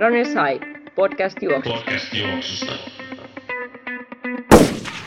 [0.00, 0.60] Runners High,
[0.94, 1.70] podcast juoksu.
[1.72, 2.72] Podcast juoksusta.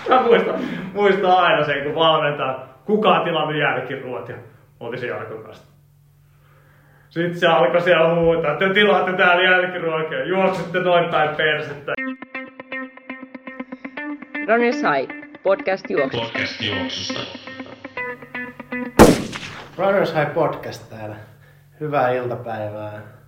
[0.09, 0.55] Mä muistan,
[0.93, 4.35] muistan aina sen, kun valmentaa, kuka on tilannut jälkiruot ja
[4.79, 5.63] oltiin se Jarkon kanssa.
[7.09, 11.93] Sitten se alkoi siellä huutaa, te tilaatte täällä jälkiruokia, juoksette noin päin persettä.
[14.47, 15.13] Runners High,
[15.43, 16.19] podcast juoksu.
[16.19, 17.19] Podcast juoksusta.
[19.77, 21.15] Runners High Podcast täällä.
[21.79, 23.20] Hyvää iltapäivää.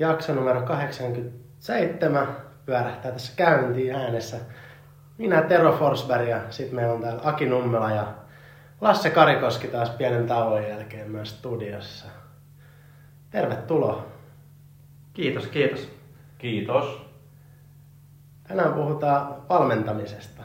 [0.00, 2.36] Jakso numero 87
[2.66, 4.36] pyörähtää tässä käyntiin äänessä.
[5.18, 8.14] Minä Tero Forsberg ja sitten meillä on täällä Aki Nummela ja
[8.80, 12.06] Lasse Karikoski taas pienen tauon jälkeen myös studiossa.
[13.30, 14.06] Tervetuloa.
[15.12, 15.88] Kiitos, kiitos.
[16.38, 17.06] Kiitos.
[18.48, 20.42] Tänään puhutaan valmentamisesta.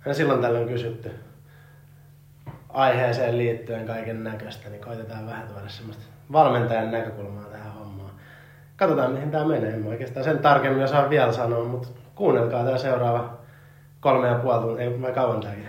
[0.00, 1.10] Aina silloin tällöin kysytty
[2.68, 7.55] aiheeseen liittyen kaiken näköistä, niin koitetaan vähän tuoda semmoista valmentajan näkökulmaa.
[8.76, 9.72] Katsotaan mihin tämä menee.
[9.72, 13.30] En mä oikeastaan sen tarkemmin osaa vielä sanoa, mutta kuunnelkaa tämä seuraava
[14.00, 15.68] kolme ja puoli tuntia, ei vai kauan tämäkin.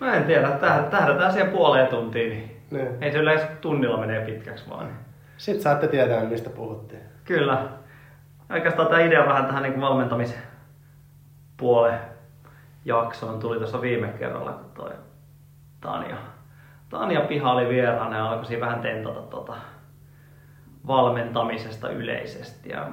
[0.00, 2.88] Mä en tiedä, täh- tähdätään siihen puoleen tuntiin, niin Niin.
[3.02, 4.88] ei se yleensä tunnilla menee pitkäksi vaan.
[5.36, 7.02] Sitten saatte tietää, mistä puhuttiin.
[7.24, 7.68] Kyllä.
[8.50, 10.38] Oikeastaan tämä idea vähän tähän niin valmentamisen
[11.56, 12.00] puolen
[12.84, 14.90] jaksoon tuli tuossa viime kerralla, kun toi
[15.80, 16.16] Tanja,
[16.88, 19.52] Tanja Piha oli vieraana ja alkoi vähän tentata tota
[20.86, 22.68] valmentamisesta yleisesti.
[22.68, 22.88] Ja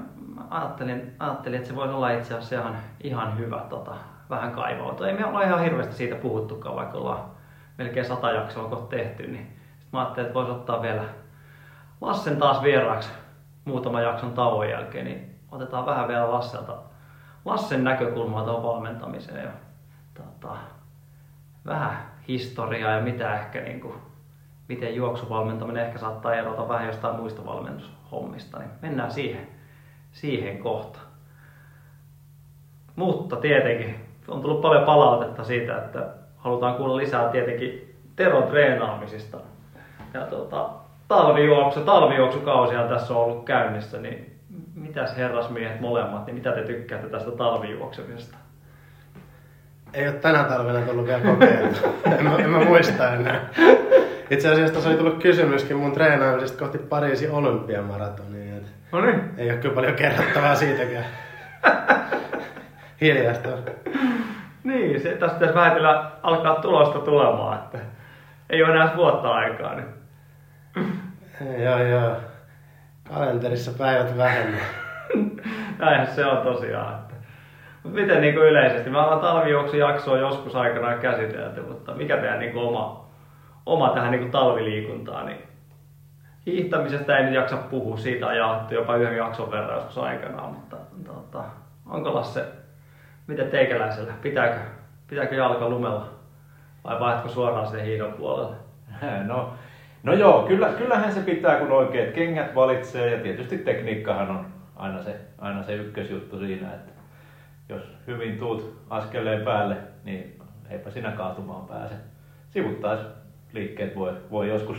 [0.49, 3.95] ajattelin, ajattelin, että se voisi olla itse asiassa ihan, ihan hyvä tota,
[4.29, 5.07] vähän kaivautua.
[5.07, 7.25] Ei me olla ihan hirveästi siitä puhuttukaan, vaikka ollaan
[7.77, 11.03] melkein sata jaksoa kohta tehty, niin sit mä ajattelin, että voisi ottaa vielä
[12.01, 13.09] Lassen taas vieraaksi
[13.65, 16.77] muutaman jakson tauon jälkeen, niin otetaan vähän vielä Lasselta,
[17.45, 19.51] Lassen näkökulmaa tuohon valmentamiseen ja
[20.13, 20.57] tota,
[21.65, 23.93] vähän historiaa ja mitä ehkä niin kuin,
[24.67, 29.47] miten juoksuvalmentaminen ehkä saattaa erota vähän jostain muista valmennushommista, niin mennään siihen,
[30.11, 30.99] siihen kohta.
[32.95, 33.95] Mutta tietenkin
[34.27, 36.07] on tullut paljon palautetta siitä, että
[36.37, 39.37] halutaan kuulla lisää tietenkin Teron treenaamisista.
[40.13, 40.69] Ja tota,
[41.07, 44.39] talvijuoksu, talvijuoksukausia tässä on ollut käynnissä, niin
[44.75, 48.37] mitäs herrasmiehet molemmat, niin mitä te tykkäätte tästä talvijuoksemisesta?
[49.93, 51.79] Ei ole tänä talvena tullut vielä kokeiltu.
[52.05, 53.49] en, en mä muista enää.
[54.29, 58.53] Itse asiassa tuossa oli tullut kysymyskin mun treenaamisesta kohti Pariisin olympiamaratonia.
[58.91, 59.21] No niin.
[59.37, 61.05] Ei ole kyllä paljon kerrottavaa siitäkään.
[63.01, 63.49] Hiljasta.
[64.63, 67.77] Niin, se, tästä pitäisi vähitellen alkaa tulosta tulemaan, että
[68.49, 69.75] ei ole enää vuotta aikaa.
[69.75, 69.87] Niin.
[71.63, 72.15] Joo, joo.
[73.13, 74.61] Kalenterissa päivät vähemmän.
[75.79, 76.93] Näinhän se on tosiaan.
[76.93, 77.13] Että.
[77.83, 78.89] Mut miten niin kuin yleisesti?
[78.89, 83.09] Me ollaan talvijuoksujaksoa joskus aikanaan käsitelty, mutta mikä teidän niin kuin oma,
[83.65, 85.25] oma tähän niin kuin talviliikuntaan?
[85.25, 85.43] Niin
[86.45, 90.77] hiihtämisestä ei nyt jaksa puhua, siitä on jaettu jopa yhden jakson verran joskus aikanaan, mutta
[91.05, 91.43] tota,
[91.85, 92.45] onko Lasse,
[93.27, 94.59] miten teikäläisellä, pitääkö,
[95.07, 96.09] pitääkö jalka lumella
[96.83, 98.55] vai vaihdatko suoraan sen hiidon puolelle?
[99.27, 99.53] No,
[100.03, 105.03] no joo, kyllä, kyllähän se pitää, kun oikeat kengät valitsee ja tietysti tekniikkahan on aina
[105.03, 106.91] se, aina se ykkösjuttu siinä, että
[107.69, 111.95] jos hyvin tuut askeleen päälle, niin eipä sinä kaatumaan pääse.
[113.53, 114.77] Sivuttaisliikkeet voi, voi joskus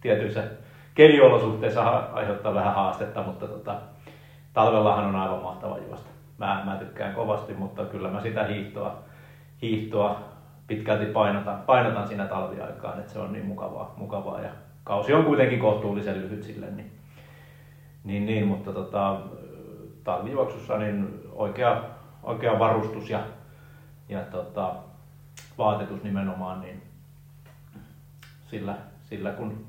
[0.00, 0.44] tietyissä
[0.94, 3.80] keliolosuhteissa aiheuttaa vähän haastetta, mutta tota,
[4.52, 6.10] talvellahan on aivan mahtava juosta.
[6.38, 8.98] Mä, mä tykkään kovasti, mutta kyllä mä sitä hiihtoa,
[9.62, 10.20] hiihtoa
[10.66, 14.50] pitkälti painotan, painotan siinä talviaikaan, että se on niin mukavaa, mukavaa ja
[14.84, 16.90] kausi on kuitenkin kohtuullisen lyhyt sille, niin,
[18.04, 19.20] niin, niin mutta tota,
[20.04, 21.82] talvijuoksussa niin oikea,
[22.22, 23.20] oikea varustus ja,
[24.08, 24.74] ja tota,
[25.58, 26.83] vaatetus nimenomaan, niin
[28.54, 29.66] sillä, sillä kun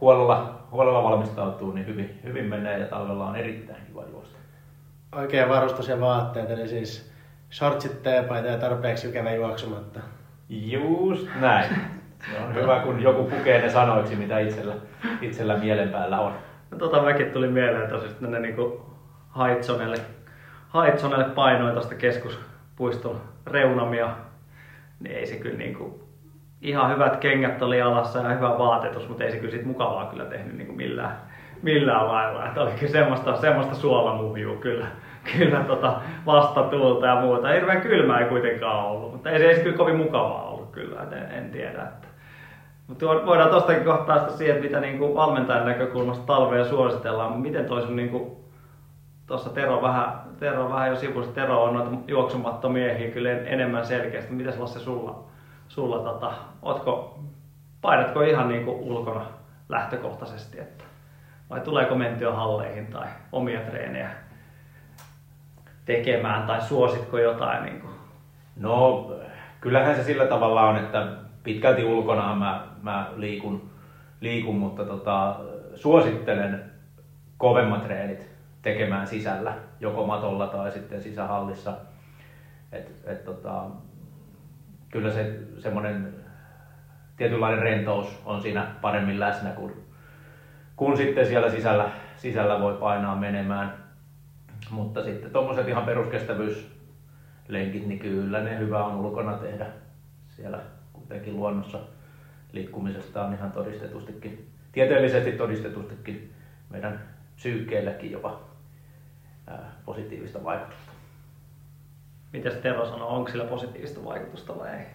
[0.00, 4.38] huolella, huolella valmistautuu, niin hyvin, hyvin menee ja talvella on erittäin kiva juosta.
[5.16, 7.12] Oikea varustus ja vaatteet, eli siis
[7.52, 10.00] shortsit, teepaita ja tarpeeksi jykevä juoksumatta.
[10.48, 11.74] Just näin.
[12.30, 14.74] Se on hyvä, kun joku pukee ne sanoiksi, mitä itsellä,
[15.20, 16.32] itsellä mielen päällä on.
[16.70, 18.86] No, tota mäkin tuli mieleen tosiaan, että ne niinku
[19.28, 19.96] Haitsonelle,
[20.68, 24.16] Haitsonelle painoin tuosta keskuspuiston reunamia,
[25.00, 26.07] niin ei se kyllä niinku,
[26.62, 30.24] ihan hyvät kengät oli alassa ja hyvä vaatetus, mutta ei se kyllä sit mukavaa kyllä
[30.24, 31.16] tehnyt niinku millään,
[31.62, 32.46] millään lailla.
[32.46, 34.86] Että oli kyllä semmoista, semmoista suolamuhjua kyllä,
[35.36, 37.48] kyllä tota vastatuulta ja muuta.
[37.48, 41.38] Hirveän kylmää ei kuitenkaan ollut, mutta ei se edes kyllä kovin mukavaa ollut kyllä, en,
[41.38, 41.82] en tiedä.
[41.82, 42.08] Että.
[42.86, 47.82] Mutta voidaan tuostakin kohta päästä siihen, mitä niinku valmentajan näkökulmasta talvea suositellaan, mutta miten toi
[47.82, 48.44] sun niinku,
[49.26, 54.32] tuossa Tero vähän, Tero vähän jo sivusi, Tero on noita juoksumattomiehiä kyllä en- enemmän selkeästi.
[54.32, 55.24] Mitäs Lasse sulla,
[55.68, 56.32] sulla tota,
[56.62, 57.18] ootko,
[57.80, 59.26] painatko ihan niinku ulkona
[59.68, 60.84] lähtökohtaisesti, että
[61.50, 64.10] vai tuleeko mentyä halleihin tai omia treenejä
[65.84, 67.64] tekemään tai suositko jotain?
[67.64, 67.94] Niin kuin?
[68.56, 69.06] No,
[69.60, 71.06] kyllähän se sillä tavalla on, että
[71.42, 73.70] pitkälti ulkona mä, mä liikun,
[74.20, 75.36] liikun, mutta tota,
[75.74, 76.70] suosittelen
[77.38, 78.28] kovemmat treenit
[78.62, 81.72] tekemään sisällä, joko matolla tai sitten sisähallissa.
[82.72, 83.64] Et, et tota,
[84.90, 86.14] kyllä se semmoinen
[87.16, 89.72] tietynlainen rentous on siinä paremmin läsnä, kun,
[90.76, 93.88] kun sitten siellä sisällä, sisällä voi painaa menemään.
[94.70, 99.66] Mutta sitten tuommoiset ihan peruskestävyyslenkit, niin kyllä ne hyvä on ulkona tehdä.
[100.28, 100.58] Siellä
[100.92, 101.78] kuitenkin luonnossa
[102.52, 106.32] liikkumisesta on ihan todistetustikin, tieteellisesti todistetustikin
[106.70, 108.40] meidän psyykkeelläkin jopa
[109.84, 110.97] positiivista vaikutusta.
[112.32, 114.86] Mitäs Tero sanoo, onko sillä positiivista vaikutusta vai ei?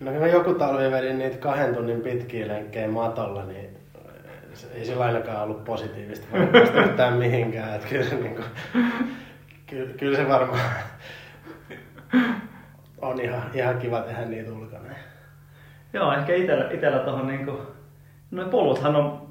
[0.00, 3.76] No kun mä joku talvi vedin niitä kahden tunnin pitkiä lenkkejä matolla, niin
[4.54, 7.74] se ei sillä ainakaan ollut positiivista vaikutusta yhtään mihinkään.
[7.74, 8.42] Että kyllä, se niinku,
[9.66, 10.60] kyllä, kyllä se varmaan
[13.02, 14.94] on ihan, ihan kiva tehdä niitä ulkona.
[15.92, 17.60] Joo, ehkä itellä, itellä tuohon niinku,
[18.30, 19.28] noin poluthan on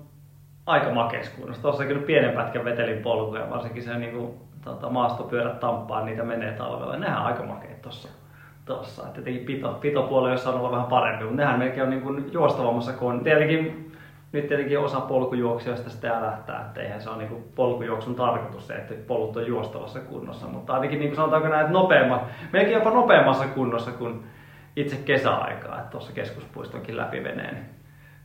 [0.66, 1.62] aika makeis kunnossa.
[1.62, 6.98] Tuossa kyllä pienen pätkän vetelin polkuja, varsinkin se niinku, tota, maastopyörät tamppaa, niitä menee talvella.
[6.98, 8.10] Nehän on aika makeet tuossa.
[8.66, 9.08] Tossa.
[9.08, 12.34] Et Tietenkin pito, pitopuoli olisi saanut olla vähän parempi, mutta nehän melkein on niin kuin
[12.34, 13.92] juostavammassa kuin tietenkin
[14.32, 18.94] nyt tietenkin osa polkujuoksijoista sitä lähtää, että eihän se ole niin polkujuoksun tarkoitus se, että
[19.08, 23.48] polut on juostavassa kunnossa, mutta ainakin niin kuin sanotaanko näin, että nopeamma, melkein jopa nopeammassa
[23.48, 24.24] kunnossa kuin
[24.76, 27.66] itse kesäaikaa, että tuossa keskuspuistonkin läpi menee, niin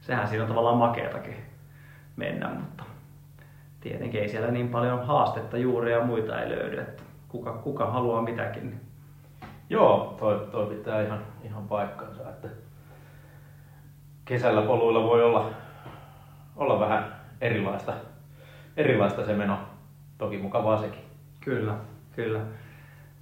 [0.00, 1.36] sehän siinä on tavallaan makeatakin
[2.16, 2.84] mennä, mutta
[3.80, 8.22] tietenkin ei siellä niin paljon haastetta juuri ja muita ei löydy, että kuka, kuka haluaa
[8.22, 8.80] mitäkin.
[9.70, 12.48] Joo, toi, toi pitää ihan, ihan paikkansa, että
[14.24, 15.50] kesällä poluilla voi olla,
[16.56, 17.92] olla vähän erilaista,
[18.76, 19.58] erilaista se meno.
[20.18, 21.02] Toki mukavaa sekin.
[21.40, 21.74] Kyllä,
[22.16, 22.40] kyllä.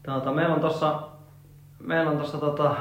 [0.03, 1.17] Tuota, meillä on tuossa
[1.87, 2.75] meillä on tuossa tota,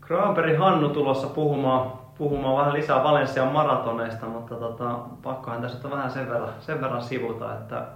[0.00, 6.10] Granberg Hannu tulossa puhumaan, puhumaan vähän lisää Valensian maratoneista, mutta tota, pakkohan tässä nyt vähän
[6.10, 7.86] sen verran, sen verran sivuta, että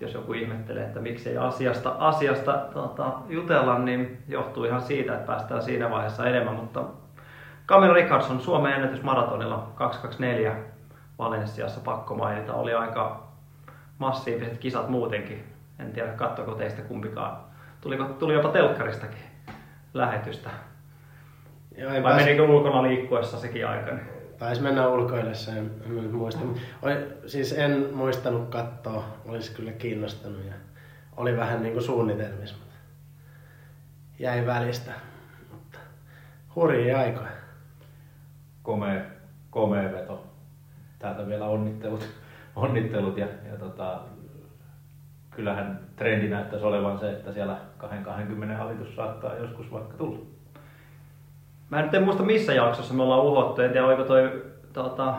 [0.00, 5.62] jos joku ihmettelee, että miksei asiasta, asiasta tota, jutella, niin johtuu ihan siitä, että päästään
[5.62, 6.84] siinä vaiheessa enemmän, mutta
[7.66, 10.56] Camille Richardson Suomen ennätys maratonilla 224
[11.18, 12.54] Valensiassa pakko mainita.
[12.54, 13.28] Oli aika
[13.98, 15.44] massiiviset kisat muutenkin.
[15.78, 17.36] En tiedä, katsoko teistä kumpikaan.
[17.80, 19.24] Tuliko, tuli jopa telkkaristakin
[19.94, 20.50] lähetystä.
[21.76, 23.90] Joo, Vai pääs- menikö ulkona liikkuessa sekin aika?
[23.94, 24.06] niin?
[24.38, 26.40] Taisi mennä ulkoillessa, en, en nyt muista.
[26.82, 26.92] Oli,
[27.26, 30.52] siis en muistanut katsoa, olisi kyllä kiinnostanut ja
[31.16, 32.74] oli vähän niin kuin suunnitelmissa, mutta
[34.18, 34.92] jäi välistä.
[35.50, 35.78] Mutta
[36.54, 37.30] hurjia aikoja.
[38.62, 39.00] Komea,
[39.50, 40.26] komea veto.
[40.98, 42.08] Täältä vielä onnittelut,
[42.56, 44.00] onnittelut ja, ja tota,
[45.30, 50.26] kyllähän trendi näyttäisi olevan se, että siellä 220 hallitus saattaa joskus vaikka tulla.
[51.70, 55.14] Mä nyt en muista missä jaksossa me ollaan uhottu, en tiedä oliko toi tota,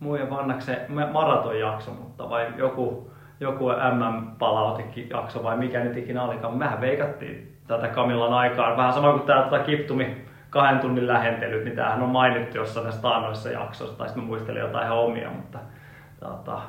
[0.00, 0.76] muiden vannaksen
[1.12, 3.10] maratonjakso, mutta vai joku,
[3.40, 6.58] joku MM-palautekin jakso vai mikä nyt ikinä olikaan.
[6.58, 8.76] Mehän veikattiin tätä Kamillan aikaan.
[8.76, 13.02] Vähän sama kuin tämä tota Kiptumi kahden tunnin lähentelyt, niin tämähän on mainittu jossain näissä
[13.02, 15.58] taannoissa jaksoissa, tai sitten mä muistelin jotain ihan omia, mutta
[16.20, 16.60] tota,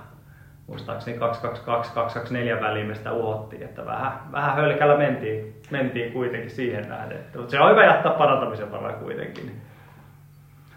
[0.72, 1.18] muistaakseni
[2.58, 7.20] 222-224 väliin me sitä uhottiin, että vähän, vähän hölkällä mentiin, mentiin kuitenkin siihen nähden.
[7.36, 9.62] Mutta se on hyvä jättää parantamisen varaa kuitenkin.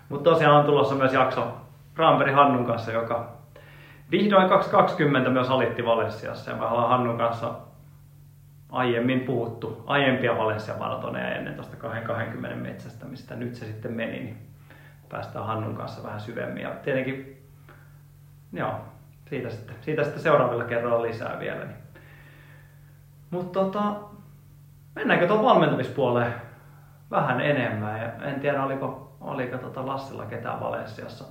[0.09, 1.57] Mutta tosiaan on tulossa myös jakso
[1.95, 3.33] Granberg Hannun kanssa, joka
[4.11, 6.51] vihdoin 2020 myös alitti Valensiassa.
[6.51, 7.55] Ja me ollaan Hannun kanssa
[8.71, 14.39] aiemmin puhuttu aiempia Valencia maratoneja ennen tuosta 20 metsästä, mistä nyt se sitten meni, niin
[15.09, 16.63] päästään Hannun kanssa vähän syvemmin.
[16.63, 17.43] Ja tietenkin,
[18.53, 18.81] joo,
[19.27, 21.65] siitä sitten, siitä sitten seuraavilla kerralla lisää vielä.
[21.65, 21.77] Niin.
[23.31, 23.95] Mutta tota,
[24.95, 26.35] mennäänkö tuon valmentamispuoleen
[27.11, 28.01] vähän enemmän?
[28.01, 31.25] Ja en tiedä, oliko, oliko tota Lassilla ketään Valensiassa,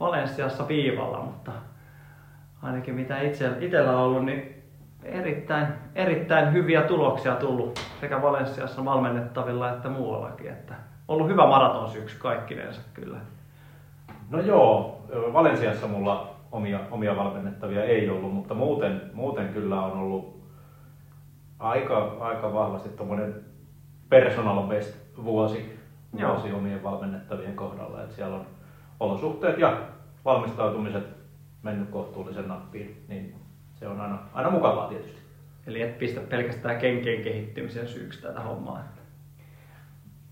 [0.00, 1.52] Valensiassa viivalla, mutta
[2.62, 4.62] ainakin mitä itse, itsellä on ollut, niin
[5.02, 10.48] erittäin, erittäin hyviä tuloksia tullut sekä Valensiassa valmennettavilla että muuallakin.
[10.48, 10.74] Että
[11.08, 13.18] ollut hyvä maraton syksy kaikkinensa kyllä.
[14.30, 15.02] No joo,
[15.32, 20.42] Valensiassa mulla omia, omia valmennettavia ei ollut, mutta muuten, muuten kyllä on ollut
[21.58, 23.34] aika, aika vahvasti tuommoinen
[24.08, 25.78] personal best vuosi,
[26.18, 26.32] Joo.
[26.32, 28.02] vuosi omien valmennettavien kohdalla.
[28.02, 28.46] Et siellä on
[29.00, 29.80] olosuhteet ja
[30.24, 31.04] valmistautumiset
[31.62, 33.34] mennyt kohtuullisen nappiin, niin
[33.74, 35.20] se on aina, aina mukavaa tietysti.
[35.66, 38.84] Eli et pistä pelkästään kenkien kehittymisen syyksi tätä hommaa.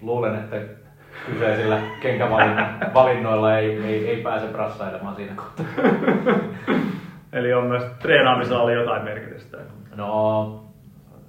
[0.01, 0.84] Luulen, että
[1.27, 5.67] kyseisillä kenkävalinnoilla ei, ei, ei pääse brassailemaan siinä kohtaa.
[7.33, 9.59] Eli on myös treenaamisella oli jotain merkitystä.
[9.97, 10.65] No,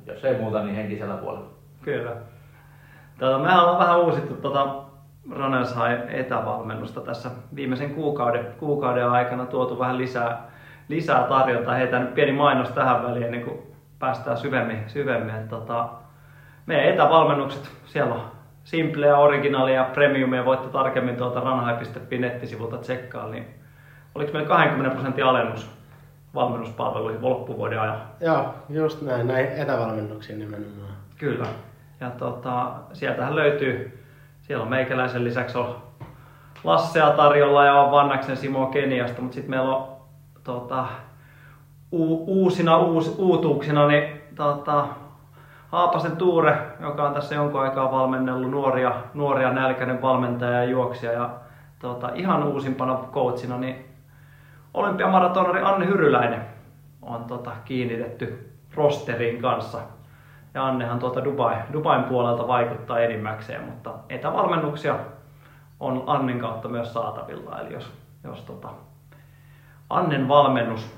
[0.05, 1.49] jos ei muuta, niin henkisellä puolella.
[1.81, 2.11] Kyllä.
[3.19, 4.75] Tota, mehän ollaan vähän uusittu tota
[5.31, 5.75] Runners
[6.07, 10.43] etävalmennusta tässä viimeisen kuukauden, kuukauden aikana tuotu vähän lisää,
[10.87, 11.73] lisää tarjontaa.
[11.73, 13.59] Heitän nyt pieni mainos tähän väliin ennen kuin
[13.99, 14.83] päästään syvemmin.
[14.87, 15.47] syvemmin.
[15.49, 15.89] Tota,
[16.65, 18.34] meidän etävalmennukset, siellä on
[18.65, 23.45] Simpleä, Originalia ja Premiumia, voitte tarkemmin tuolta ranhai.fi nettisivulta tsekkaa, niin
[24.15, 25.69] oliko meillä 20 prosentin alennus
[26.35, 28.01] valmennuspalveluihin loppuvuoden ajan?
[28.21, 30.93] Joo, just näin, näin etävalmennuksiin nimenomaan.
[31.17, 31.45] Kyllä.
[31.99, 34.03] Ja tota, sieltähän löytyy,
[34.41, 35.75] siellä on meikäläisen lisäksi on
[36.63, 39.87] Lassea tarjolla ja on Vannaksen Simo Keniasta, mutta sitten meillä on
[40.43, 40.85] tota,
[41.91, 44.87] u, uusina uus, uutuuksina niin tota,
[45.75, 51.29] Haapasen Tuure, joka on tässä jonkun aikaa valmennellut nuoria, nuoria nälkäinen valmentaja ja juoksija ja
[51.79, 53.85] tota, ihan uusimpana coachina, niin
[54.73, 56.41] olympiamaratonari Anne Hyryläinen
[57.01, 59.77] on tota, kiinnitetty rosterin kanssa.
[60.53, 64.95] Ja Annehan tuolta Dubai, Dubain puolelta vaikuttaa enimmäkseen, mutta etävalmennuksia
[65.79, 67.59] on Annen kautta myös saatavilla.
[67.61, 68.69] Eli jos, jos tota,
[69.89, 70.95] Annen valmennus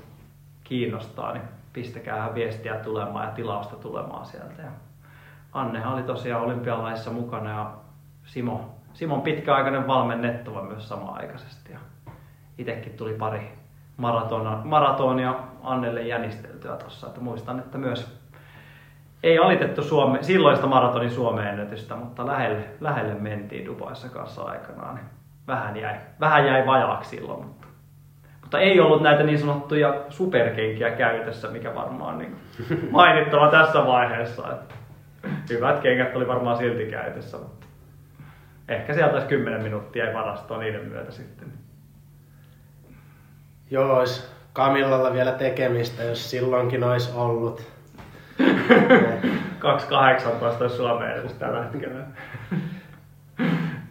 [0.64, 4.62] kiinnostaa, niin pistäkää viestiä tulemaan ja tilausta tulemaan sieltä.
[4.62, 4.70] Ja
[5.52, 7.70] Annehan oli tosiaan olympialaissa mukana ja
[8.24, 11.72] Simo, Simon pitkäaikainen valmennettava myös samaaikaisesti.
[11.72, 11.78] Ja
[12.58, 13.58] itsekin tuli pari
[13.96, 17.06] maratona, maratonia Annelle jänisteltyä tuossa.
[17.06, 18.18] Että muistan, että myös
[19.22, 24.94] ei alitettu Suome, silloista maratonin Suomeen ennätystä, mutta lähelle, lähelle mentiin Dubaissa kanssa aikanaan.
[24.94, 25.06] Niin
[25.46, 27.67] vähän jäi, vähän jäi vajaaksi silloin, mutta,
[28.48, 32.36] mutta ei ollut näitä niin sanottuja superkenkiä käytössä, mikä varmaan niin
[32.90, 34.52] mainittava tässä vaiheessa.
[34.52, 34.74] Että
[35.50, 37.66] hyvät kengät oli varmaan silti käytössä, mutta
[38.68, 41.48] ehkä sieltä olisi 10 minuuttia ei varastoa niiden myötä sitten.
[43.70, 47.72] Joo, olisi Kamillalla vielä tekemistä, jos silloinkin olisi ollut.
[48.40, 48.44] 2.18
[50.60, 52.04] olisi Suomeen tällä hetkellä.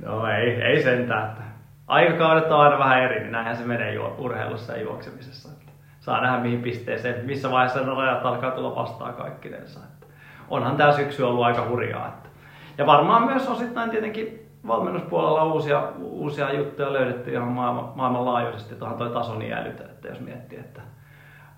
[0.06, 1.47] No ei, ei sentään.
[1.88, 5.50] Aikakaudet on aina vähän eri, niin näinhän se menee juo, urheilussa ja juoksemisessa.
[5.50, 9.80] Että saa nähdä mihin pisteeseen, missä vaiheessa ne rajat alkaa tulla vastaan kaikkinensa.
[9.80, 10.08] Että
[10.50, 12.08] onhan tämä syksy ollut aika hurjaa.
[12.08, 12.30] Että.
[12.78, 18.76] Ja varmaan myös osittain tietenkin valmennuspuolella uusia, uusia juttuja löydetty ihan maailman, maailmanlaajuisesti.
[18.76, 20.82] Tuohan toi taso niin älytä, että jos miettii, että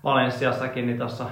[0.04, 1.24] Valenssiassakin niin tuossa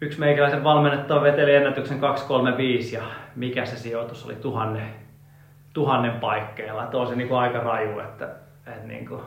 [0.00, 3.02] yksi meikäläisen valmennettava veteli ennätyksen 235 ja
[3.36, 5.05] mikä se sijoitus oli tuhannen,
[5.76, 6.84] tuhannen paikkeilla.
[6.84, 8.28] Että on se niin kuin aika raju, että,
[8.66, 9.20] että niin kuin,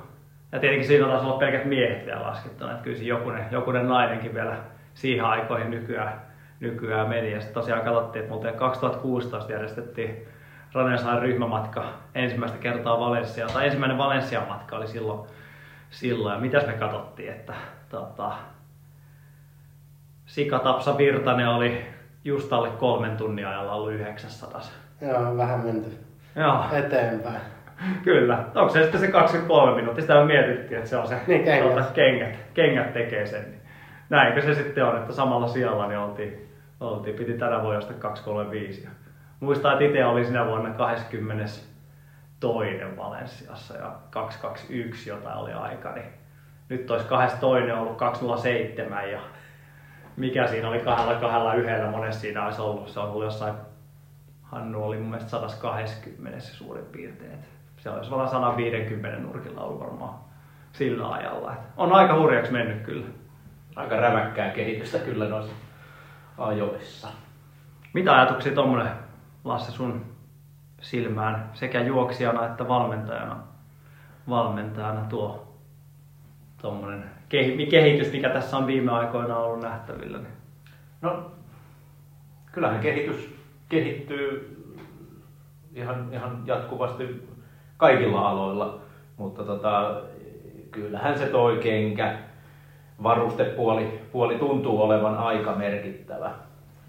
[0.52, 4.58] ja tietenkin siinä taas olla pelkät miehet vielä laskettuna, että kyllä jokunen, jokunen nainenkin vielä
[4.94, 6.22] siihen aikoihin nykyään,
[6.60, 7.32] nykyään meni.
[7.32, 10.28] Ja sitten tosiaan katsottiin, että muuten 2016 järjestettiin
[10.74, 15.30] Ranesaan ryhmämatka ensimmäistä kertaa Valensia, tai ensimmäinen Valensian matka oli silloin,
[15.90, 16.34] silloin.
[16.34, 17.54] ja mitäs me katsottiin, että
[17.90, 18.32] tota,
[20.26, 21.86] Sika Tapsa Virtanen oli
[22.24, 24.62] just alle kolmen tunnin ajalla ollut 900.
[25.02, 26.09] Joo, vähän menty
[26.40, 27.42] Joo, eteenpäin.
[28.04, 28.44] kyllä.
[28.56, 30.02] Onko se sitten se 23 minuuttia?
[30.02, 31.74] Sitä mietittiin, että se on se Niin, kengät.
[31.74, 33.42] Tuota, kengät, kengät tekee sen.
[33.42, 33.62] Niin
[34.10, 38.84] näinkö se sitten on, että samalla sijalla niin oltiin, oltiin piti tänä vuonna josta 235.
[38.84, 38.90] Ja
[39.40, 41.46] muistan, että itse oli sinä vuonna 20
[42.40, 46.08] toinen Valensiassa ja 221 jotain oli aika, niin
[46.70, 49.20] nyt olisi kahdessa toinen ollut 207 ja
[50.16, 52.90] mikä siinä oli kahdella kahdella yhdellä, monessa siinä olisi ollut.
[52.90, 53.54] Se on ollut jossain,
[54.52, 57.34] Hannu oli mun mielestä 120 suurin piirtein.
[57.34, 57.40] Et
[57.78, 60.14] Se olisi varmaan 150 nurkilla ollut varmaan
[60.74, 61.54] sillä ajalla.
[61.54, 63.08] Et on aika hurjaksi mennyt kyllä.
[63.76, 65.54] Aika räväkkää kehitystä kyllä noissa
[66.38, 67.08] ajoissa.
[67.94, 68.92] Mitä ajatuksia tuommoinen
[69.44, 70.06] Lasse sun
[70.82, 73.38] silmään sekä juoksijana että valmentajana,
[74.30, 75.58] valmentajana tuo
[76.62, 77.04] tuommoinen
[77.70, 80.18] kehitys, mikä tässä on viime aikoina ollut nähtävillä?
[80.18, 80.34] Niin.
[81.02, 81.32] No,
[82.52, 83.39] kyllähän kehitys
[83.70, 84.56] kehittyy
[85.76, 87.28] ihan, ihan jatkuvasti
[87.78, 88.80] kaikilla aloilla,
[89.18, 90.02] mutta tota,
[90.72, 92.18] kyllähän se toi kenkä,
[93.04, 96.32] varustepuoli puoli tuntuu olevan aika merkittävä.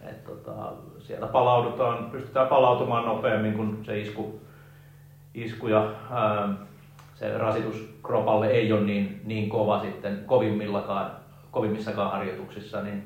[0.02, 4.40] Et tota, sieltä palaudutaan, pystytään palautumaan nopeammin, kun se isku,
[5.34, 6.48] isku ja ää,
[7.14, 11.10] se rasitus kropalle ei ole niin, niin kova sitten kovimmillakaan,
[11.50, 13.02] kovimmissakaan harjoituksissa, niin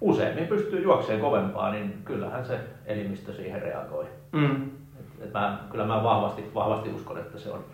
[0.00, 4.06] useimmin pystyy juokseen kovempaa, niin kyllähän se elimistö siihen reagoi.
[4.32, 4.62] Mm.
[5.00, 7.64] Et, et mä, kyllä mä vahvasti, vahvasti uskon, että se on,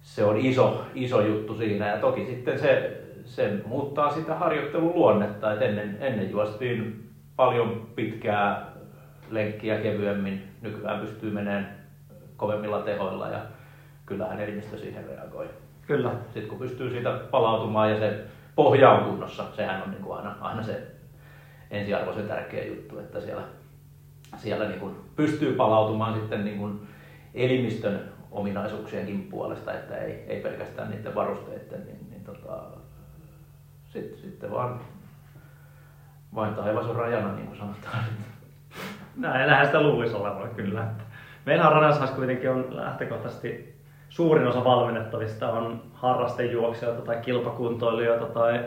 [0.00, 1.86] se on iso, iso juttu siinä.
[1.88, 5.52] Ja toki sitten se, se muuttaa sitä harjoittelun luonnetta.
[5.52, 8.66] Et ennen, ennen juostiin paljon pitkää
[9.30, 10.42] lenkkiä kevyemmin.
[10.62, 11.76] Nykyään pystyy menemään
[12.36, 13.40] kovemmilla tehoilla ja
[14.06, 15.46] kyllähän elimistö siihen reagoi.
[15.86, 16.10] Kyllä.
[16.24, 18.24] Sitten kun pystyy siitä palautumaan ja se
[18.56, 20.86] pohja on kunnossa, sehän on niin kuin aina, aina se
[21.70, 23.42] ensiarvoisen tärkeä juttu, että siellä,
[24.36, 26.88] siellä niin kuin pystyy palautumaan sitten niin kuin
[27.34, 32.62] elimistön ominaisuuksienkin puolesta, että ei, ei pelkästään niiden varusteiden, niin, niin tota,
[33.92, 34.80] sitten, sitten vaan
[36.34, 38.04] vain taivas on rajana, niin kuin sanotaan.
[39.16, 40.86] Näin, näinhän sitä luulisi olevan kyllä.
[41.46, 43.75] Meillä Ranasas kuitenkin on lähtökohtaisesti
[44.16, 48.60] suurin osa valmennettavista on harrastejuoksijoita tai kilpakuntoilijoita tai,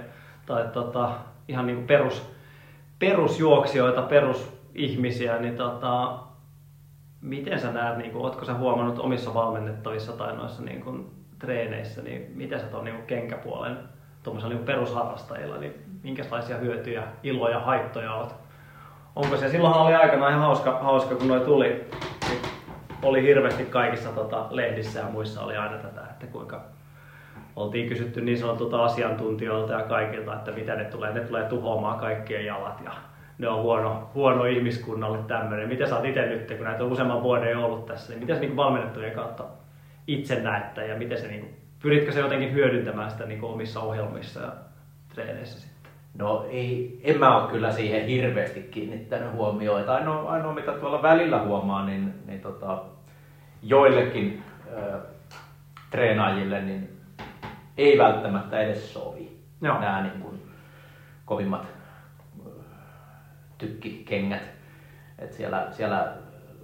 [0.45, 1.11] tai tota,
[1.47, 2.31] ihan niin kuin perus,
[2.99, 6.19] perusjuoksijoita, perusihmisiä, niin tota,
[7.21, 12.01] miten sä näet, niin kuin, ootko sä huomannut omissa valmennettavissa tai noissa niin kuin, treeneissä,
[12.01, 13.77] niin miten sä tuon niin kenkäpuolen
[14.23, 18.35] tuommoisilla niin perusharrastajilla, niin minkälaisia hyötyjä, iloja, haittoja oot?
[19.15, 21.85] Onko se, silloinhan oli aikana ihan hauska, hauska kun noi tuli,
[23.03, 26.61] oli hirveästi kaikissa tota, lehdissä ja muissa oli aina tätä, että kuinka
[27.55, 31.13] oltiin kysytty niin sanotulta asiantuntijoilta ja kaikilta, että mitä ne tulee.
[31.13, 32.91] Ne tulee tuhoamaan kaikkien jalat ja
[33.37, 35.67] ne on huono, huono ihmiskunnalle tämmöinen.
[35.67, 38.41] Miten sä oot itse nyt, kun näitä on useamman vuoden ollut tässä, niin miten se
[38.41, 39.43] niin valmennettujen kautta
[40.07, 44.39] itse näette ja miten se, niin kuin, pyritkö se jotenkin hyödyntämään sitä niin omissa ohjelmissa
[44.39, 44.51] ja
[45.13, 45.68] treeneissä?
[46.19, 49.79] No ei, en mä ole kyllä siihen hirveästi kiinnittänyt huomioon.
[49.79, 52.83] Että ainoa, ainoa mitä tuolla välillä huomaa, niin, niin tota,
[53.63, 54.99] joillekin ö,
[55.91, 57.01] treenaajille niin
[57.77, 59.79] ei välttämättä edes sovi Joo.
[59.79, 60.41] nämä niin kuin,
[61.25, 61.67] kovimmat
[62.45, 62.49] ö,
[63.57, 64.43] tykkikengät.
[65.19, 66.13] Et siellä, siellä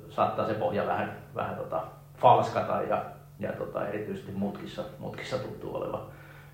[0.10, 1.84] saattaa se pohja vähän, vähän tota,
[2.18, 3.06] falskata ja,
[3.40, 6.02] ja tota, erityisesti mutkissa, mutkissa tuntuu olevan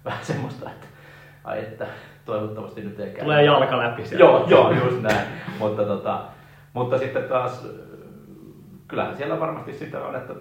[0.05, 0.87] vähän semmoista, että
[1.43, 1.87] ai että
[2.25, 3.23] toivottavasti nyt ei käy.
[3.23, 4.23] Tulee jalka läpi sieltä.
[4.23, 5.27] Joo, joo, just näin.
[5.59, 6.21] mutta, tota,
[6.73, 7.67] mutta sitten taas,
[8.87, 10.33] kyllähän siellä varmasti sitä on, että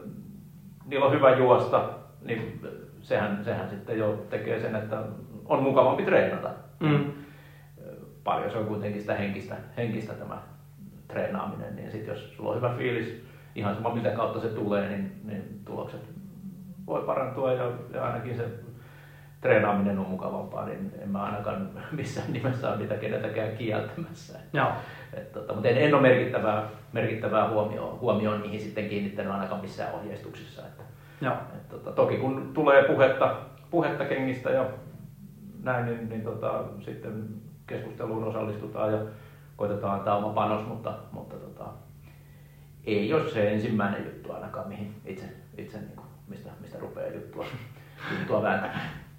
[0.86, 1.88] niillä on hyvä juosta,
[2.22, 2.60] niin
[3.02, 5.02] sehän, sehän sitten jo tekee sen, että
[5.44, 6.50] on mukavampi treenata.
[6.80, 7.04] Mm.
[8.24, 10.38] Paljon se on kuitenkin sitä henkistä, henkistä tämä
[11.08, 13.24] treenaaminen, niin sitten jos sulla on hyvä fiilis,
[13.54, 16.00] ihan sama mitä kautta se tulee, niin, niin tulokset
[16.86, 18.44] voi parantua ja, ja ainakin se
[19.40, 24.38] treenaaminen on mukavampaa, niin en mä ainakaan missään nimessä ole niitä keneltäkään kieltämässä.
[24.52, 24.68] Joo.
[25.12, 29.94] Et, tota, mutta en, en ole merkittävää, merkittävää huomioon, huomioon niihin sitten kiinnittänyt ainakaan missään
[29.94, 30.62] ohjeistuksissa.
[30.66, 30.82] Että,
[31.20, 31.34] Joo.
[31.56, 33.36] et, tota, toki kun tulee puhetta,
[33.70, 34.64] puhetta kengistä ja
[35.62, 37.28] näin, niin, niin tota, sitten
[37.66, 38.98] keskusteluun osallistutaan ja
[39.56, 41.64] koitetaan antaa oma panos, mutta, mutta tota,
[42.84, 45.24] ei ole se ensimmäinen juttu ainakaan, mihin itse,
[45.58, 47.46] itse niin kuin, mistä, mistä rupeaa juttua,
[48.18, 49.09] juttua vääntämään.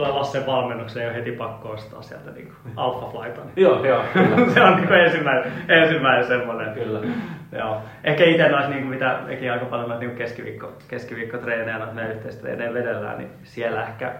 [0.00, 3.40] Tulee Lassen valmennukseen jo heti pakko ostaa sieltä niin Alpha Flighta.
[3.40, 3.52] Niin.
[3.64, 4.02] Joo, joo,
[4.54, 6.74] se on niin ensimmäinen, ensimmäinen semmoinen.
[6.74, 7.00] Kyllä.
[7.52, 7.82] Joo.
[8.04, 12.74] Ehkä itse noissa, niin mitä mekin aika paljon noita niin keskiviikko, keskiviikkotreenejä, noita meidän yhteistreenejä
[12.74, 14.14] vedellään, niin siellä ehkä,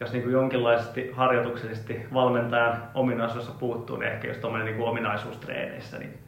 [0.00, 6.18] jos niin jonkinlaisesti harjoituksellisesti valmentajan ominaisuudessa puuttuu, niin ehkä just tuommoinen niin ominaisuustreeneissä, niin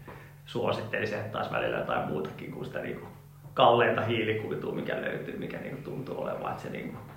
[0.47, 3.01] suosittelisin, että taas välillä jotain muutakin kuin sitä niin
[3.55, 7.16] kalleinta hiilikuitua, mikä löytyy, mikä niin tuntuu olevan, että se niin kuin,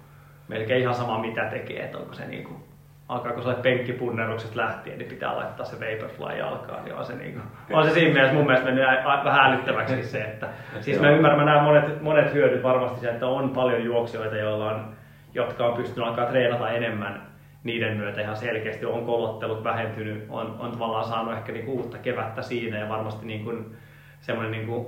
[0.50, 2.64] melkein ihan sama mitä tekee, että onko se niin kuin,
[3.10, 7.78] alkaako se penkkipunnerukset lähtien, niin pitää laittaa se Vaporfly jalkaan, niin on se, niin kuin,
[7.78, 8.86] on se siinä mielessä mun mielestä mennyt
[9.24, 10.48] vähän älyttäväksi se, että
[10.82, 14.72] siis mä ymmärrän, mä näen monet, monet hyödyt varmasti se, että on paljon juoksijoita, joilla
[14.72, 14.90] on,
[15.34, 17.30] jotka on pystynyt alkaa treenata enemmän
[17.64, 22.42] niiden myötä ihan selkeästi, on kolottelut vähentynyt, on, on tavallaan saanut ehkä niin uutta kevättä
[22.42, 23.76] siinä ja varmasti niin kuin,
[24.22, 24.88] semmoinen niin kuin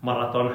[0.00, 0.54] maraton,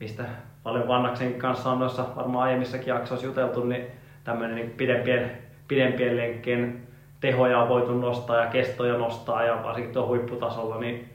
[0.00, 0.24] mistä
[0.62, 3.86] paljon Vannaksen kanssa on noissa varmaan aiemmissakin jaksoissa juteltu, niin
[4.24, 5.30] tämmöinen niin pidempien,
[5.68, 6.82] pidempien lenkkien
[7.20, 11.08] tehoja on voitu nostaa ja kestoja nostaa ja varsinkin tuo huipputasolla, niin,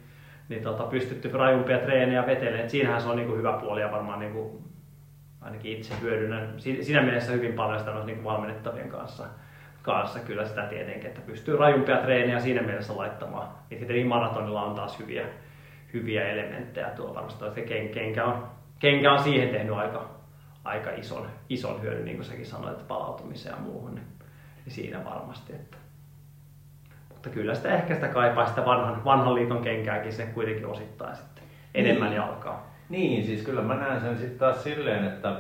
[0.50, 2.64] niin tota, pystytty rajumpia treenejä vetelemään.
[2.64, 4.64] Et siinähän se on niin kuin hyvä puoli ja varmaan niin kuin,
[5.42, 9.24] ainakin itse hyödynnän si- siinä mielessä hyvin paljon sitä niin kuin valmennettavien kanssa,
[9.82, 13.48] kanssa kyllä sitä tietenkin, että pystyy rajumpia treenejä siinä mielessä laittamaan.
[13.72, 15.26] Ja sitten niin maratonilla on taas hyviä,
[15.94, 20.10] hyviä elementtejä tuo varmasti, että ken, kenkä on kenkä on siihen tehnyt aika,
[20.64, 24.08] aika ison, ison hyödyn, niin kuin säkin sanoit, että palautumiseen ja muuhun, niin,
[24.66, 25.54] niin siinä varmasti.
[25.54, 25.78] Että.
[27.10, 31.44] Mutta kyllä sitä ehkä sitä kaipaa sitä vanhan, vanhan liiton kenkääkin se kuitenkin osittain sitten
[31.74, 32.16] enemmän Niin.
[32.18, 32.68] jalkaa.
[32.90, 35.36] Niin, siis kyllä mä näen sen sitten taas silleen, että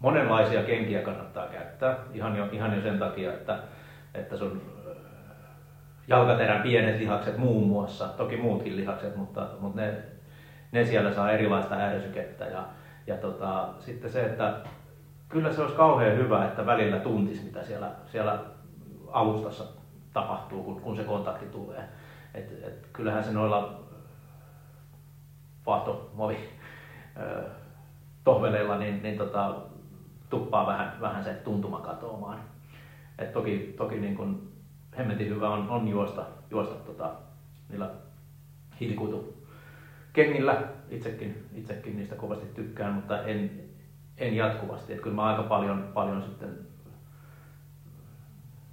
[0.00, 1.96] monenlaisia kenkiä kannattaa käyttää.
[2.14, 3.58] Ihan jo, ihan jo sen takia, että,
[4.14, 4.96] että sun äh,
[6.08, 9.94] jalkaterän pienet lihakset muun muassa, toki muutkin lihakset, mutta, mutta ne,
[10.72, 12.44] ne siellä saa erilaista ärsykettä.
[12.44, 12.64] Ja,
[13.06, 14.54] ja tota, sitten se, että
[15.28, 18.38] kyllä se olisi kauhean hyvä, että välillä tuntisi, mitä siellä, siellä
[19.12, 19.64] alustassa
[20.12, 21.88] tapahtuu, kun, kun se kontakti tulee.
[22.34, 23.80] Et, et kyllähän se noilla
[25.66, 26.48] vaahtomuovi
[27.20, 27.42] ö,
[28.24, 29.54] tohveleilla, niin, niin tota,
[30.30, 32.40] tuppaa vähän, vähän se tuntuma katoamaan.
[33.18, 34.52] Et toki toki niin kun
[34.98, 37.10] hemmetin hyvä on, on juosta, juosta tota,
[37.68, 37.90] niillä
[38.80, 39.41] hiilikuitu
[40.12, 40.62] kengillä.
[40.90, 43.50] Itsekin, itsekin niistä kovasti tykkään, mutta en,
[44.18, 44.92] en jatkuvasti.
[44.92, 46.58] Et kyllä mä aika paljon, paljon sitten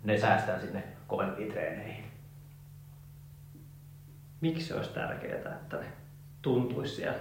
[0.04, 2.06] ne säästän sinne kovempiin treeneihin.
[4.42, 5.86] Miksi se olisi tärkeää, että ne
[6.42, 7.20] tuntuisi siellä?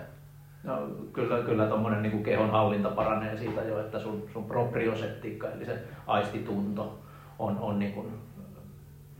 [0.62, 5.64] No, kyllä, kyllä tuommoinen niin kehon hallinta paranee siitä jo, että sun, sun proprioseptiikka, eli
[5.64, 6.98] se aistitunto,
[7.38, 8.08] on, on niin kuin,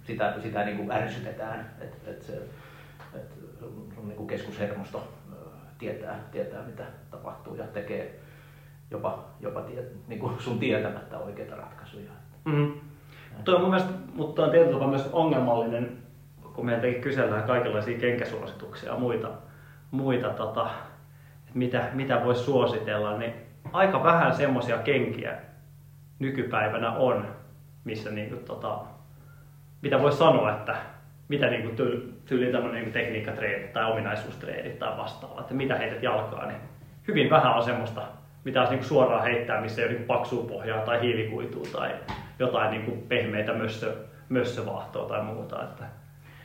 [0.05, 2.43] sitä, sitä niin kuin ärsytetään, että et se, et
[3.59, 5.09] sun, niin kuin keskushermosto
[5.79, 8.21] tietää, tietää, mitä tapahtuu ja tekee
[8.91, 12.11] jopa, jopa tie, niin kuin sun tietämättä oikeita ratkaisuja.
[12.45, 12.73] Mm.
[13.45, 15.99] Tuo on mun mielestä, mutta on tietyllä tavalla myös ongelmallinen,
[16.55, 19.29] kun tietenkin kysellään kaikenlaisia kenkäsuosituksia ja muita,
[19.91, 20.71] muita tota,
[21.47, 23.33] että mitä, mitä voisi suositella, niin
[23.73, 25.39] aika vähän semmoisia kenkiä
[26.19, 27.27] nykypäivänä on,
[27.85, 28.79] missä niinku, tota,
[29.83, 30.77] mitä voisi sanoa, että
[31.29, 36.47] mitä niinku tyl, tyyli tämmöinen niinku tekniikkatreenit tai ominaisuustreenit tai vastaava, että mitä heität jalkaa,
[36.47, 36.61] niin
[37.09, 38.03] hyvin vähän on semmoista,
[38.45, 41.95] mitä olisi niinku suoraan heittää, missä ei ole niinku paksua pohjaa tai hiilikuitua tai
[42.39, 43.95] jotain niinku pehmeitä mössö,
[44.29, 45.63] mössövaahtoa tai muuta.
[45.63, 45.85] Että.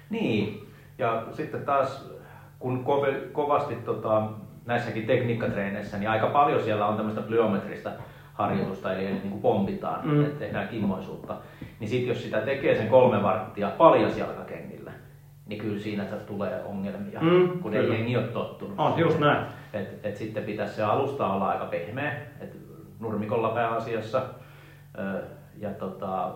[0.09, 0.67] Niin,
[0.97, 2.09] ja sitten taas
[2.59, 2.85] kun
[3.31, 4.23] kovasti tota,
[4.65, 7.91] näissäkin tekniikkatreeneissä, niin aika paljon siellä on tämmöistä plyometristä
[8.33, 10.25] harjoitusta, eli niin kuin pompitaan, Mm.
[10.25, 11.35] että tehdään kimmoisuutta.
[11.79, 14.91] Niin sitten jos sitä tekee sen kolme varttia paljasjalkakengillä,
[15.45, 17.95] niin kyllä siinä tulee ongelmia, Mm, kun ei kyllä.
[17.95, 18.79] jengi ole tottunut.
[18.79, 19.45] On, just näin.
[19.73, 22.57] Et, et sitten pitäisi se alusta olla aika pehmeä, et
[22.99, 24.21] nurmikolla pääasiassa.
[24.99, 25.23] Ö,
[25.57, 26.31] ja tota,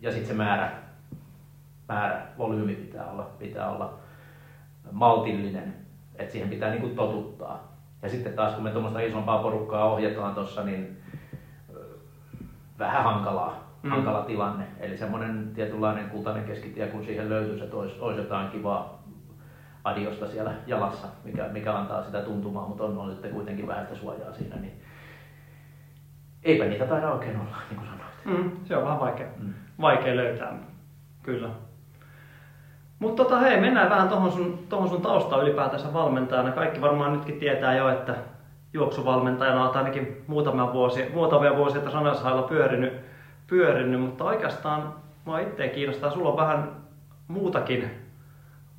[0.00, 0.70] ja sitten se määrä,
[1.88, 3.94] määrä, volyymi pitää olla, pitää olla
[4.92, 5.74] maltillinen,
[6.16, 7.76] että siihen pitää niinku totuttaa.
[8.02, 10.96] Ja sitten taas kun me tuommoista isompaa porukkaa ohjataan tuossa, niin
[12.78, 13.90] vähän hankalaa, Mm.
[13.90, 14.64] hankala tilanne.
[14.80, 19.02] Eli semmoinen tietynlainen kultainen keskitie, kun siihen löytyisi, että olisi, olisi jotain kivaa
[19.84, 23.98] adiosta siellä jalassa, mikä, mikä antaa sitä tuntumaa, mutta on, on sitten kuitenkin vähän sitä
[24.00, 24.72] suojaa siinä, niin
[26.42, 28.42] eipä niitä taida oikein olla, niin kuin sanoit.
[28.44, 29.54] Mm, se on vähän vaikea, Mm.
[29.80, 30.52] vaikea löytää,
[31.22, 31.48] kyllä.
[32.98, 36.52] Mutta tota, hei, mennään vähän tuohon sun, tohon sun taustaan ylipäätänsä valmentajana.
[36.52, 38.14] Kaikki varmaan nytkin tietää jo, että
[38.72, 42.92] juoksuvalmentajana olet ainakin muutamia vuosia, muutamia vuosia tässä Anashailla pyörinyt,
[43.46, 46.10] pyörinyt, mutta oikeastaan mua itse kiinnostaa.
[46.10, 46.70] Sulla on vähän
[47.28, 47.90] muutakin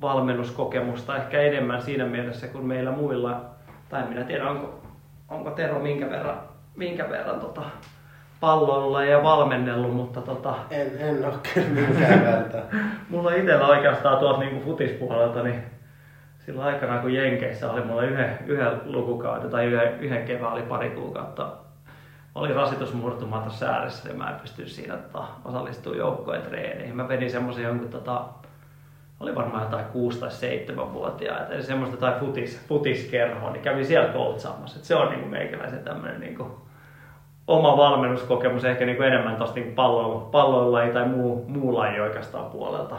[0.00, 3.40] valmennuskokemusta, ehkä enemmän siinä mielessä kuin meillä muilla.
[3.88, 4.80] Tai minä tiedä, onko,
[5.28, 6.38] onko Tero minkä verran,
[6.76, 7.62] minkä verran tota,
[8.40, 12.58] palloilla ja valmennellut, mutta tota, En, en ole kyllä minkään verta.
[13.10, 15.62] mulla itsellä oikeastaan tuolta niin futispuolelta, niin
[16.48, 20.90] silloin aikana kun Jenkeissä oli mulla yhden, yhden lukukauden tai yhden, yhden kevään oli pari
[20.90, 21.52] kuukautta
[22.34, 26.96] oli rasitusmurtuma tuossa ääressä ja mä en pystynyt siinä tota, osallistumaan joukkojen treeniin.
[26.96, 28.24] Mä vedin semmoisen jonkun tota,
[29.20, 34.12] oli varmaan jotain 6 tai 7 vuotiaita, eli semmoista tai futis, futiskerhoa, niin kävin siellä
[34.12, 34.84] koutsaamassa.
[34.84, 36.60] Se on niinku meikäläisen tämmöinen niinku
[37.46, 42.96] oma valmennuskokemus ehkä niinku enemmän tosta niinku pallo, palloilla tai muu, muu laji oikeastaan puolelta.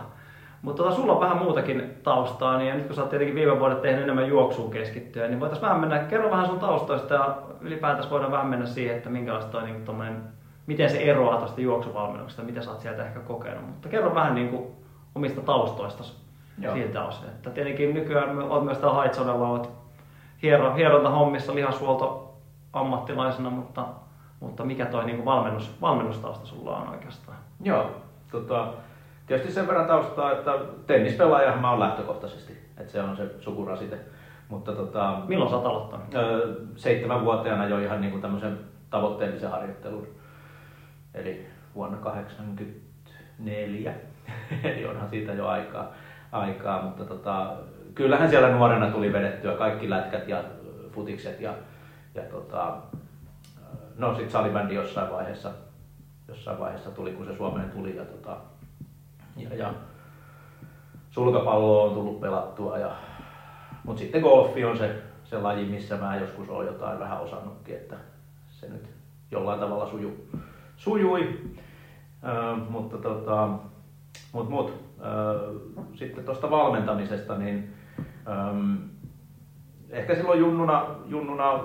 [0.61, 3.59] Mutta tota, sulla on vähän muutakin taustaa, niin ja nyt kun sä oot tietenkin viime
[3.59, 8.09] vuodet tehnyt enemmän juoksuun keskittyä, niin voitaisiin vähän mennä, kerro vähän sun taustoista ja ylipäätänsä
[8.09, 10.23] voidaan vähän mennä siihen, että minkälaista toi, niin tommonen,
[10.67, 13.65] miten se eroaa tuosta juoksuvalmennuksesta, mitä sä oot sieltä ehkä kokenut.
[13.67, 14.67] Mutta kerro vähän niin kuin
[15.15, 16.03] omista taustoista
[16.73, 17.25] siltä osin.
[17.25, 19.71] Että tietenkin nykyään me- oot myös täällä Haitsonella, oot
[20.43, 22.33] hiero, hierontahommissa lihashuolto
[22.73, 23.85] ammattilaisena, mutta,
[24.39, 27.37] mutta mikä toi niin kuin valmennus, valmennustausta sulla on oikeastaan?
[27.63, 27.91] Joo,
[28.31, 28.67] tota,
[29.29, 30.51] tietysti sen verran taustaa, että
[30.87, 33.99] tennispelaajahan mä oon lähtökohtaisesti, että se on se sukurasite.
[34.47, 36.15] Mutta tota, Milloin sä oot aloittanut?
[36.15, 40.07] Öö, seitsemänvuotiaana jo ihan niin kuin tämmöisen tavoitteellisen harjoittelun.
[41.13, 43.93] Eli vuonna 1984.
[44.63, 45.91] Eli onhan siitä jo aikaa,
[46.31, 47.53] aikaa mutta tota,
[47.95, 50.43] kyllähän siellä nuorena tuli vedettyä kaikki lätkät ja
[50.91, 51.53] futikset ja,
[52.15, 52.77] ja tota,
[53.97, 55.51] no sit salibändi jossain vaiheessa,
[56.27, 58.37] jossain vaiheessa tuli, kun se Suomeen tuli ja, tota,
[59.41, 59.73] ja, ja
[61.09, 62.95] sulkapalloa on tullut pelattua ja
[63.83, 67.95] mutta sitten golfi on se, se laji, missä mä joskus olen jotain vähän osannutkin, että
[68.49, 68.89] se nyt
[69.31, 70.27] jollain tavalla suju,
[70.77, 71.39] sujui.
[72.23, 73.49] Ö, mutta tota,
[74.31, 75.53] mut, mut, ö,
[75.93, 77.73] sitten tuosta valmentamisesta, niin
[78.27, 78.31] ö,
[79.89, 81.59] ehkä silloin junnuna, junnuna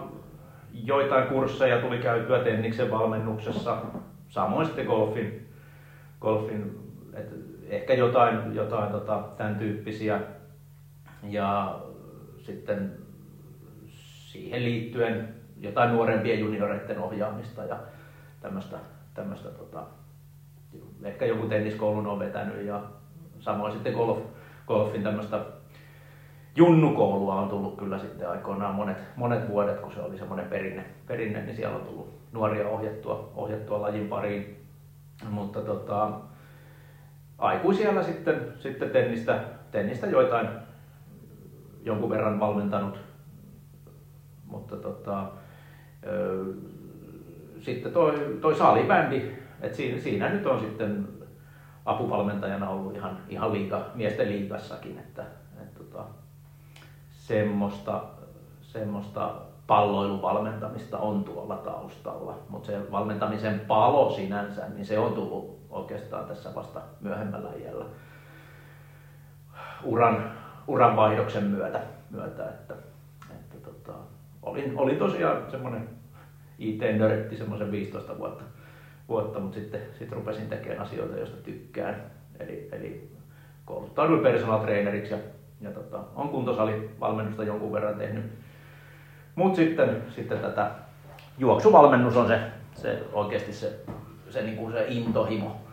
[0.72, 3.78] joitain kursseja tuli käytyä Tenniksen valmennuksessa,
[4.28, 5.48] samoin sitten golfin,
[6.20, 6.78] golfin
[7.14, 10.20] et ehkä jotain, jotain tota, tämän tyyppisiä.
[11.22, 11.78] Ja
[12.38, 12.92] sitten
[13.88, 17.78] siihen liittyen jotain nuorempien junioreiden ohjaamista ja
[18.40, 18.76] tämmöistä,
[19.14, 19.84] tämmöistä tota,
[21.02, 22.82] ehkä joku tenniskoulun on vetänyt ja
[23.40, 24.18] samoin sitten golf,
[24.66, 25.40] golfin tämmöistä
[26.56, 31.42] junnukoulua on tullut kyllä sitten aikoinaan monet, monet vuodet, kun se oli semmoinen perinne, perinne,
[31.42, 34.56] niin siellä on tullut nuoria ohjattua, ohjattua lajin pariin.
[35.30, 36.10] Mutta tota,
[37.38, 40.48] aikuisiellä sitten, sitten tennistä, tennistä joitain
[41.84, 42.98] jonkun verran valmentanut,
[44.46, 45.26] mutta tota,
[46.06, 46.44] ö,
[47.60, 51.08] sitten toi, toi salibändi, että siinä, siinä nyt on sitten
[51.84, 55.24] apuvalmentajana ollut ihan, ihan liiga, miesten liigassakin, että,
[55.62, 56.04] että tota,
[57.10, 58.04] semmoista,
[58.62, 59.34] semmoista
[59.66, 66.54] palloiluvalmentamista on tuolla taustalla, mutta se valmentamisen palo sinänsä, niin se on tullut oikeastaan tässä
[66.54, 67.84] vasta myöhemmällä iällä
[69.84, 70.32] uran,
[70.66, 72.74] uran vaihdoksen myötä, myötä että,
[73.30, 73.92] että tota,
[74.42, 75.88] olin, olin tosiaan semmoinen
[76.58, 78.44] IT-nörtti semmoisen 15 vuotta,
[79.08, 82.02] vuotta mutta sitten sit rupesin tekemään asioita, joista tykkään.
[82.40, 83.10] Eli, eli
[83.64, 85.18] kouluttauduin personal traineriksi ja,
[85.60, 88.24] ja tota, on kuntosalivalmennusta jonkun verran tehnyt.
[89.34, 90.70] Mutta sitten, sitten tätä
[91.38, 92.40] juoksuvalmennus on se,
[92.74, 93.80] se oikeasti se,
[94.30, 95.63] se, niin kuin se intohimo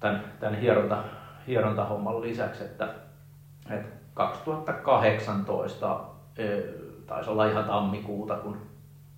[0.00, 1.04] tämän, tämän hieronta,
[1.46, 2.88] hierontahomman lisäksi, että,
[3.70, 6.00] että 2018
[7.06, 8.56] taisi olla ihan tammikuuta, kun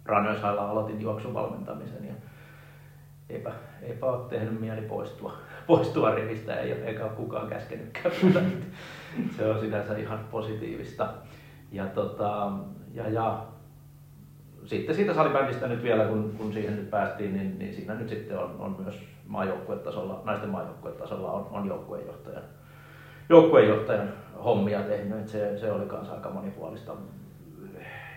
[0.05, 2.15] Ranösailla aloitin juoksuvalmentamisen ja
[3.29, 5.33] eipä, eipä ole tehnyt mieli poistua,
[5.67, 8.15] poistua rivistä ei, eikä ole kukaan käskenytkään.
[9.37, 11.09] se on sinänsä ihan positiivista.
[11.73, 12.53] Ja, tota,
[12.95, 13.47] ja, ja
[14.67, 18.39] sitten siitä salibändistä nyt vielä, kun, kun siihen nyt päästiin, niin, niin siinä nyt sitten
[18.39, 22.43] on, on myös maajoukkuetasolla, naisten maajoukkuetasolla on, on joukkueenjohtajan,
[23.29, 24.09] joukkueenjohtajan
[24.45, 25.19] hommia tehnyt.
[25.19, 26.93] että se, se oli kanssa aika monipuolista.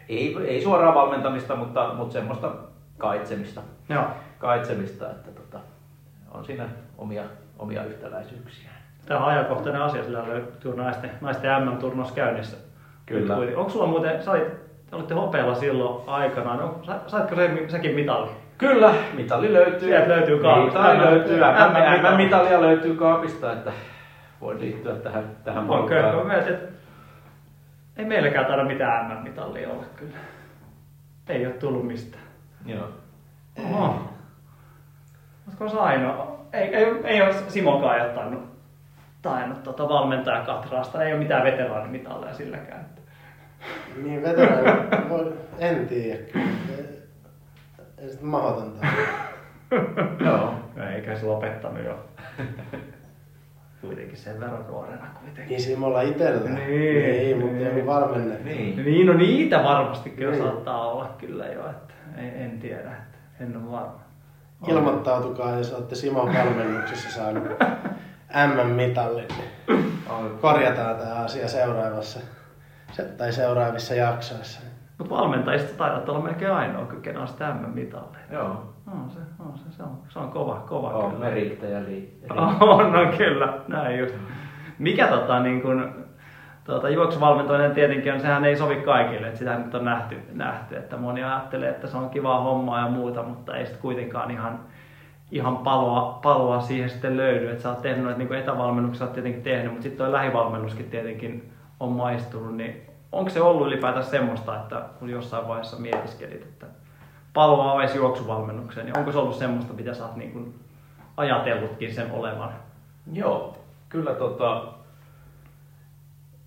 [0.10, 2.52] Ei, ei suoraa valmentamista, mutta, mutta semmoista
[2.98, 3.62] kaitsemista.
[3.90, 4.04] Joo.
[4.38, 5.60] kaitsemista että tota,
[6.32, 7.24] on siinä omia,
[7.60, 8.70] omia yhtäläisyyksiä.
[9.06, 12.58] Tämä on ajankohtainen asia, sillä löytyy naisten, naisten MM-turnaus käynnissä.
[13.06, 13.36] Kyllä.
[13.36, 14.16] Onko sulla muuten,
[14.90, 18.30] sait, olitte hopealla silloin aikanaan, no, saitko se, sekin mitali?
[18.58, 19.88] Kyllä, mitali löytyy.
[19.90, 20.80] Sieltä löytyy kaapista.
[20.80, 21.38] Mitali löytyy.
[21.38, 22.16] MM-mitali.
[22.16, 23.72] MM-mitalia löytyy kaapista, että
[24.42, 26.26] voi liittyä tähän, tähän Okei, porukkaan.
[26.26, 26.58] okay, okay.
[27.98, 30.18] ei meilläkään taida mitään MM-mitalia olla kyllä.
[31.30, 32.24] Ei ole tullut mistään.
[32.66, 32.90] Joo.
[33.66, 34.10] Oho.
[35.46, 36.40] Olisiko se ainoa?
[36.54, 38.44] Ei, ei, ei ole Simokaan ole tainnut,
[39.22, 41.04] tainnut tota valmentaja katraasta.
[41.04, 42.99] Ei ole mitään veteraanimitalleja silläkään.
[44.04, 46.20] Niin veteraani, voi- en tiedä.
[46.36, 47.00] Ei-
[47.98, 48.86] Ei sit mahdotonta.
[50.26, 50.54] Joo.
[50.96, 52.00] Eikä se lopettanut jo.
[53.82, 55.48] Kuitenkin sen verran nuorena kuitenkin.
[55.50, 56.50] Niin Simolla itellä.
[56.50, 57.76] Niin, niin mutta niin.
[57.76, 58.44] joku valmennettu.
[58.46, 58.86] Niin.
[58.86, 60.44] Niin, no niitä varmasti kyllä Niin.
[60.44, 64.00] saattaa olla kyllä jo, että en, en tiedä, että en ole varma.
[64.68, 67.44] Ilmoittautukaa, jos olette Simon valmennuksessa saanut
[68.48, 69.28] MM-mitallin.
[69.68, 72.20] niin Korjataan tämä asia seuraavassa
[72.92, 74.62] se- tai seuraavissa jaksoissa.
[74.98, 78.18] Mutta valmentajista taidat olla melkein ainoa, kenen on sitä M-mitalle.
[78.32, 78.74] Joo.
[78.94, 81.26] On se, on se, se on, se on kova, kova On kyllä.
[81.36, 82.20] li-
[82.62, 84.16] On, on kyllä, näin just.
[84.80, 86.06] Mikä tota, niin kun,
[86.64, 90.98] tota, juoksuvalmentoinen tietenkin on, sehän ei sovi kaikille, että sitä nyt on nähty, nähty, että
[90.98, 94.60] moni ajattelee, että se on kivaa hommaa ja muuta, mutta ei sitten kuitenkaan ihan,
[95.32, 99.44] ihan paloa, paloa siihen sitten löydy, että sä oot tehnyt noita niin etävalmennuksia, oot tietenkin
[99.44, 104.86] tehnyt, mutta sitten tuo lähivalmennuskin tietenkin on maistunut, niin onko se ollut ylipäätään semmoista, että
[105.00, 106.66] kun jossain vaiheessa mietiskelit, että
[107.34, 110.60] paloa olisi juoksuvalmennukseen, niin onko se ollut semmoista, mitä sä oot niin kuin
[111.18, 112.54] ajatellutkin sen olevan?
[113.14, 113.58] Joo,
[113.90, 114.64] kyllä tota,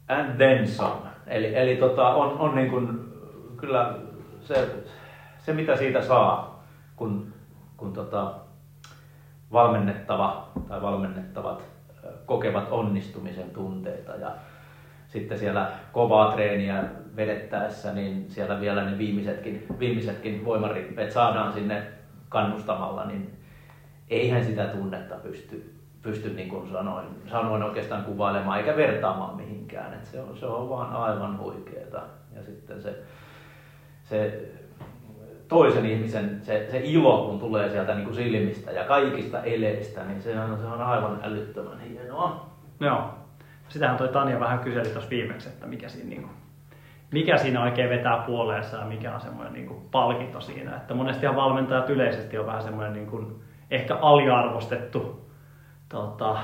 [0.08, 1.10] and then some.
[1.26, 3.12] Eli, eli tota, on, on niin kuin,
[3.56, 3.94] kyllä
[4.40, 4.68] se,
[5.38, 6.64] se, mitä siitä saa,
[6.96, 7.32] kun,
[7.76, 8.34] kun tota,
[9.52, 11.62] valmennettava tai valmennettavat
[12.26, 14.30] kokevat onnistumisen tunteita ja
[15.12, 16.84] sitten siellä kovaa treeniä
[17.16, 21.82] vedettäessä, niin siellä vielä ne viimeisetkin, viimeisetkin voimarippeet saadaan sinne
[22.28, 23.30] kannustamalla, niin
[24.10, 29.94] eihän sitä tunnetta pysty, pysty niin kuin sanoin, sanoin oikeastaan kuvailemaan eikä vertaamaan mihinkään.
[29.94, 32.02] Et se, on, se on vaan aivan huikeeta.
[32.34, 33.02] Ja sitten se,
[34.04, 34.48] se
[35.48, 40.22] toisen ihmisen se, se ilo, kun tulee sieltä niin kuin silmistä ja kaikista eleistä, niin
[40.22, 42.50] se on, se on aivan älyttömän hienoa.
[42.80, 43.21] Joo.
[43.68, 46.32] Sitähän toi Tanja vähän kyseli tuossa viimeksi, että mikä siinä, niin kuin,
[47.12, 50.76] mikä siinä oikein vetää puoleensa ja mikä on semmoinen niin palkinto siinä.
[50.76, 55.28] Että monestihan valmentajat yleisesti on vähän semmoinen niin kuin, ehkä aliarvostettu,
[55.88, 56.36] tota,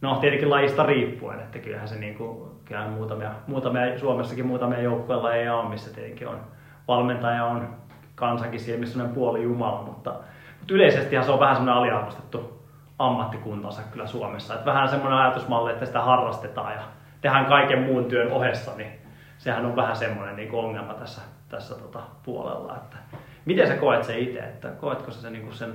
[0.00, 5.34] no tietenkin lajista riippuen, että kyllähän se niin kuin, kyllähän muutamia, muutamia, Suomessakin muutamia joukkueella
[5.34, 6.40] ei ole, missä tietenkin on,
[6.88, 7.68] valmentaja on
[8.14, 10.10] kansankin sellainen puoli jumala, mutta,
[10.58, 12.61] mutta yleisestihan se on vähän semmoinen aliarvostettu
[13.06, 14.54] ammattikuntansa kyllä Suomessa.
[14.54, 16.82] Että vähän semmoinen ajatusmalli, että sitä harrastetaan ja
[17.20, 18.92] tehdään kaiken muun työn ohessa, niin
[19.38, 22.76] sehän on vähän semmoinen niin ongelma tässä, tässä tota puolella.
[22.76, 22.96] Että
[23.44, 25.72] miten sä koet se itse, että koetko sä sen, niin sen,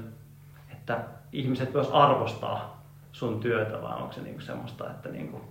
[0.71, 0.97] että
[1.31, 5.43] ihmiset myös arvostaa sun työtä vai onko se niin semmoista, että niin kuin,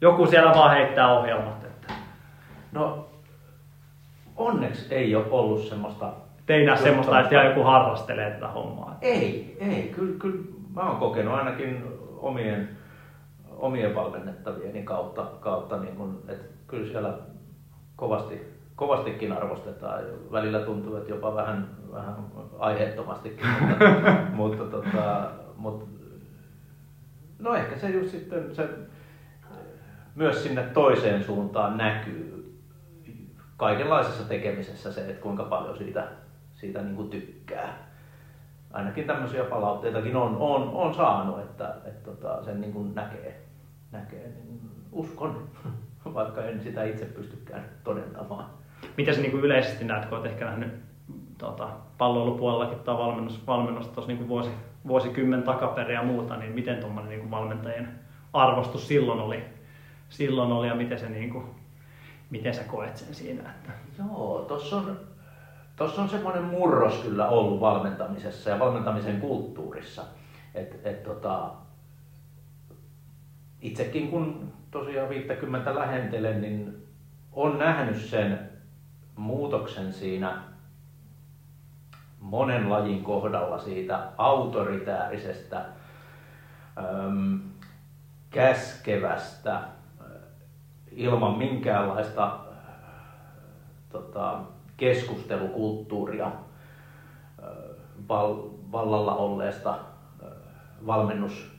[0.00, 1.92] joku siellä vaan heittää ohjelmat, että
[2.72, 3.08] No,
[4.36, 6.12] onneksi ei ole ollut semmoista...
[6.70, 8.98] Just semmoista, että joku harrastelee tätä hommaa.
[9.00, 9.92] Ei, ei.
[9.96, 11.84] Kyllä, kyllä mä oon kokenut ainakin
[12.18, 12.68] omien,
[13.50, 17.18] omien valmennettavieni kautta, kautta niin kun, että kyllä siellä
[17.96, 18.40] kovasti,
[18.76, 20.04] kovastikin arvostetaan.
[20.32, 22.14] Välillä tuntuu, että jopa vähän, vähän
[22.58, 23.84] aiheettomastikin, mutta,
[24.40, 25.86] mutta, tota, mutta
[27.38, 28.68] no ehkä se just sitten se
[30.14, 32.32] myös sinne toiseen suuntaan näkyy
[33.56, 36.08] kaikenlaisessa tekemisessä se, että kuinka paljon siitä,
[36.54, 37.91] siitä niin kuin tykkää.
[38.72, 43.40] Ainakin tämmöisiä palautteitakin on, on, on saanut, että, että tota, sen niin kuin näkee,
[43.92, 44.60] näkee niin
[44.92, 45.48] uskon,
[46.14, 48.46] vaikka en sitä itse pystykään todentamaan.
[48.96, 50.72] Miten sä niin kuin yleisesti näet, kun olet ehkä nähnyt
[51.38, 54.50] tota, palloilupuolellakin tai valmennus, valmennusta tuossa niin vuosi,
[54.86, 57.88] vuosikymmen takaperin ja muuta, niin miten tuommoinen niin valmentajien
[58.32, 59.44] arvostus silloin oli,
[60.08, 61.44] silloin oli ja miten, se, niin kuin,
[62.30, 63.50] miten sä koet sen siinä?
[63.50, 63.72] Että...
[63.98, 65.00] Joo, tuossa on,
[65.82, 70.02] tossa on semmoinen murros kyllä ollut valmentamisessa ja valmentamisen kulttuurissa.
[70.54, 71.50] Et, et tota,
[73.60, 76.86] itsekin kun tosiaan 50 lähentelen, niin
[77.32, 78.50] on nähnyt sen
[79.16, 80.42] muutoksen siinä
[82.20, 85.64] monen lajin kohdalla siitä autoritäärisestä,
[86.78, 87.40] äm,
[88.30, 89.60] käskevästä,
[90.90, 92.64] ilman minkäänlaista äh,
[93.92, 94.40] tota,
[94.82, 96.32] keskustelukulttuuria
[98.08, 98.36] val,
[98.72, 99.78] vallalla olleesta
[100.86, 101.50] valmennus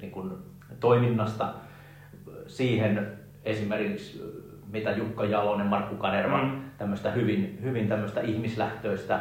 [0.00, 0.32] niin kuin,
[0.80, 1.54] toiminnasta
[2.46, 3.12] siihen
[3.44, 4.22] esimerkiksi
[4.72, 6.48] mitä Jukka Jalonen, Markku Kanerva, Mm.
[6.48, 6.62] mm.
[6.78, 9.20] tämmöistä hyvin, hyvin tämmöistä ihmislähtöistä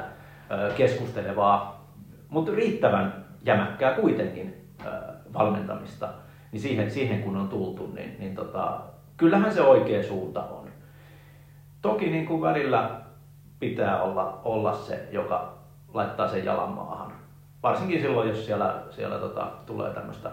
[0.77, 1.87] keskustelevaa,
[2.29, 4.53] mutta riittävän jämäkkää kuitenkin
[5.33, 6.09] valmentamista,
[6.51, 8.81] niin siihen, siihen kun on tultu, niin, niin tota,
[9.17, 10.62] kyllähän se oikea suunta on.
[11.83, 12.89] Toki niin kuin välillä
[13.59, 15.57] pitää olla, olla se, joka
[15.93, 17.13] laittaa sen jalan maahan.
[17.63, 20.31] Varsinkin silloin, jos siellä, siellä tota, tulee tämmöistä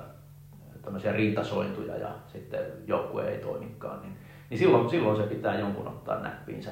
[0.82, 4.16] tämmöisiä riitasointuja ja sitten joukkue ei toimikaan, niin,
[4.50, 6.70] niin silloin, silloin se pitää jonkun ottaa näppiinsä.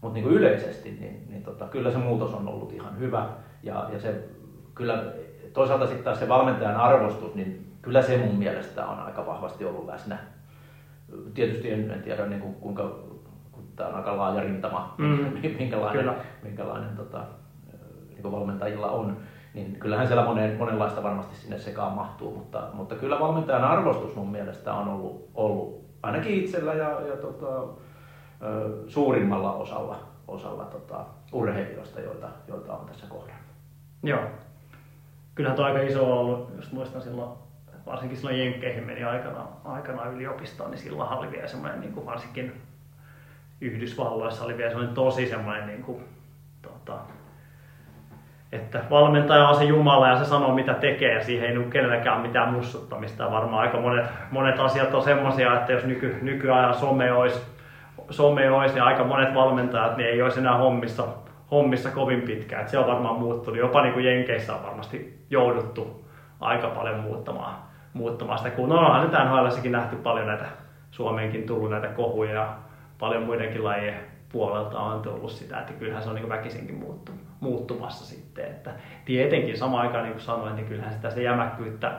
[0.00, 3.28] Mutta niin yleisesti, niin, niin tota, kyllä se muutos on ollut ihan hyvä.
[3.62, 4.24] Ja, ja se,
[4.74, 5.04] kyllä
[5.52, 9.86] toisaalta sitten taas se valmentajan arvostus, niin kyllä se mun mielestä on aika vahvasti ollut
[9.86, 10.18] läsnä.
[11.34, 12.98] Tietysti en, en tiedä niin kuin, kuinka,
[13.76, 15.28] tämä on aika laaja rintama, Mm.
[15.58, 16.14] minkälainen, Kyllä.
[16.42, 17.24] minkälainen tota,
[18.08, 19.16] niin valmentajilla on,
[19.54, 24.30] niin kyllähän siellä monen, monenlaista varmasti sinne sekaan mahtuu, mutta, mutta kyllä valmentajan arvostus mun
[24.30, 27.46] mielestä on ollut, ollut ainakin itsellä ja, ja tota,
[28.88, 33.46] suurimmalla osalla, osalla tota, urheilijoista, joita, joita on tässä kohdannut.
[34.02, 34.20] Joo.
[35.34, 37.30] Kyllähän tuo aika iso ollut, jos muistan silloin,
[37.86, 42.52] varsinkin silloin Jenkkeihin meni aikana, aikana yliopistoon, niin silloin oli vielä semmoinen, niin kuin varsinkin
[43.60, 46.04] Yhdysvalloissa oli vielä semmoinen tosi semmoinen, niin kuin,
[46.62, 46.98] tota,
[48.52, 52.20] että valmentaja on se Jumala ja se sanoo mitä tekee ja siihen ei ole kenelläkään
[52.20, 53.22] mitään mussuttamista.
[53.22, 57.40] Ja varmaan aika monet, monet asiat on semmoisia, että jos nyky, nykyajan some olisi,
[58.10, 61.04] some olisi, niin aika monet valmentajat niin ei olisi enää hommissa,
[61.50, 62.60] hommissa kovin pitkään.
[62.60, 63.60] Että se on varmaan muuttunut.
[63.60, 66.06] Jopa niin kuin Jenkeissä on varmasti jouduttu
[66.40, 67.54] aika paljon muuttamaan,
[67.92, 68.50] muuttamaan sitä.
[68.50, 70.44] Kun onhan nyt NHLssäkin nähty paljon näitä,
[70.90, 72.48] Suomeenkin tullut näitä kohuja ja
[72.98, 74.00] paljon muidenkin lajien
[74.32, 78.44] puolelta on tullut sitä, että kyllähän se on niin väkisinkin muuttu, muuttumassa sitten.
[78.44, 78.70] Että
[79.04, 81.92] tietenkin samaan aikaan, niin kuin sanoin, niin kyllähän sitä, sitä jämäkkyyttä,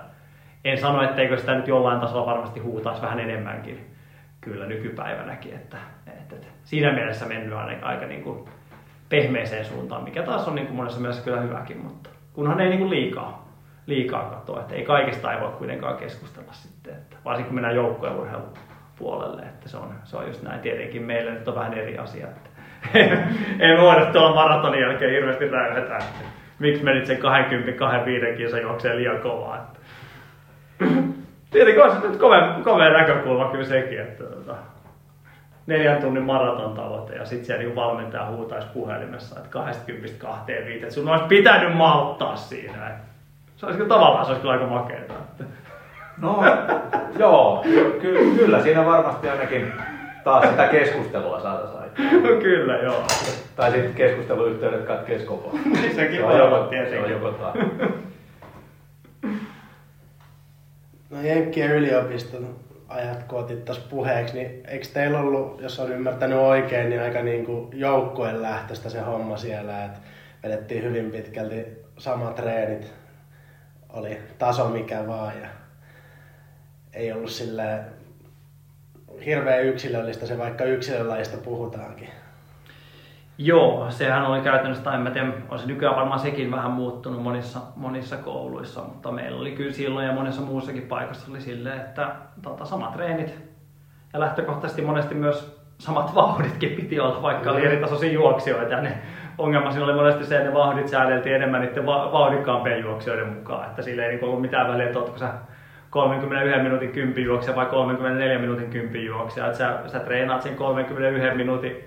[0.65, 3.95] en sano, etteikö sitä nyt jollain tasolla varmasti huutaisi vähän enemmänkin
[4.41, 5.77] kyllä nykypäivänäkin, että,
[6.07, 8.49] että, että siinä mielessä mennyt aika, aika niin kuin
[9.09, 12.79] pehmeeseen suuntaan, mikä taas on niin kuin monessa mielessä kyllä hyväkin, mutta kunhan ei niin
[12.79, 13.47] kuin liikaa,
[13.85, 18.15] liikaa katsoa, että ei kaikesta ei voi kuitenkaan keskustella sitten, että varsinkin kun mennään joukkojen
[18.15, 18.53] urheilun
[18.99, 20.59] puolelle, että se on, se on just näin.
[20.59, 22.49] Tietenkin meillä nyt on vähän eri asia, että
[23.65, 26.25] ei voida tuolla maratonin jälkeen hirveästi räyhätä, että
[26.59, 27.17] miksi menit sen
[28.33, 29.55] 20-25 kilsa juokseen liian kovaa.
[29.57, 29.79] Että.
[31.51, 34.55] Tietenkin on se nyt komea, komea näkökulma kyllä sekin, että tota,
[35.67, 40.83] neljän tunnin maraton tavoite ja sitten siellä niinku valmentaja huutaisi puhelimessa, että 20 kahteen viiteen,
[40.83, 42.91] että sun olisi pitänyt malttaa siinä.
[43.55, 45.13] Se olisi tavallaan se olisi kyllä aika makeeta.
[45.13, 45.43] Että.
[46.21, 46.43] No,
[47.19, 47.65] joo,
[48.01, 49.73] ky- kyllä siinä varmasti ainakin
[50.23, 52.39] taas sitä keskustelua saataisiin aikaan.
[52.41, 53.03] Kyllä, joo.
[53.55, 55.63] Tai sitten keskusteluyhteydet katkees kokonaan.
[55.95, 57.03] Sekin Se voi on joko, se tietenkin.
[57.03, 57.53] on joko tai.
[61.09, 62.55] No Jenkkien yliopiston
[62.87, 67.21] ajat, kun otit tuossa puheeksi, niin eikö teillä ollut, jos on ymmärtänyt oikein, niin aika
[67.21, 69.99] niin kuin joukkueen lähtöstä se homma siellä, että
[70.43, 71.65] vedettiin hyvin pitkälti
[71.97, 72.93] samat treenit,
[73.89, 75.47] oli taso mikä vaan ja
[76.97, 77.79] ei ollut sille
[79.25, 82.09] hirveän yksilöllistä se, vaikka yksilölajista puhutaankin.
[83.37, 87.23] Joo, sehän oli käytännössä, tai en mä tiedä, on se nykyään varmaan sekin vähän muuttunut
[87.23, 92.15] monissa, monissa kouluissa, mutta meillä oli kyllä silloin ja monessa muussakin paikassa oli silleen, että
[92.41, 93.35] tota, samat treenit
[94.13, 98.73] ja lähtökohtaisesti monesti myös samat vauhditkin piti olla, vaikka oli eri tasoisia juoksijoita.
[98.73, 98.97] Ja ne,
[99.37, 103.69] ongelma siinä oli monesti se, että ne vauhdit säädeltiin enemmän niiden va- vauhdikkaampien juoksijoiden mukaan,
[103.69, 105.33] että sillä ei niin ollut mitään väliä, että ootko sä
[105.89, 111.37] 31 minuutin kympin juoksija vai 34 minuutin kympin juoksija, että sä, sä treenaat sen 31
[111.37, 111.83] minuutin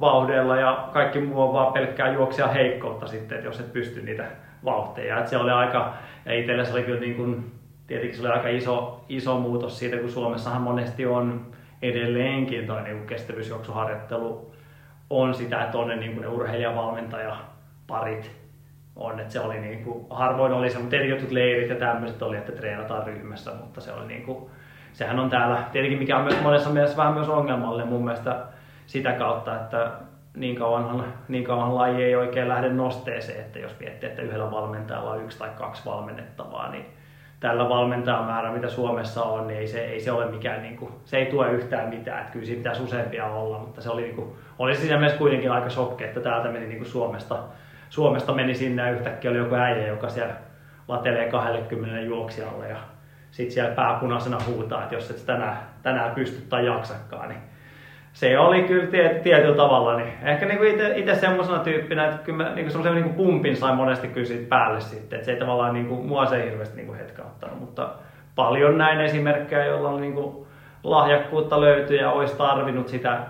[0.00, 4.24] vauhdilla ja kaikki muu on vaan pelkkää juoksia heikkoutta sitten, että jos et pysty niitä
[4.64, 5.18] vauhteja.
[5.18, 7.52] Että se oli aika, ja itselle se oli kyllä niin kuin,
[7.86, 11.46] tietenkin se oli aika iso, iso muutos siitä, kun Suomessahan monesti on
[11.82, 14.54] edelleenkin toi niin kestävyysjuoksuharjoittelu
[15.10, 17.36] on sitä, että on ne, niin kuin ne urheilijavalmentaja
[17.86, 18.43] parit
[18.96, 22.36] on, että se oli niin kuin, harvoin oli se, mutta jotkut leirit ja tämmöiset oli,
[22.36, 24.50] että treenataan ryhmässä, mutta se oli niin kuin,
[24.92, 28.40] sehän on täällä, tietenkin mikä on myös monessa mielessä vähän myös ongelmallinen mun mielestä
[28.86, 29.90] sitä kautta, että
[30.36, 35.10] niin kauanhan, niin kauanhan laji ei oikein lähde nosteeseen, että jos miettii, että yhdellä valmentajalla
[35.10, 36.86] on yksi tai kaksi valmennettavaa, niin
[37.40, 41.16] tällä valmentajamäärä, mitä Suomessa on, niin ei se, ei se ole mikään, niin kuin, se
[41.16, 44.32] ei tue yhtään mitään, että kyllä siinä pitäisi useampia olla, mutta se oli, niin kuin,
[44.58, 47.38] oli siinä mielessä kuitenkin aika shokki, että täältä meni niin kuin Suomesta,
[47.90, 50.34] Suomesta meni sinne ja yhtäkkiä oli joku äijä, joka siellä
[50.88, 52.76] latelee 20 juoksijalle ja
[53.30, 57.40] sitten siellä pääpunaisena huutaa, että jos et tänään, tänään pysty tai jaksakaan, niin
[58.12, 59.96] se oli kyllä tie, tietyllä tavalla.
[59.96, 64.08] Niin ehkä niin itse semmoisena tyyppinä, että kyllä mä niin semmoisen niin pumpin sain monesti
[64.08, 65.16] kyllä siitä päälle sitten.
[65.16, 67.88] Että se ei tavallaan niin kuin, mua se ei hirveästi niin hetkauttanut, mutta
[68.34, 70.46] paljon näin esimerkkejä, joilla on niin kuin,
[70.84, 73.20] lahjakkuutta löytyy ja olisi tarvinnut sitä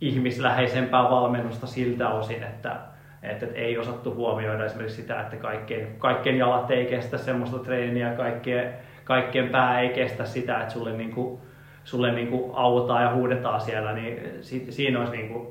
[0.00, 2.76] ihmisläheisempää valmennusta siltä osin, että,
[3.22, 8.72] että ei osattu huomioida esimerkiksi sitä, että kaikkien, kaikkien jalat ei kestä semmoista treeniä, kaikkien,
[9.04, 11.40] kaikkien pää ei kestä sitä, että sulle niin kuin,
[11.84, 15.48] sulle niin kuin autaa ja huudetaan siellä, niin si, siinä olisi niin kuin,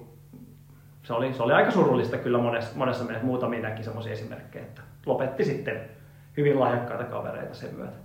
[1.03, 4.81] se, oli, se oli aika surullista kyllä monessa, monessa mielessä muutamia näki semmoisia esimerkkejä, että
[5.05, 5.81] lopetti sitten
[6.37, 7.97] hyvin lahjakkaita kavereita sen myötä.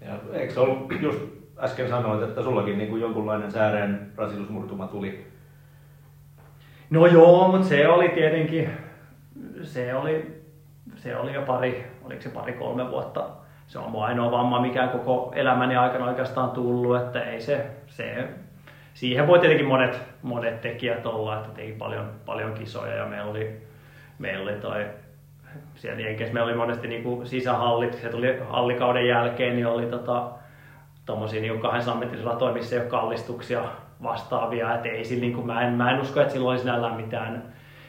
[0.00, 1.18] Ja eikö se ollut, just
[1.58, 5.26] äsken sanoit, että sullakin niin kuin jonkunlainen sääreen rasitusmurtuma tuli?
[6.90, 8.70] No joo, mutta se oli tietenkin,
[9.62, 10.44] se oli,
[10.96, 13.30] se oli jo pari, oliko se pari kolme vuotta.
[13.66, 18.28] Se on mun ainoa vamma, mikä koko elämäni aikana oikeastaan tullut, että ei se, se
[18.94, 23.62] siihen voi tietenkin monet, monet tekijät olla, että teki paljon, paljon kisoja ja meillä oli,
[24.18, 24.86] meillä oli toi,
[25.74, 30.30] siellä Jenkeissä meillä oli monesti niin kuin sisähallit, se tuli hallikauden jälkeen, niin oli tota,
[31.06, 33.62] tommosia niin 200 metrin ratoja, missä ei ole kallistuksia
[34.02, 36.96] vastaavia, että ei sillä, niin kuin, mä, en, mä en usko, että sillä olisi sinällään
[36.96, 37.42] mitään,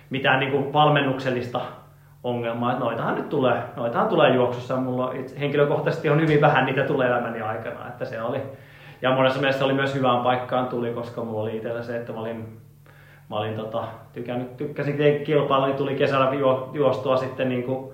[0.09, 1.61] mitään niin kuin valmennuksellista
[2.23, 4.75] ongelmaa, että noitahan nyt tulee, noitahan tulee juoksussa.
[4.77, 8.41] Mulla itse, henkilökohtaisesti on hyvin vähän niitä tulee elämäni aikana, että se oli.
[9.01, 12.19] Ja monessa mielessä oli myös hyvään paikkaan tuli, koska mulla oli itsellä se, että mä
[12.19, 12.57] olin,
[13.29, 13.83] mä olin tota,
[14.13, 17.93] tykännyt, tykkäsin kilpailla, niin tuli kesällä juo, juostua sitten niin kuin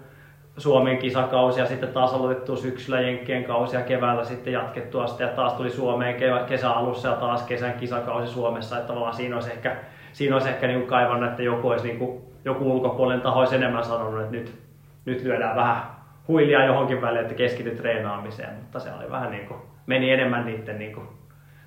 [0.57, 5.29] Suomen kisakausi ja sitten taas aloitettu syksyllä Jenkkien kausi ja keväällä sitten jatkettua sitä ja
[5.29, 6.15] taas tuli Suomeen
[6.47, 9.75] kesäalussa ja taas kesän kisakausi Suomessa, että tavallaan siinä olisi ehkä,
[10.15, 13.85] siinä olisi ehkä niin kaivannut, että joku olisi niin kuin joku ulkopuolinen taho olisi enemmän
[13.85, 14.59] sanonut, että nyt,
[15.05, 15.83] nyt lyödään vähän
[16.27, 20.79] huilia johonkin väliin, että keskity treenaamiseen, mutta se oli vähän niin kuin, meni enemmän niiden
[20.79, 21.07] niin kuin,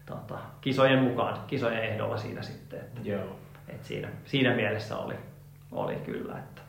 [0.06, 2.80] tota, kisojen mukaan, kisojen ehdolla siinä sitten.
[2.80, 3.36] Että, Joo.
[3.68, 5.14] että siinä, siinä mielessä oli,
[5.72, 6.38] oli kyllä.
[6.38, 6.62] Että.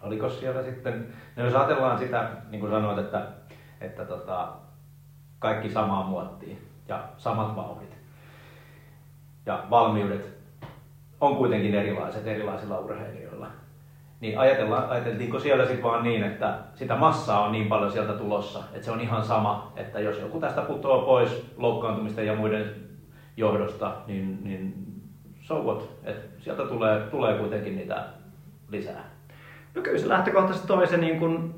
[0.00, 1.06] Oliko siellä sitten,
[1.36, 3.26] no jos ajatellaan sitä, niin kuin sanoit, että,
[3.80, 4.48] että tota,
[5.38, 7.96] kaikki samaan muottiin ja samat vauhdit
[9.46, 10.31] ja valmiudet
[11.22, 13.46] on kuitenkin erilaiset erilaisilla urheilijoilla.
[14.20, 18.58] Niin ajatellaan, ajateltiinko siellä sitten vaan niin, että sitä massaa on niin paljon sieltä tulossa,
[18.72, 22.74] että se on ihan sama, että jos joku tästä putoaa pois loukkaantumisten ja muiden
[23.36, 24.74] johdosta, niin, niin
[25.40, 25.90] so what?
[26.04, 28.04] että sieltä tulee, tulee kuitenkin niitä
[28.68, 29.04] lisää.
[29.74, 31.54] No kyllä se lähtökohtaisesti toi se niin kuin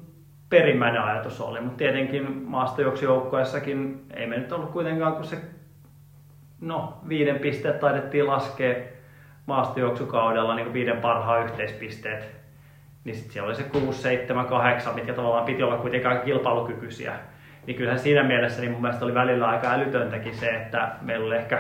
[0.48, 5.38] perimmäinen ajatus oli, mutta tietenkin maastojuoksijoukkoessakin ei me nyt ollut kuitenkaan, kun se
[6.60, 8.93] no, viiden pisteet taidettiin laskea
[9.46, 12.36] maastojuoksukaudella niin viiden parhaan yhteispisteet,
[13.04, 17.12] niin sitten siellä oli se 6, 7, 8, mitkä tavallaan piti olla kuitenkin aika kilpailukykyisiä.
[17.66, 21.36] Niin kyllähän siinä mielessä niin mun mielestä oli välillä aika älytöntäkin se, että meillä oli
[21.36, 21.58] ehkä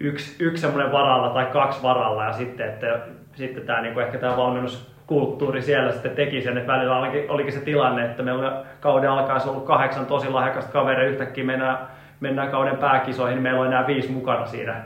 [0.00, 2.98] yksi, yksi semmoinen varalla tai kaksi varalla ja sitten, että
[3.34, 7.60] sitten tämä niin ehkä tämä valmennuskulttuuri siellä sitten teki sen, että välillä olikin, olikin se
[7.60, 11.78] tilanne, että meillä kauden alkaessa ollut kahdeksan tosi lahjakasta kaveria, yhtäkkiä mennään,
[12.20, 14.82] mennään kauden pääkisoihin, niin meillä on enää viisi mukana siinä,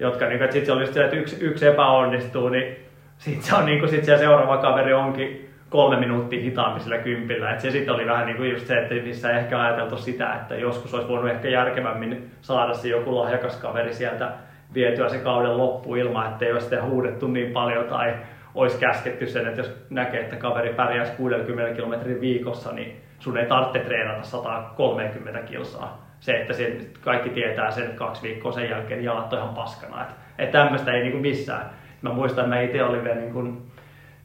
[0.00, 2.76] jotka niin sitten se oli se, että yksi, yksi epäonnistuu, niin
[3.18, 7.50] sitten se on niin kuin, sit se seuraava kaveri onkin kolme minuuttia hitaammin sillä kympillä.
[7.50, 10.54] Et se sitten oli vähän niin kuin just se, että missä ehkä ajateltu sitä, että
[10.54, 14.32] joskus olisi voinut ehkä järkevämmin saada se joku lahjakas kaveri sieltä
[14.74, 18.14] vietyä se kauden loppu ilman, että ei olisi sitä huudettu niin paljon tai
[18.54, 23.46] olisi käsketty sen, että jos näkee, että kaveri pärjäisi 60 kilometrin viikossa, niin sun ei
[23.46, 26.09] tarvitse treenata 130 kilsaa.
[26.20, 30.02] Se, että se, kaikki tietää sen, kaksi viikkoa sen jälkeen jalat on ihan paskana.
[30.02, 31.70] Että, että tämmöistä ei niin kuin missään.
[32.02, 33.62] Mä muistan, että mä itse olin vielä niin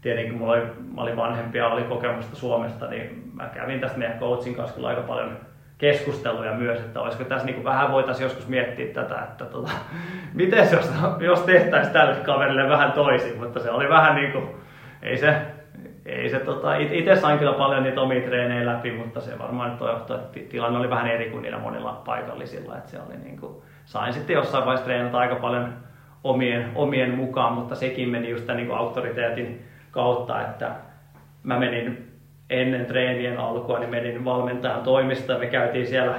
[0.01, 0.61] tietenkin mulla oli,
[0.95, 4.87] mä olin vanhempi ja oli kokemusta Suomesta, niin mä kävin tästä meidän coachin kanssa kyllä
[4.87, 5.37] aika paljon
[5.77, 9.71] keskusteluja myös, että olisiko tässä niin vähän voitaisiin joskus miettiä tätä, että tota,
[10.33, 14.49] miten jos, jos tehtäisiin tälle kaverille vähän toisin, mutta se oli vähän niin kuin,
[15.01, 15.35] ei se,
[16.05, 19.79] ei se tota, itse sain kyllä paljon niitä omia treenejä läpi, mutta se varmaan nyt
[19.79, 23.53] johtui, että tilanne oli vähän eri kuin niillä monilla paikallisilla, että se oli niin kuin,
[23.85, 25.73] sain sitten jossain vaiheessa treenata aika paljon
[26.23, 30.71] omien, omien mukaan, mutta sekin meni just tämän niin kuin auktoriteetin kautta, että
[31.43, 32.11] mä menin
[32.49, 36.15] ennen treenien alkua, niin menin valmentajan toimistoon me käytiin siellä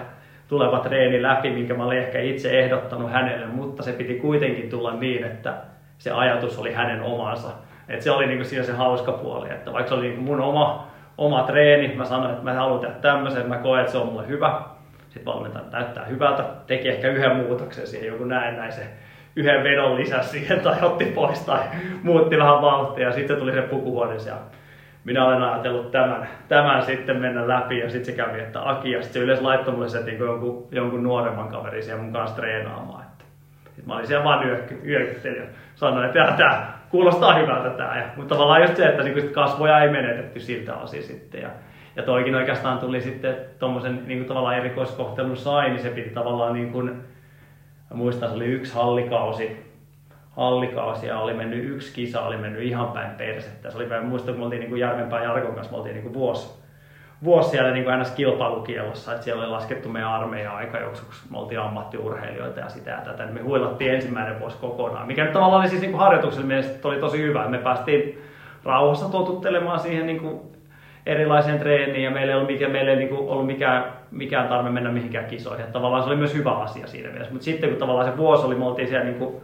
[0.49, 4.95] tuleva treeni läpi, minkä mä olin ehkä itse ehdottanut hänelle, mutta se piti kuitenkin tulla
[4.95, 5.55] niin, että
[5.99, 7.49] se ajatus oli hänen omansa.
[7.89, 10.87] Et se oli niinku siinä se hauska puoli, että vaikka se oli niinku mun oma,
[11.19, 14.29] oma treeni, mä sanoin, että mä haluan tehdä tämmöisen, mä koen, että se on mulle
[14.29, 14.61] hyvä.
[15.09, 18.83] Sitten valmentaja näyttää hyvältä, teki ehkä yhden muutoksen siihen, joku näin näin se
[19.37, 21.61] yhden vedon lisäsi siihen tai otti pois tai
[22.03, 24.37] muutti vähän vauhtia ja sitten tuli se pukuhuoneeseen.
[24.37, 24.43] Ja
[25.05, 29.03] minä olen ajatellut tämän, tämän sitten mennä läpi ja sitten se kävi, että Aki ja
[29.03, 33.05] sitten se yleensä laittoi mulle se niin jonkun, jonkun nuoremman kaverin siellä mun kanssa treenaamaan.
[33.65, 34.49] Sitten mä olin siellä vaan
[34.87, 37.99] yökyttelin ja sanoin, että tämä kuulostaa hyvältä tämä.
[37.99, 41.43] Ja, mutta tavallaan just se, että niin kasvoja ei menetetty siltä osin sitten.
[41.43, 41.51] Ja,
[41.97, 46.73] ja toikin oikeastaan tuli sitten tuommoisen niin tavallaan erikoiskohtelun sai, niin se piti tavallaan niin
[46.73, 47.03] kuin,
[47.95, 49.67] muistan, se oli yksi hallikausi,
[50.31, 53.71] hallikausi ja oli mennyt yksi kisa, oli mennyt ihan päin persettä.
[53.71, 56.03] Se oli päin, muistan, kun me oltiin niin kuin Järvenpään Jarkon kanssa, me oltiin niin
[56.03, 56.56] kuin vuosi,
[57.25, 61.61] vuosi siellä niin kuin kilpailukielossa, että siellä oli laskettu meidän armeija aika joskus, me oltiin
[61.61, 65.69] ammattiurheilijoita ja sitä ja tätä, niin me huilattiin ensimmäinen vuosi kokonaan, mikä nyt tavallaan oli
[65.69, 68.23] siis niin harjoituksella mielestä oli tosi hyvä, me päästiin
[68.65, 70.41] rauhassa totuttelemaan siihen niin kuin
[71.07, 74.71] erilaiseen treeniin ja meillä ei ollut, mikä, meillä ei niin kuin ollut mikään, mikään tarve
[74.71, 75.61] mennä mihinkään kisoihin.
[75.61, 77.33] Että tavallaan se oli myös hyvä asia siinä mielessä.
[77.33, 79.37] Mutta sitten kun tavallaan se vuosi oli, me oltiin siellä niin kuin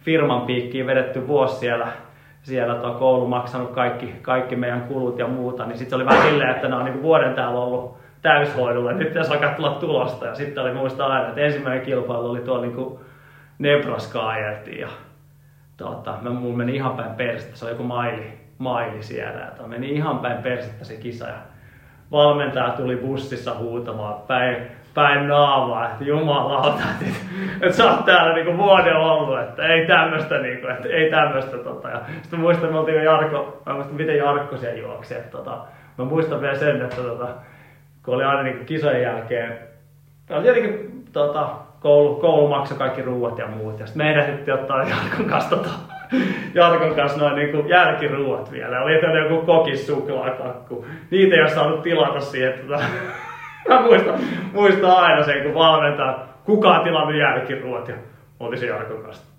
[0.00, 1.88] firman piikkiin vedetty vuosi siellä,
[2.44, 6.50] siellä tuo koulu maksanut kaikki, kaikki meidän kulut ja muuta, niin sitten oli vähän silleen,
[6.50, 10.26] että ne on niin vuoden täällä ollut täyshoidolla, nyt pitäisi alkaa tulla tulosta.
[10.26, 12.98] Ja sitten oli muista aina, että ensimmäinen kilpailu oli tuolla niin
[13.58, 14.88] Nebraska ajeltiin ja
[15.76, 19.52] tota, mä, mun meni ihan päin perstä, se oli joku maili, maili siellä.
[19.60, 21.38] Ja meni ihan päin persettä se kisa ja
[22.10, 24.56] valmentaja tuli bussissa huutamaan päin,
[24.94, 27.14] päin naamaa, että jumalauta, että,
[27.60, 31.56] että sä oot täällä niinku vuoden ollut, että ei tämmöstä, niinku, että ei tämmöstä.
[31.56, 31.88] Tota.
[31.88, 35.14] Ja sitten muistan, me oltiin Jarkko, mä muistan miten Jarkko siellä juoksi.
[35.14, 35.58] Että, tota,
[35.98, 37.28] mä muistan vielä sen, että tota,
[38.04, 39.58] kun oli aina niinku kisojen jälkeen,
[40.30, 41.48] oli tietenkin tota,
[41.80, 45.70] koulu, koulu maksoi kaikki ruuat ja muut, ja sitten meidän sitten ottaa Jarkon kanssa tota,
[46.54, 48.80] Jarkon kanssa noin niin jälkiruuat vielä.
[48.80, 50.86] Oli joku kokis suklaakakku.
[51.10, 52.52] Niitä ei ole saanut tilata siihen.
[52.68, 52.84] Tota.
[53.68, 54.14] Mä muistan,
[54.52, 57.88] muistan aina sen, kun valmentaa, kuka on tilannut jälkiruot.
[57.88, 57.94] Ja
[58.40, 59.34] oli se Jarkon kanssa.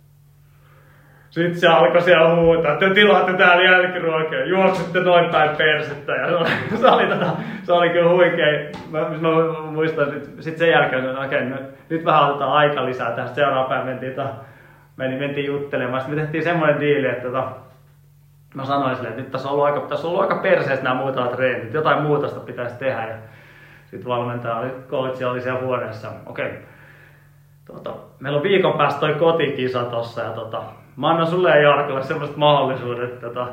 [1.30, 6.12] Sitten se alkoi siellä huutaa, että te tilaatte täällä jälkiruokia, juoksette noin päin persettä.
[6.12, 6.50] Ja se oli,
[6.82, 7.26] se oli, tota,
[7.64, 8.72] se oli kyllä huikea.
[8.92, 9.30] Mä, mä
[9.72, 13.36] muistan, sitten sen jälkeen, että okei, nyt, nyt vähän otetaan aika lisää tästä.
[13.36, 14.30] Seuraava päivä mentiin tota,
[14.98, 16.02] meni, mentiin juttelemaan.
[16.02, 17.48] Sitten me tehtiin semmoinen diili, että tota,
[18.54, 20.96] mä sanoin sille, että nyt tässä on ollut aika, tässä on ollut aika perseestä nämä
[20.96, 23.02] muutamat treenit, jotain muutosta pitäisi tehdä.
[23.02, 23.16] Ja
[23.86, 26.58] sitten valmentaja oli, coach oli siellä huoneessa, okei, okay.
[27.66, 30.64] tota, meillä on viikon päästä toi kotikisa tossa ja tota,
[30.96, 33.48] mä annan sulle ja Jarkolle semmoiset mahdollisuudet, että tota,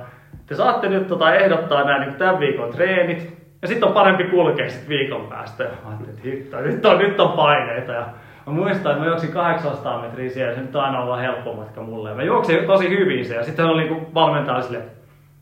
[0.46, 4.70] te saatte nyt tota, ehdottaa nämä niin tämän viikon treenit, ja sitten on parempi kulkea
[4.70, 5.64] sit viikon päästä.
[5.64, 7.92] Ja mä ajattelin, että hitto, nyt on, nyt on paineita.
[7.92, 8.06] Ja
[8.46, 12.14] Mä muistan, että mä juoksin 800 metriä siellä, se nyt aina ollut helppo matka mulle.
[12.14, 14.84] Mä juoksin tosi hyvin se ja sitten oli niinku valmentaja silleen,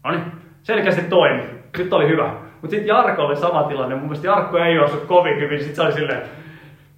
[0.04, 0.24] no niin,
[0.62, 1.42] selkeästi toimi,
[1.78, 2.34] nyt oli hyvä.
[2.62, 5.82] Mutta sitten Jarko oli sama tilanne, mun mielestä Jarkko ei juossut kovin hyvin, sitten se
[5.82, 6.22] oli silleen,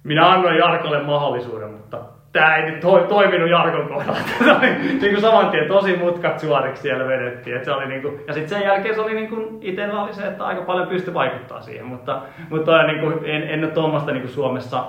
[0.03, 1.97] minä annoin Jarkolle mahdollisuuden, mutta
[2.31, 4.19] tämä ei nyt to, toiminut Jarkon kohdalla.
[4.57, 4.69] oli
[5.01, 7.55] niin saman tien tosi mutkat suoriksi siellä vedettiin.
[7.55, 10.13] Et se oli niin kuin, ja sitten sen jälkeen se oli niin kuin, itsellä oli
[10.13, 14.11] se, että aika paljon pystyi vaikuttaa siihen, mutta, mutta niin kuin, en, en ole tuommoista
[14.11, 14.83] niin Suomessa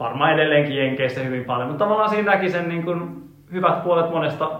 [0.00, 3.22] varmaan edelleenkin Jenkeissä hyvin paljon, mutta tavallaan siinä näki sen niin kuin
[3.52, 4.50] hyvät puolet monesta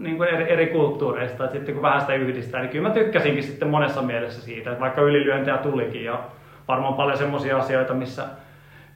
[0.00, 3.42] niin kuin eri, eri kulttuureista, että sitten kun vähän sitä yhdistää, niin kyllä mä tykkäsinkin
[3.42, 6.20] sitten monessa mielessä siitä, että vaikka ylilyöntejä tulikin ja
[6.68, 8.24] varmaan paljon semmoisia asioita, missä,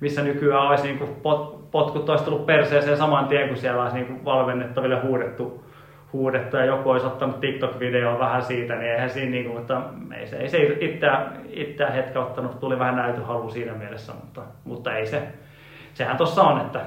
[0.01, 3.97] missä nykyään olisi niin kuin pot, potkut olisi tullut perseeseen saman tien, kun siellä olisi
[3.97, 5.65] niin kuin valmennettaville huudettu,
[6.13, 9.83] huudettu ja joku olisi ottanut TikTok-videoa vähän siitä, niin eihän siinä, niin kuin, mutta
[10.17, 14.97] ei se, ei se itseään, itseään hetken ottanut, tuli vähän näytöhalu siinä mielessä, mutta, mutta
[14.97, 15.23] ei se,
[15.95, 16.81] sehän tuossa on, että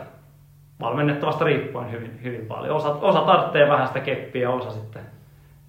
[0.80, 2.76] valmennettavasta riippuen hyvin, hyvin paljon.
[2.76, 5.02] Osa, osa tarvitsee vähän sitä keppiä ja osa sitten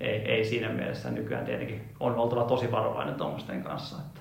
[0.00, 1.10] ei, ei siinä mielessä.
[1.10, 3.96] Nykyään tietenkin on oltava tosi varovainen tuommoisten kanssa.
[3.96, 4.20] Että.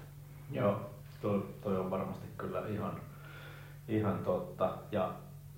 [0.52, 0.80] Joo,
[1.22, 2.92] toi, toi on varmasti kyllä ihan,
[3.88, 4.74] ihan totta.
[4.92, 5.10] Ja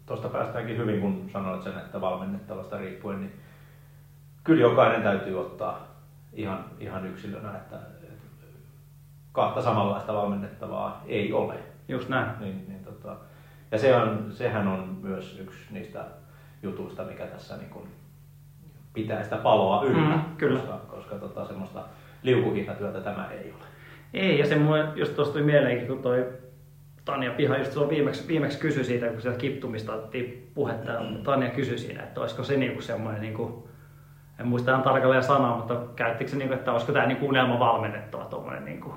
[0.06, 3.40] tuosta päästäänkin hyvin, kun sanoit sen, että valmennettavasta riippuen, niin
[4.44, 5.88] kyllä jokainen täytyy ottaa
[6.34, 8.26] ihan, ihan yksilönä, että, että
[9.32, 11.56] kahta samanlaista valmennettavaa ei ole.
[11.88, 12.32] Just näin.
[12.40, 12.79] Niin, niin
[13.72, 16.06] ja se on, sehän on myös yksi niistä
[16.64, 17.88] jutuista, mikä tässä niin kuin
[18.94, 20.60] pitää sitä paloa yllä, Mm, kyllä.
[20.60, 21.84] koska, koska tota, semmoista
[22.24, 23.64] liukuhihnatyötä tämä ei ole.
[24.14, 26.28] Ei, ja se mulle just tuosta tuli mieleenkin, kun toi
[27.06, 31.24] Tanja Piha just silloin viimeksi, viimeksi kysyi siitä, kun sieltä kiptumista otettiin puhetta, mm.
[31.24, 33.70] Tanja kysyi siinä, että olisiko se niinku semmoinen, niinku,
[34.40, 38.26] en muista ihan tarkalleen sanaa, mutta käyttikö se, niinku, että olisiko tämä niinku unelma valmennettava
[38.26, 38.94] tuommoinen niinku,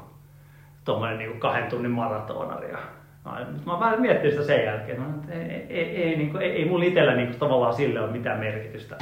[0.85, 2.71] tuommoinen niinku kahden tunnin maratonari.
[2.71, 2.79] Ja,
[3.25, 3.33] no,
[3.67, 6.65] mä vähän miettinyt sitä sen jälkeen, no, että ei, ei, ei, ei, niinku, ei, ei
[6.65, 8.99] mulla itsellä niinku, tavallaan sille ole mitään merkitystä,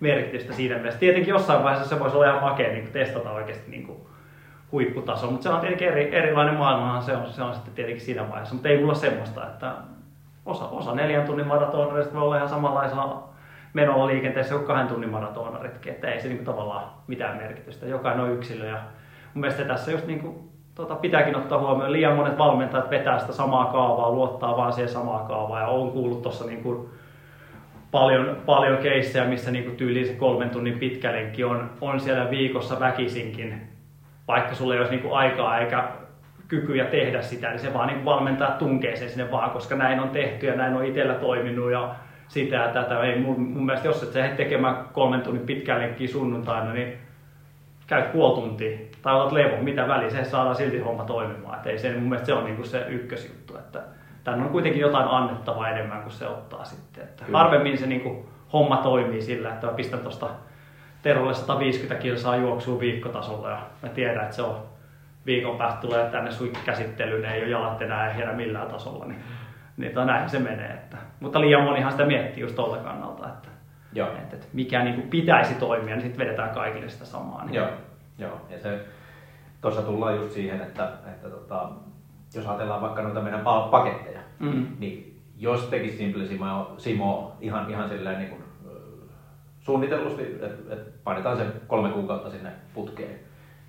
[0.00, 1.00] merkitystä siinä mielessä.
[1.00, 4.10] Tietenkin jossain vaiheessa se voisi olla ihan makea niinku, testata oikeasti niinku,
[4.72, 8.28] huipputaso, mutta se on tietenkin eri, erilainen maailmahan se on, se on sitten tietenkin siinä
[8.28, 9.74] vaiheessa, mutta ei mulla semmoista, että
[10.46, 13.22] osa, osa neljän tunnin maratonareista voi olla ihan samanlaisena
[13.72, 18.32] menolla liikenteessä kuin kahden tunnin maratonaritkin, että ei se niin tavallaan mitään merkitystä, jokainen on
[18.32, 18.78] yksilö ja
[19.34, 20.49] mun mielestä tässä just niin kuin,
[20.80, 25.24] tota, pitääkin ottaa huomioon, liian monet valmentajat vetää sitä samaa kaavaa, luottaa vaan siihen samaa
[25.28, 26.88] kaavaa ja on kuullut tuossa niin kuin,
[27.90, 32.30] paljon, paljon keissejä, missä niin kuin tyyliin se kolmen tunnin pitkä lenkki on, on siellä
[32.30, 33.60] viikossa väkisinkin,
[34.28, 35.88] vaikka sulla ei olisi niin kuin aikaa eikä
[36.48, 40.08] kykyjä tehdä sitä, niin se vaan niin valmentaa tunkee sen sinne vaan, koska näin on
[40.08, 41.94] tehty ja näin on itsellä toiminut ja
[42.28, 43.00] sitä ja tätä.
[43.00, 46.92] Ei mun, mun mielestä, jos et sä tekemään kolmen tunnin pitkää lenkkiä sunnuntaina, niin
[47.86, 51.58] käyt puoli tuntia tai otat levo, mitä väliä, se saadaan silti homma toimimaan.
[51.58, 53.82] Et ei se, mun mielestä se on niin se ykkösjuttu, että
[54.24, 57.04] tänne on kuitenkin jotain annettavaa enemmän kuin se ottaa sitten.
[57.04, 60.28] Että harvemmin se niin kuin, homma toimii sillä, että mä pistän tuosta
[61.02, 64.62] Terolle 150 kilsaa juoksuu viikkotasolla ja mä tiedän, että se on
[65.26, 69.20] viikon päästä tulee tänne suikkikäsittelyyn, ei ole jalat enää ehjänä millään tasolla, niin,
[69.76, 70.70] niin to, näin se menee.
[70.70, 73.48] Että, mutta liian monihan sitä miettii just tuolta kannalta, että,
[73.92, 74.08] Joo.
[74.08, 77.44] että, että mikä niin kuin pitäisi toimia, niin sitten vedetään kaikille sitä samaa.
[77.44, 77.54] Niin.
[77.54, 77.68] Joo,
[78.20, 78.40] joo.
[78.50, 78.80] ja se,
[79.60, 81.70] tuossa tullaan just siihen, että, että tota,
[82.34, 84.66] jos ajatellaan vaikka noita meidän pa- paketteja, Mm.
[84.78, 88.42] niin jos tekisi Simple Simo, Simo ihan, ihan silleen niin kuin,
[89.60, 93.20] suunnitellusti, että et painetaan se kolme kuukautta sinne putkeen,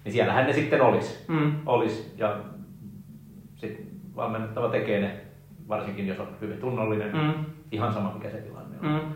[0.04, 1.26] niin siellähän ne sitten olisi.
[1.28, 1.56] Mm.
[1.66, 2.38] Olis, ja
[3.56, 3.86] sitten
[4.16, 5.22] valmennettava tekee ne,
[5.68, 7.46] varsinkin jos on hyvin tunnollinen, Mm.
[7.72, 8.86] ihan sama mikä se tilanne on.
[9.04, 9.14] Mm.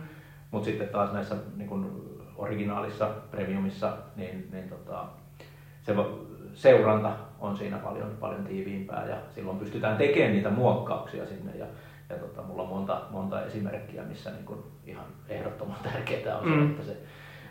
[0.52, 2.06] Mutta sitten taas näissä niin kun
[2.36, 5.06] originaalissa, premiumissa, niin, niin tota,
[5.86, 5.96] se
[6.54, 11.52] seuranta on siinä paljon, paljon tiiviimpää ja silloin pystytään tekemään niitä muokkauksia sinne.
[11.56, 11.66] Ja,
[12.10, 16.50] ja tota, mulla on monta, monta esimerkkiä, missä niin kun ihan ehdottoman tärkeää on se,
[16.50, 16.70] Mm.
[16.72, 16.98] että se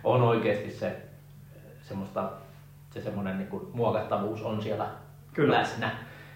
[0.05, 0.97] on oikeasti se,
[1.83, 2.31] semmoista,
[2.91, 4.87] se semmoinen niin kun muokattavuus on siellä
[5.33, 5.59] Kyllä.
[5.59, 5.91] läsnä.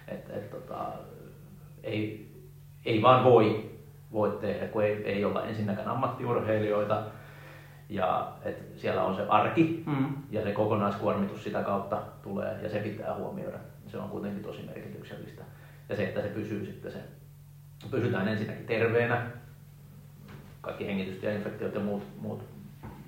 [0.07, 0.85] Et, et, tota,
[1.83, 2.31] ei,
[2.85, 3.69] ei vaan voi,
[4.11, 7.03] voi tehdä, kun ei, ei olla ensinnäkään ammattiurheilijoita.
[7.89, 10.07] Ja et siellä on se arki Mm.
[10.31, 13.57] ja se kokonaiskuormitus sitä kautta tulee ja se pitää huomioida.
[13.87, 15.43] Se on kuitenkin tosi merkityksellistä.
[15.89, 16.99] Ja se, että se pysyy sitten se,
[17.91, 19.21] pysytään ensinnäkin terveenä,
[20.61, 22.43] kaikki hengitystieinfektiot ja muut, muut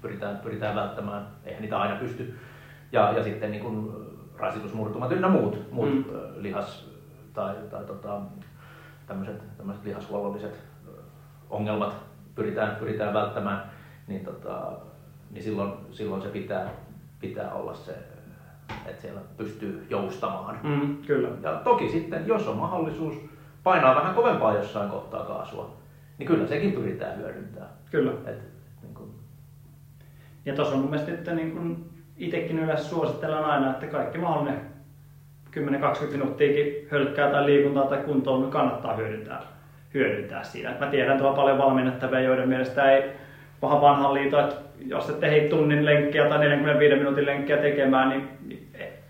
[0.02, 2.36] pyritään, pyritään välttämään, eihän niitä aina pysty.
[2.92, 3.92] Ja, ja sitten niin kuin
[4.38, 6.04] rasitusmurtumat ynnä muut, muut Mm.
[6.36, 6.90] lihas-
[7.34, 8.22] tai, tai tota,
[9.08, 10.60] tämmöiset, tämmöiset lihashuollolliset
[11.50, 11.96] ongelmat
[12.36, 13.71] pyritään, pyritään välttämään,
[14.12, 14.72] niin, tota,
[15.32, 16.70] niin silloin, silloin se pitää,
[17.20, 17.92] pitää olla se,
[18.86, 20.60] että siellä pystyy joustamaan.
[20.64, 20.98] Mm.
[21.08, 21.30] Kyllä.
[21.42, 23.16] Ja toki sitten, jos on mahdollisuus
[23.64, 25.78] painaa vähän kovempaa jossain kohtaa kaasua,
[26.18, 27.72] niin kyllä sekin pyritään hyödyntämään.
[27.92, 28.12] Kyllä.
[28.26, 28.40] Et,
[28.84, 29.10] niin kuin,
[30.46, 31.86] Ja tuossa on mun mielestä, että niin kun
[32.18, 34.62] itsekin yleensä suosittelen aina, että kaikki mahdollinen
[35.58, 39.42] 10-20 minuuttiakin hölkkää tai liikuntaa tai kuntoon niin kannattaa hyödyntää,
[39.94, 40.72] hyödyntää siinä.
[40.72, 43.12] Et mä tiedän tuolla paljon valmennettavia, joiden mielestä ei
[43.62, 44.56] paha vanhan liito, että
[44.86, 48.30] jos et ehdi tunnin lenkkiä tai 45 minuutin lenkkiä tekemään, niin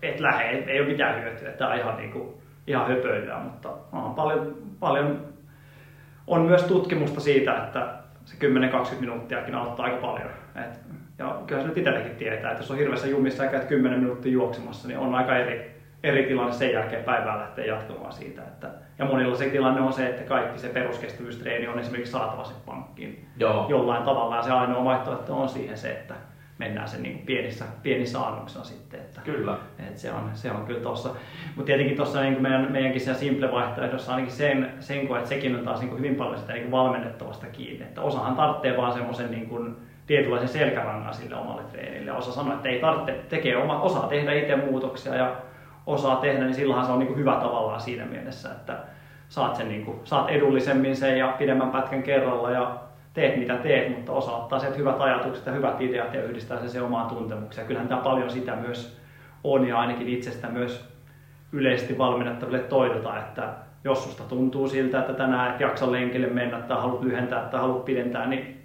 [0.02, 1.50] et lähde, ei, ei ole mitään hyötyä.
[1.50, 2.28] Tämä on ihan, niin kuin,
[2.66, 5.20] ihan höpöilyä, mutta on paljon, paljon
[6.26, 7.94] on myös tutkimusta siitä, että
[8.24, 8.36] se
[8.96, 10.30] 10-20 minuuttiakin auttaa aika paljon.
[10.64, 10.80] Et,
[11.18, 14.32] ja kyllä se nyt itsellekin tietää, että jos on hirveässä jumissa ja käyt 10 minuuttia
[14.32, 18.42] juoksemassa, niin on aika eri, eri tilanne sen jälkeen päivää lähteä jatkamaan siitä.
[18.42, 18.70] Että,
[19.02, 23.28] ja monilla se tilanne on se, että kaikki se peruskestävyystreeni on esimerkiksi saatava sen pankkiin
[23.36, 23.66] Joo.
[23.68, 24.36] jollain tavalla.
[24.36, 26.14] Ja se ainoa vaihtoehto on siihen se, että
[26.58, 29.00] mennään sen niin pienissä, pienissä annoksissa sitten.
[29.00, 29.56] Että, Kyllä.
[29.88, 31.08] et se, on, se on kyllä tossa.
[31.56, 35.64] Mutta tietenkin tuossa niin meidän, meidänkin siellä Simple-vaihtoehdossa ainakin sen, sen koen, että sekin on
[35.64, 37.84] taas niin hyvin paljon sitä niin valmennettavasta kiinni.
[37.84, 39.76] Että osahan tarvitsee vaan semmoisen niin kuin,
[40.06, 42.12] tietynlaisen selkärangan sille omalle treenille.
[42.12, 45.36] Osa sanoo, että ei tarvitse, tekee oma, osaa tehdä itse muutoksia ja
[45.86, 48.78] osaa tehdä, niin silloinhan se on niin kuin hyvä tavallaan siinä mielessä, että
[49.32, 52.76] saat, sen niin kuin, saat edullisemmin sen ja pidemmän pätkän kerralla ja
[53.14, 56.68] teet mitä teet, mutta osaa ottaa sieltä hyvät ajatukset ja hyvät ideat ja yhdistää se,
[56.68, 57.66] se omaan tuntemukseen.
[57.66, 59.00] Kyllähän tämä paljon sitä myös
[59.44, 60.88] on ja ainakin itsestä myös
[61.52, 63.48] yleisesti valmennettaville toivotaan, että
[63.84, 67.84] jos susta tuntuu siltä, että tänään et jaksa lenkille mennä tai haluat lyhentää tai haluat
[67.84, 68.62] pidentää, niin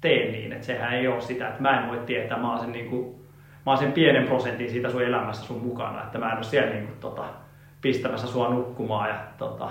[0.00, 0.52] tee niin.
[0.52, 3.14] Että sehän ei ole sitä, että mä en voi tietää, mä oon sen, niin kuin,
[3.66, 6.70] mä oon sen pienen prosentin siitä sun elämässä sun mukana, että mä en ole siellä
[6.70, 7.24] niin kuin, tota,
[7.80, 9.68] pistämässä sua nukkumaan ja tota,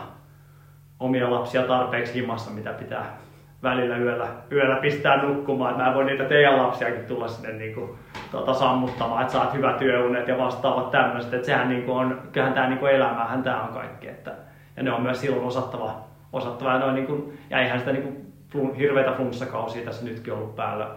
[1.00, 3.18] omia lapsia tarpeeksi himassa, mitä pitää
[3.64, 5.78] välillä yöllä, yöllä pistää nukkumaan.
[5.78, 7.90] Mä en voi niitä teidän lapsiakin tulla sinne niin kuin,
[8.32, 11.34] tota, sammuttamaan, että saat hyvät työunet ja vastaavat tämmöiset.
[11.34, 14.08] Että sehän niin kuin on, kyllähän tämä niin elämähän tämä on kaikki.
[14.08, 14.32] Että,
[14.78, 15.96] ja ne on myös silloin osattava,
[16.34, 20.34] osattava ja, noin, niin kuin, ja eihän sitä niin kuin, flun, hirveitä flunssakausia tässä nytkin
[20.34, 20.88] ollut päällä.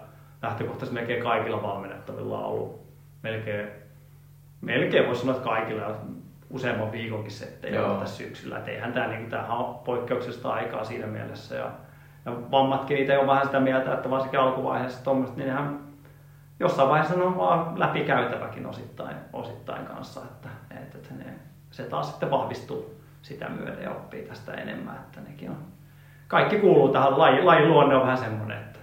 [0.43, 2.83] Lähtökohtaisesti melkein kaikilla valmennettavilla on ollut
[3.23, 3.69] melkein,
[4.61, 5.97] melkein voisi sanoa, että kaikilla
[6.53, 8.01] useamman viikonkin settejä Joo.
[8.01, 8.59] tässä syksyllä.
[8.59, 11.55] Et eihän tämä, niin, tämähän on poikkeuksellista aikaa siinä mielessä.
[11.55, 11.71] Ja,
[12.25, 15.81] ja vammatkin itse on vähän sitä mieltä, että varsinkin alkuvaiheessa tuommoiset, niin nehän
[16.61, 20.21] jossain vaiheessa ne on vaan läpikäytäväkin osittain, osittain kanssa.
[20.21, 21.25] Että, että, että ne,
[21.71, 24.97] se taas sitten vahvistuu sitä myöden ja oppii tästä enemmän.
[24.97, 25.57] Että nekin on,
[26.29, 28.79] kaikki kuuluu tähän, laji, lajin luonne on vähän semmoinen, että,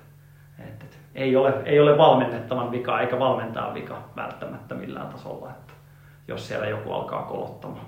[0.59, 5.73] että, että ei, ole, ei ole valmennettavan vika eikä valmentaa vika välttämättä millään tasolla, että
[6.29, 7.85] jos siellä joku alkaa kolottamaan.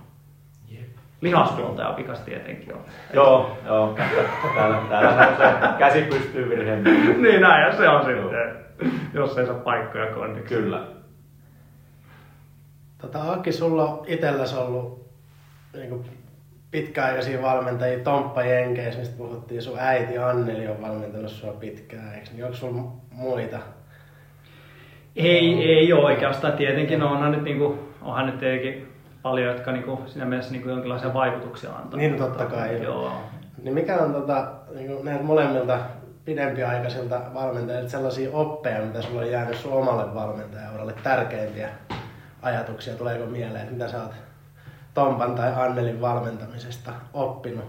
[0.70, 0.88] Jep.
[1.22, 2.82] Lihashuoltaja vikas tietenkin on.
[3.14, 3.96] Joo, joo.
[4.56, 6.84] Täällä, täällä on se käsi pystyy virheen.
[7.24, 8.56] niin näin, ja se on sitten,
[9.14, 10.56] jos ei saa paikkoja konniksi.
[10.56, 10.84] Kyllä.
[12.98, 15.12] Tota, Aki, sulla on itselläsi ollut
[15.74, 16.06] niin
[16.72, 19.62] pitkäaikaisia valmentajia Tomppa Jenkeissä, mistä puhuttiin.
[19.62, 22.46] Sun äiti Anneli on valmentanut sua pitkään, eikö niin?
[22.46, 23.58] Onko sulla muita?
[25.16, 26.54] Ei, ei ole oikeastaan.
[26.54, 31.72] Tietenkin onhan nyt, niinku, onhan nyt tietenkin paljon, jotka niinku, siinä mielessä niinku, jonkinlaisia vaikutuksia
[31.72, 31.99] antaa.
[31.99, 32.84] Niin, totta kai.
[32.84, 33.12] Joo.
[33.64, 35.80] Niin mikä on tota, niin näitä molemmilta
[36.26, 41.70] pidempiaikaisilta valmentajilta sellaisia oppeja, mitä sulla on jäänyt sun omalle valmentajauralle tärkeimpiä
[42.41, 42.95] ajatuksia?
[42.95, 44.14] Tuleeko mieleen, että mitä sä oot
[44.93, 47.66] Tompan tai Annelin valmentamisesta oppinut?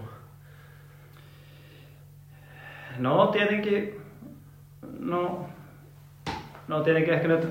[2.97, 4.01] No tietenkin,
[4.99, 5.45] no,
[6.67, 7.47] no tietenkin ehkä nyt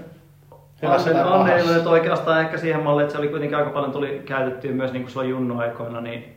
[0.82, 3.92] On, tai on ei nyt oikeastaan ehkä siihen malliin, että se oli kuitenkin aika paljon
[3.92, 6.36] tuli käytettyä myös niin kuin silloin junnuaikoina, niin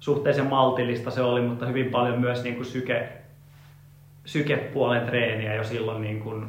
[0.00, 3.08] suhteellisen maltillista se oli, mutta hyvin paljon myös niin kuin syke,
[4.24, 6.46] sykepuolen treeniä jo silloin niin kuin,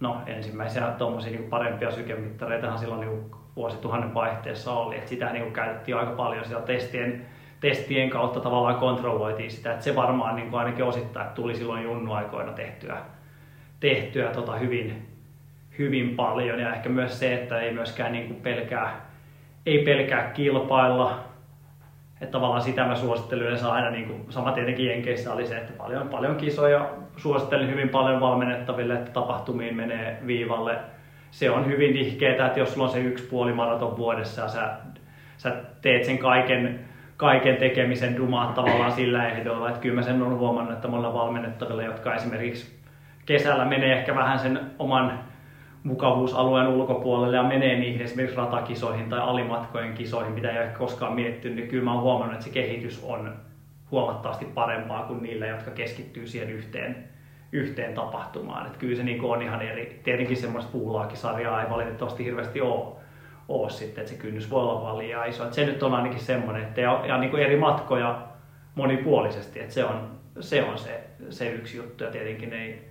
[0.00, 5.42] no ensimmäisiä tuommoisia niin parempia sykemittareitahan silloin niin kuin vuosituhannen vaihteessa oli, että sitä niin
[5.42, 7.26] kuin käytettiin aika paljon siellä testien,
[7.60, 12.52] testien kautta tavallaan kontrolloitiin sitä, että se varmaan niin kuin ainakin osittain tuli silloin junnuaikoina
[12.52, 12.96] tehtyä,
[13.80, 15.09] tehtyä tota hyvin,
[15.80, 19.00] hyvin paljon ja ehkä myös se, että ei myöskään niin kuin pelkää,
[19.66, 21.20] ei pelkää kilpailla,
[22.20, 25.72] että tavallaan sitä mä suosittelen yleensä aina, niin kuin, sama tietenkin Jenkeissä oli se, että
[25.72, 30.78] paljon, paljon kisoja suosittelen hyvin paljon valmennettaville, että tapahtumiin menee viivalle.
[31.30, 34.70] Se on hyvin nihkeetä, että jos sulla on se yksi puoli maraton vuodessa ja sä,
[35.36, 36.80] sä teet sen kaiken,
[37.16, 41.82] kaiken tekemisen dumaat tavallaan sillä ehdolla, että kyllä mä sen on huomannut, että monilla valmennettavilla,
[41.82, 42.80] jotka esimerkiksi
[43.26, 45.29] kesällä menee ehkä vähän sen oman
[45.82, 51.56] mukavuusalueen ulkopuolelle ja menee niihin esimerkiksi ratakisoihin tai alimatkojen kisoihin, mitä ei ole koskaan miettinyt,
[51.56, 53.36] niin kyllä mä oon huomannut, että se kehitys on
[53.90, 57.08] huomattavasti parempaa kuin niillä, jotka keskittyy siihen yhteen,
[57.52, 58.66] yhteen tapahtumaan.
[58.66, 60.00] Että kyllä se niin on ihan eri.
[60.04, 62.96] Tietenkin semmoista puulaakisarjaa ei valitettavasti hirveästi ole,
[63.48, 65.44] ole sitten, että se kynnys voi olla vaan liian iso.
[65.44, 68.22] Että se nyt on ainakin semmoinen, että ja, ja niin kuin eri matkoja
[68.74, 71.00] monipuolisesti, että se on se, on se,
[71.30, 72.90] se yksi juttu ja tietenkin ei,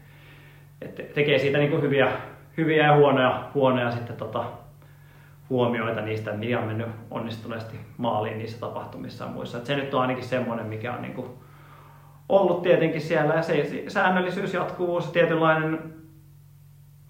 [0.81, 2.11] että tekee siitä niin kuin hyviä,
[2.59, 4.43] hyviä ja huonoja, huonoja sitten tota,
[5.49, 9.57] huomioita niistä, mikä on mennyt onnistuneesti maaliin niissä tapahtumissa ja muissa.
[9.57, 11.27] Et se nyt on ainakin semmoinen, mikä on niin kuin
[12.29, 15.93] ollut tietenkin siellä ja se säännöllisyys, jatkuvuus, tietynlainen,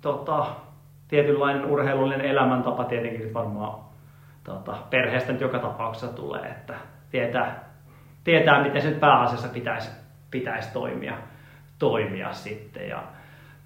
[0.02, 0.46] tota,
[1.08, 3.80] tietynlainen urheilullinen elämäntapa tietenkin sit varmaan
[4.44, 6.74] tota, perheestä nyt joka tapauksessa tulee, että
[7.12, 7.70] tietää,
[8.24, 9.92] tietää, miten sen pääasiassa pitäisi,
[10.32, 11.18] pitäisi toimia,
[11.80, 12.90] toimia sitten.
[12.90, 13.04] Ja,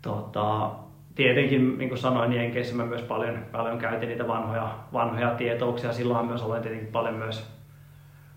[0.01, 0.69] tota,
[1.15, 5.93] tietenkin, niin kuin sanoin, Jenkeissä mä myös paljon, paljon käytin niitä vanhoja, vanhoja tietouksia.
[5.93, 7.49] Silloin myös olen tietenkin paljon myös,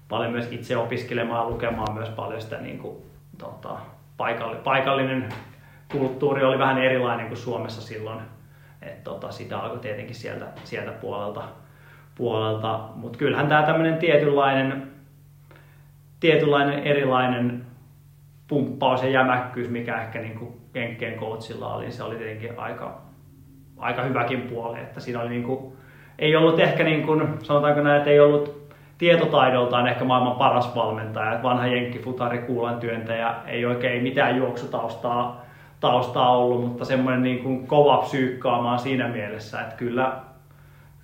[0.09, 2.97] paljon myös itse opiskelemaan, lukemaan myös paljon sitä niin kuin,
[3.39, 3.79] tota,
[4.17, 5.29] paikallinen, paikallinen
[5.93, 8.21] kulttuuri oli vähän erilainen kuin Suomessa silloin.
[8.83, 11.43] Et, tota, sitä alkoi tietenkin sieltä, sieltä puolelta.
[12.15, 12.89] puolelta.
[12.95, 14.93] Mutta kyllähän tämä tämmöinen tietynlainen,
[16.21, 17.67] tietynlainen erilainen
[18.49, 23.01] pumppaus ja jämäkkyys, mikä ehkä niin kuin Jenkkeen coachilla oli, se oli tietenkin aika,
[23.77, 24.79] aika hyväkin puoli.
[24.79, 25.73] Että siinä oli niin kuin,
[26.19, 31.33] ei ollut ehkä, niin kuin, sanotaanko näin, että ei ollut tietotaidoltaan ehkä maailman paras valmentaja.
[31.33, 35.47] Että vanha jenkkifutari, kuulan työntäjä, ei oikein mitään juoksutaustaa
[35.81, 40.17] taustaa ollut, mutta semmoinen niin kuin kova psyykkaamaan siinä mielessä, että kyllä,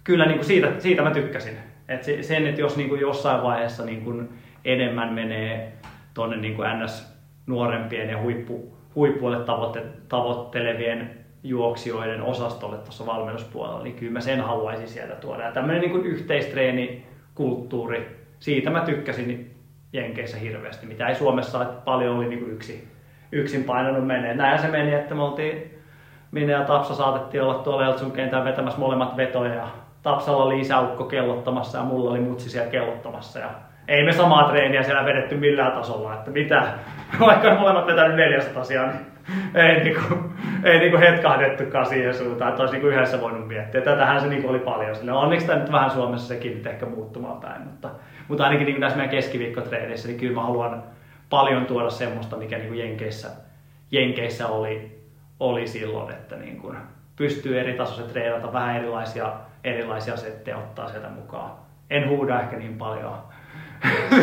[0.04, 1.56] kyllä niin kuin siitä, siitä mä tykkäsin.
[1.88, 4.28] että sen, että jos niin kuin jossain vaiheessa niin kuin
[4.64, 5.72] enemmän menee
[6.14, 7.11] tuonne niin kuin NS
[7.46, 11.10] nuorempien ja huippu, huippuille tavoitte, tavoittelevien
[11.42, 15.42] juoksijoiden osastolle tuossa valmennuspuolella, niin kyllä mä sen haluaisin sieltä tuoda.
[15.42, 19.54] Ja tämmöinen niin yhteistreenikulttuuri, siitä mä tykkäsin
[19.92, 22.88] Jenkeissä hirveästi, mitä ei Suomessa että paljon oli niin kuin yksi,
[23.32, 24.34] yksin painanut menee.
[24.34, 25.78] Näin se meni, että me oltiin,
[26.30, 29.68] minä ja Tapsa saatettiin olla tuolla Eltsun kentän vetämässä molemmat vetoja ja
[30.02, 33.50] Tapsalla oli isäukko kellottamassa ja mulla oli mutsi siellä kellottamassa ja
[33.88, 36.72] ei me samaa treeniä siellä vedetty millään tasolla, että mitä,
[37.20, 39.12] vaikka on molemmat vetänyt 400 asiaa, niin
[39.54, 40.14] ei, niinku,
[40.64, 43.80] ei niinku hetkahdettukaan siihen suuntaan, että olisi niinku yhdessä voinut miettiä.
[43.80, 44.96] Tätähän se niinku oli paljon.
[44.96, 47.90] Sille onneksi tämä nyt vähän Suomessa sekin nyt ehkä muuttumaan päin, mutta,
[48.28, 50.82] mutta ainakin niinku näissä meidän keskiviikkotreenissä, niin kyllä mä haluan
[51.30, 53.30] paljon tuoda semmoista, mikä niinku Jenkeissä,
[53.90, 54.98] Jenkeissä oli,
[55.40, 56.74] oli silloin, että niinku
[57.16, 59.32] pystyy eri tasoiset treenata, vähän erilaisia,
[59.64, 61.50] erilaisia settejä ottaa sieltä mukaan.
[61.90, 63.12] En huuda ehkä niin paljon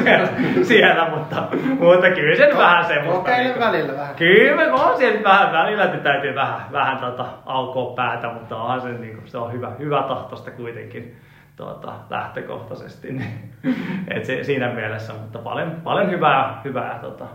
[0.03, 0.29] siellä,
[0.63, 1.47] siellä mutta,
[1.79, 3.19] mutta kyllä se vähän semmoista.
[3.19, 4.15] Kokeile niinku- välillä vähän.
[4.15, 8.89] Kyllä, on siellä vähän välillä, että täytyy vähän, vähän tota, aukoa päätä, mutta onhan se,
[8.89, 11.17] niin kuin, se on hyvä, hyvä tahtosta kuitenkin
[11.55, 13.11] tuota, lähtökohtaisesti.
[13.13, 13.53] Niin,
[14.15, 17.25] et se, siinä mielessä, mutta paljon, paljon hyvää, hyvää tota,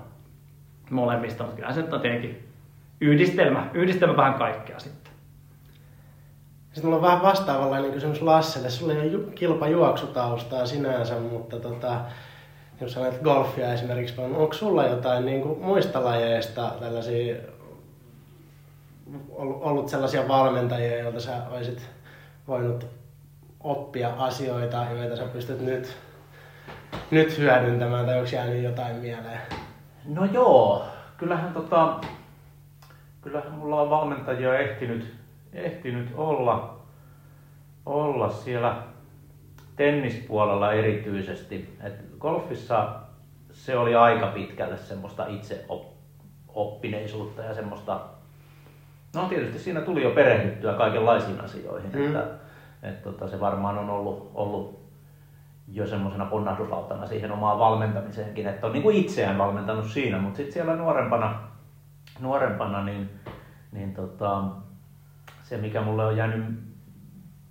[0.91, 2.49] molemmista, mutta kyllä se on tietenkin
[3.01, 5.04] yhdistelmä, yhdistelmä vähän kaikkea sitten.
[6.75, 8.71] Sitten mulla on vähän vastaavanlainen kysymys Lasselle.
[8.71, 12.01] Sulla ei ole ju- kilpajuoksutaustaa sinänsä, mutta tota,
[12.81, 17.37] jos olet golfia esimerkiksi, vaan onko sulla jotain niin kuin muista lajeista tällaisia,
[19.37, 21.91] ollut sellaisia valmentajia, joilta sä olisit
[22.49, 22.87] voinut
[23.61, 25.97] oppia asioita, joita sä pystyt nyt,
[27.11, 29.41] nyt hyödyntämään, tai onko jäänyt jotain mieleen?
[30.05, 30.85] No joo,
[31.17, 32.01] kyllähän tota,
[33.23, 35.24] kyllähän mulla on valmentajia ehtinyt,
[35.55, 36.79] ehtinyt olla,
[37.87, 38.83] olla siellä
[39.77, 41.77] tennispuolella erityisesti.
[41.83, 42.95] Et golfissa
[43.53, 45.65] se oli aika pitkälle semmoista itse
[46.49, 48.01] oppineisuutta ja semmoista,
[49.15, 52.07] no tietysti siinä tuli jo perehdyttyä kaikenlaisiin asioihin, Mm.
[52.07, 52.25] että,
[52.83, 54.85] et tota, se varmaan on ollut, ollut
[55.73, 60.53] jo semmoisena ponnahduslautana siihen omaan valmentamiseenkin, että on niin kuin itseään valmentanut siinä, mutta sitten
[60.53, 61.41] siellä nuorempana,
[62.21, 63.11] nuorempana niin,
[63.73, 64.45] niin tota,
[65.45, 66.59] se mikä mulle on jäänyt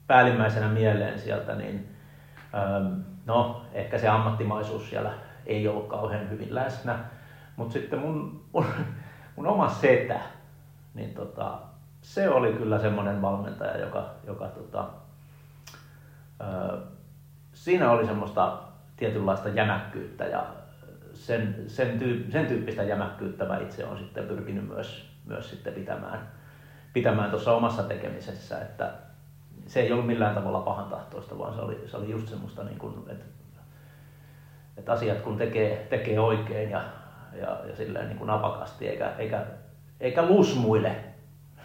[0.07, 1.95] päällimmäisenä mieleen sieltä, niin
[2.55, 5.13] ähm, no ehkä se ammattimaisuus siellä
[5.45, 6.99] ei ollut kauhean hyvin läsnä,
[7.55, 8.65] mutta sitten mun, mun,
[9.35, 10.19] mun oma setä,
[10.93, 11.59] niin tota,
[12.01, 14.89] se oli kyllä semmoinen valmentaja, joka, joka tota,
[16.41, 16.77] ö,
[17.53, 18.59] siinä oli semmoista
[18.97, 20.45] tietynlaista jämäkkyyttä ja
[21.13, 26.27] sen, sen, tyyp, sen tyyppistä jämäkkyyttä mä itse olen sitten pyrkinyt myös, myös sitten pitämään,
[26.93, 28.93] pitämään tuossa omassa tekemisessä, että
[29.67, 32.79] se ei ollut millään tavalla pahan tahtoista, vaan se oli, se oli just semmoista, niin
[32.79, 33.25] kuin, että,
[34.77, 36.83] että asiat kun tekee, tekee oikein ja,
[37.33, 39.45] ja, ja silleen niin kuin napakasti eikä, eikä,
[39.99, 40.95] eikä lusmuile,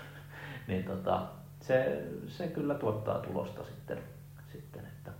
[0.69, 1.23] niin tota,
[1.61, 3.99] se, se kyllä tuottaa tulosta sitten.
[4.53, 5.11] sitten että,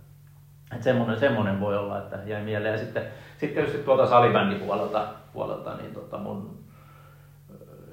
[0.71, 2.71] että semmoinen, semmoinen voi olla, että jäi mieleen.
[2.71, 6.59] Ja sitten, sitten tietysti tuolta salibändipuolelta puolelta, niin tota mun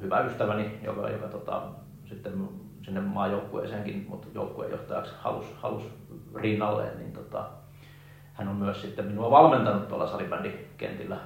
[0.00, 1.62] hyvä ystäväni, joka, joka tota,
[2.08, 2.48] sitten
[2.84, 5.82] sinne maajoukkueeseenkin, mutta joukkueenjohtajaksi halusi halus
[6.34, 7.48] rinnalleen, niin tota,
[8.32, 11.16] hän on myös sitten minua valmentanut tuolla salibändikentillä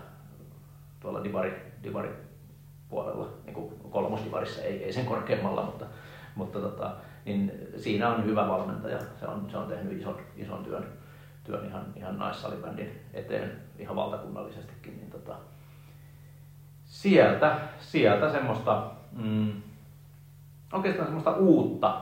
[1.01, 2.09] tuolla divari, divari
[2.89, 5.87] puolella, niin kuin kolmosdivarissa, ei, ei sen korkeammalla, mutta,
[6.35, 6.93] mutta tota,
[7.25, 8.99] niin siinä on hyvä valmentaja.
[9.21, 10.87] Se on, se on tehnyt ison, ison työn,
[11.45, 14.97] työn ihan, ihan naissalibändin eteen ihan valtakunnallisestikin.
[14.97, 15.37] Niin tota,
[16.85, 19.53] sieltä, sieltä semmoista, mm,
[20.73, 22.01] oikeastaan semmoista uutta,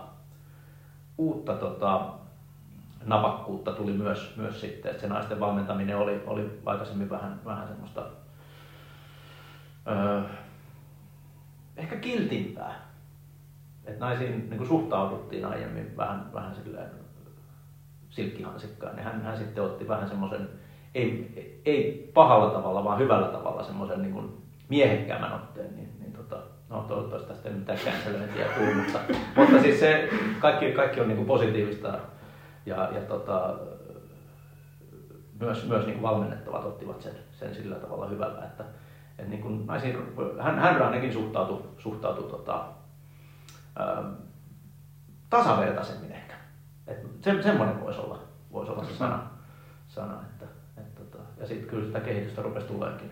[1.19, 2.13] uutta tota,
[3.05, 8.07] napakkuutta tuli myös, myös sitten, että se naisten valmentaminen oli, oli aikaisemmin vähän, vähän semmoista
[9.89, 10.23] öö,
[11.77, 12.89] ehkä kiltimpää.
[13.85, 16.91] Että naisiin niin kuin suhtauduttiin aiemmin vähän, vähän silleen
[18.11, 20.49] silkkihansikkaan, niin hän, hän sitten otti vähän semmoisen,
[20.95, 24.33] ei, ei pahalla tavalla, vaan hyvällä tavalla semmoisen niin
[24.69, 25.98] miehekkäämän otteen, niin,
[26.71, 28.99] no toivottavasti tästä ei mitään cancelöintiä tule, mutta,
[29.37, 30.09] mutta siis se,
[30.41, 31.99] kaikki, kaikki on niin kuin positiivista
[32.67, 33.55] ja, ja tota,
[35.41, 38.65] myös, myös niin kuin valmennettavat ottivat sen, sen sillä tavalla hyvällä, että,
[39.19, 39.97] että niin kuin naisiin,
[40.41, 42.65] hän, hän ainakin suhtautui, suhtautui tota,
[43.77, 44.05] ää,
[45.31, 46.35] tasavertaisemmin ehkä.
[46.87, 48.19] Et se, semmoinen voisi olla,
[48.53, 49.23] voisi olla se sana,
[49.89, 50.45] sana että,
[50.79, 53.11] et, tota, ja sitten kyllä sitä kehitystä rupesi tuleekin.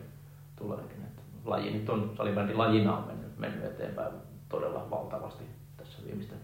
[0.57, 4.13] tuleekin että laji nyt on, salibändi lajina on mennyt, mennyt eteenpäin
[4.49, 5.45] todella valtavasti
[5.77, 6.39] tässä viimeisten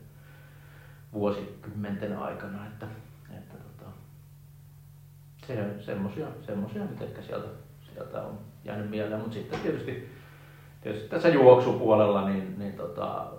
[1.12, 2.86] vuosikymmenten aikana, että,
[3.38, 3.90] että tota,
[5.46, 7.48] se, semmosia, semmosia nyt ehkä sieltä,
[7.92, 10.12] sieltä on jäänyt mieleen, mutta sitten tietysti,
[10.80, 13.32] tietysti tässä juoksupuolella, niin, niin tota,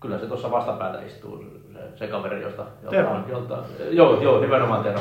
[0.00, 4.82] kyllä se tuossa vastapäätä istuu se, se kaveri, josta, jolta, on, jolta, joo, joo, nimenomaan
[4.82, 5.00] Tero,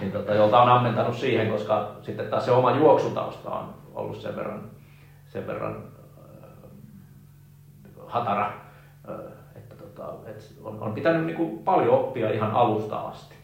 [0.00, 4.36] niin tota, jolta on ammentanut siihen, koska sitten taas se oma juoksutausta on ollut sen
[4.36, 4.70] verran,
[5.26, 5.93] sen verran
[8.14, 8.52] hatara,
[9.08, 9.16] äh,
[9.56, 13.34] että tota, et on, on pitänyt niin kuin paljon oppia ihan alusta asti.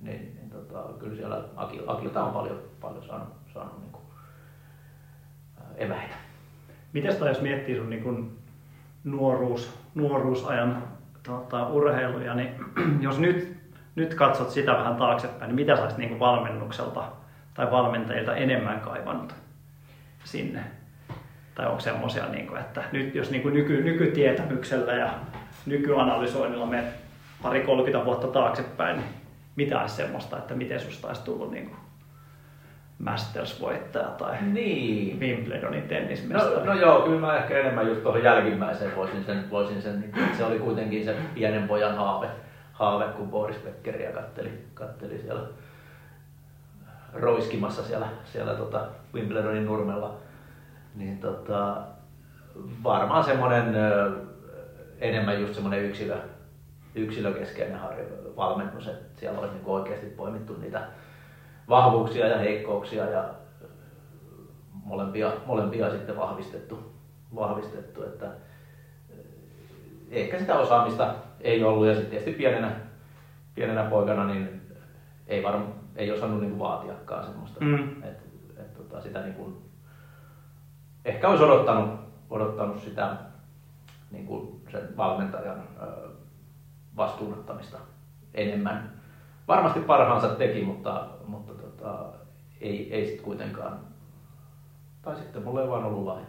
[0.00, 4.04] Niin, niin tota, kyllä siellä Akil, Akilta on paljon, paljon saanut, saanut niin kuin,
[5.60, 6.14] äh, eväitä.
[6.92, 8.38] Mites jos miettii sun niin kuin
[9.04, 10.82] nuoruus, nuoruusajan
[11.22, 12.54] tota, urheiluja, niin
[13.06, 13.56] jos nyt,
[13.94, 17.04] nyt katsot sitä vähän taaksepäin, niin mitä sä olisit niin valmennukselta
[17.54, 19.34] tai valmentajilta enemmän kaivannut
[20.24, 20.81] sinne?
[21.54, 25.10] Tai onko semmoisia, niin kuin, että nyt jos niin kuin nyky, nykytietämyksellä ja
[25.66, 26.84] nykyanalysoinnilla me
[27.42, 29.08] pari 30 vuotta taaksepäin, niin
[29.56, 31.78] mitä olisi semmoista, että miten susta olisi tullut niin kuin
[32.98, 35.20] Masters-voittaja tai niin.
[35.20, 36.66] Wimbledonin tennismestari.
[36.66, 40.36] No, no joo, kyllä mä ehkä enemmän just tuohon jälkimmäiseen voisin sen, voisin sen niin,
[40.36, 42.26] se oli kuitenkin se pienen pojan haave,
[42.72, 45.42] haave kun Boris Beckeriä katteli, katteli siellä
[47.12, 50.14] roiskimassa siellä, siellä tota Wimbledonin nurmella.
[50.94, 51.82] Niin tota,
[52.84, 53.74] varmaan semmoinen
[54.98, 56.16] enemmän just semmoinen yksilö,
[56.94, 57.80] yksilökeskeinen
[58.36, 60.82] valmennus, että siellä olisi niin oikeasti poimittu niitä
[61.68, 63.34] vahvuuksia ja heikkouksia ja
[64.84, 66.92] molempia, molempia sitten vahvistettu,
[67.34, 68.30] vahvistettu että
[70.10, 72.70] ehkä sitä osaamista ei ollut ja sitten tietysti pienenä,
[73.54, 74.62] pienenä poikana niin
[75.26, 75.62] ei, varm,
[75.96, 78.02] ei osannut niin vaatiakaan semmoista, mm.
[78.02, 78.22] että
[78.58, 79.61] et, tota, sitä niin kuin,
[81.04, 82.00] ehkä olisi odottanut,
[82.30, 83.16] odottanut sitä
[84.10, 85.62] niin kuin sen valmentajan
[86.96, 87.78] vastuunottamista
[88.34, 88.92] enemmän
[89.48, 92.04] varmasti parhaansa teki, mutta, mutta tota,
[92.60, 93.78] ei, ei sitten kuitenkaan.
[95.02, 96.26] Tai sitten mulla ei vaan ollut lahja.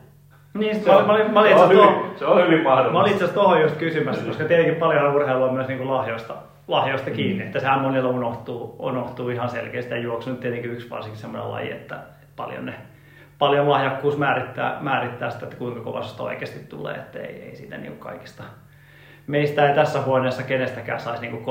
[0.54, 2.94] Niin, se, on, mä, olin, mä olin se, on hyvin, se on hyvin mahdollista.
[2.94, 5.92] Mä olin itse asiassa tuohon just kysymässä, koska tietenkin paljon urheilua on myös niin kuin
[5.92, 6.34] lahjoista,
[6.68, 7.16] lahjoista mm.
[7.16, 7.44] kiinni.
[7.44, 9.94] Että sehän monilla unohtuu, unohtuu ihan selkeästi.
[9.94, 12.00] Ja juoksu nyt tietenkin yksi varsinkin semmoinen laji, että
[12.36, 12.74] paljon, ne,
[13.44, 16.96] paljon lahjakkuus määrittää, määrittää sitä, että kuinka kovasta oikeasti tulee.
[16.96, 18.44] Että ei, ei siitä niin kaikista.
[19.28, 21.46] Meistä ei tässä huoneessa kenestäkään saisi niin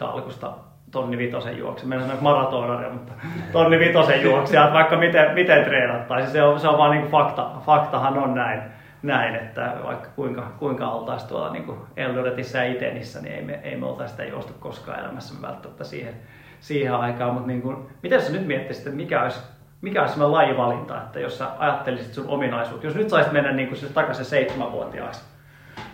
[0.00, 0.52] 3.20 alkusta
[0.90, 1.86] tonni vitosen juokse.
[1.86, 3.12] Meillä on maratonaria, mutta
[3.52, 6.32] tonni vitosen juoksijat, vaikka miten, miten treenattaisiin.
[6.32, 7.50] Se on, se on vaan niin fakta.
[7.66, 8.62] Faktahan on näin,
[9.02, 13.76] näin että vaikka kuinka, kuinka oltaisiin tuolla niin Eldoretissä ja Itenissä, niin ei me, ei
[13.76, 16.14] me oltaisi sitä juostu koskaan elämässä välttämättä siihen,
[16.60, 17.32] siihen aikaan.
[17.34, 19.40] Mutta niin kuin, miten sä nyt miettisit, että mikä olisi,
[19.80, 23.68] mikä olisi sellainen lajivalinta, että jos sä ajattelisit sun ominaisuutta, jos nyt saisit mennä niin
[23.68, 25.24] kuin takaisin seitsemänvuotiaaksi,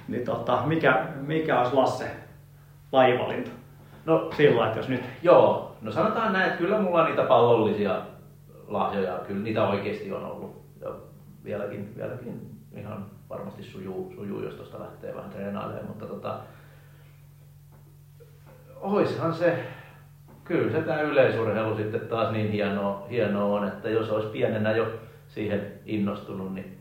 [0.08, 2.10] niin tota, mikä, mikä olisi Lasse
[2.92, 3.50] lajivalinta?
[4.04, 5.04] No sillä että jos nyt...
[5.22, 8.02] Joo, no sanotaan näin, että kyllä mulla niitä pallollisia
[8.68, 10.62] lahjoja, kyllä niitä oikeasti on ollut.
[10.80, 10.90] Ja
[11.44, 16.38] vieläkin, vieläkin ihan varmasti sujuu, sujuu jos tuosta lähtee vähän treenailemaan, mutta tota,
[18.80, 19.66] oishan se,
[20.48, 25.00] kyllä se tämä yleisurheilu sitten taas niin hienoa, hienoa on, että jos olisi pienenä jo
[25.28, 26.78] siihen innostunut, niin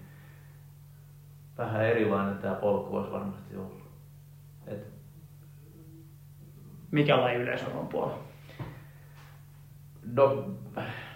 [1.58, 3.82] vähän erilainen tämä polku olisi varmasti ollut.
[4.68, 4.88] Et
[6.92, 8.20] mikä laji yleisurheilun puolella?
[10.14, 10.46] No,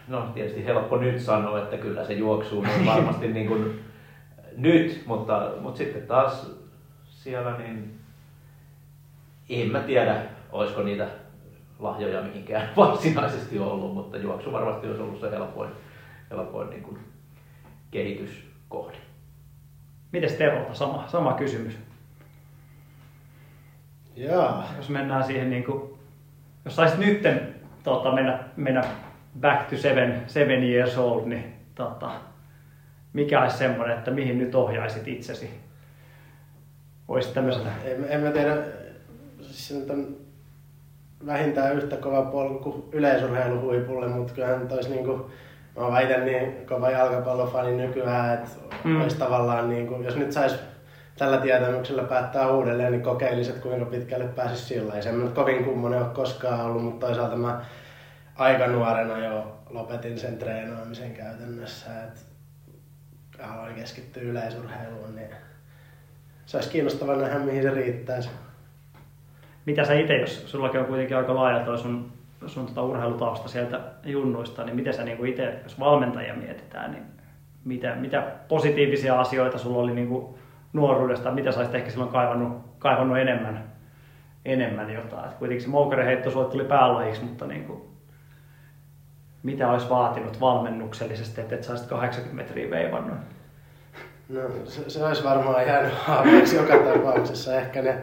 [0.08, 3.84] no tietysti helppo nyt sanoa, että kyllä se juoksuu on varmasti niin kuin
[4.58, 6.52] nyt, mutta, mutta sitten taas
[7.10, 8.00] siellä niin
[9.50, 10.22] en mä tiedä,
[10.52, 11.08] olisiko niitä
[11.80, 15.72] lahjoja mihinkään varsinaisesti ollut, mutta juoksu varmasti olisi ollut se helpoin,
[16.30, 17.00] helpoin niin kuin
[17.92, 18.98] kehityskohde.
[20.12, 20.74] Miten Terolta?
[20.74, 21.78] Sama, sama kysymys.
[24.16, 24.74] Jaa.
[24.78, 26.00] Jos mennään siihen niin kuin
[26.66, 28.84] jos saisit nytten tota, mennä, mennä
[29.40, 32.12] back to seven, seven years old, niin tota,
[33.14, 35.50] mikä olisi semmoinen, että mihin nyt ohjaisit itsesi?
[37.08, 37.72] Olisi tämmöisenä.
[37.84, 38.58] En, en mä tiedä,
[39.42, 39.88] siis
[41.26, 45.32] vähintään yhtä kova polku kuin yleisurheiluhuipulle, mutta kyllähän nyt olisi niinku,
[45.78, 48.50] mä oon itse niin kova jalkapallofani nykyään, että
[48.84, 49.02] Mm.
[49.02, 50.56] olisi tavallaan niinku, jos nyt sais
[51.18, 54.94] tällä tietämyksellä päättää uudelleen, niin kokeilisit kuinka pitkälle pääsisi sillä.
[54.94, 57.62] Ei se nyt kovin kummonen ole koskaan ollut, mutta toisaalta mä
[58.36, 62.20] aika nuorena jo lopetin sen treenaamisen käytännössä, että
[63.54, 65.30] aloin keskittyä yleisurheiluun, niin
[66.46, 68.30] se olisi kiinnostavaa nähdä, mihin se riittäisi.
[69.70, 72.12] Mitä sä itse, jos sullakin on kuitenkin aika laaja toi sun,
[72.48, 77.04] sun tota urheilutausta sieltä junnuista, niin miten sä niinku itse, jos valmentajia mietitään, niin
[77.66, 80.38] mitä, mitä positiivisia asioita sulla oli niinku
[80.74, 83.64] nuoruudesta, mitä sä ehkä silloin kaivannut, kaivannut enemmän,
[84.46, 85.30] enemmän jotain.
[85.30, 87.90] Et kuitenkin se moukareheitto sulle tuli päälajiksi, mutta niinku,
[89.44, 93.18] mitä olisi vaatinut valmennuksellisesti, että et sä olisit 80 metriä veivannut?
[94.30, 97.56] No, se, se olisi varmaan jäänyt haaveeksi joka tapauksessa.
[97.56, 98.02] Ehkä ne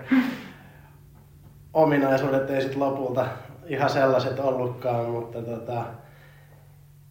[1.76, 3.26] ominaisuudet ei sitten lopulta
[3.66, 5.84] ihan sellaiset ollutkaan, mutta tota,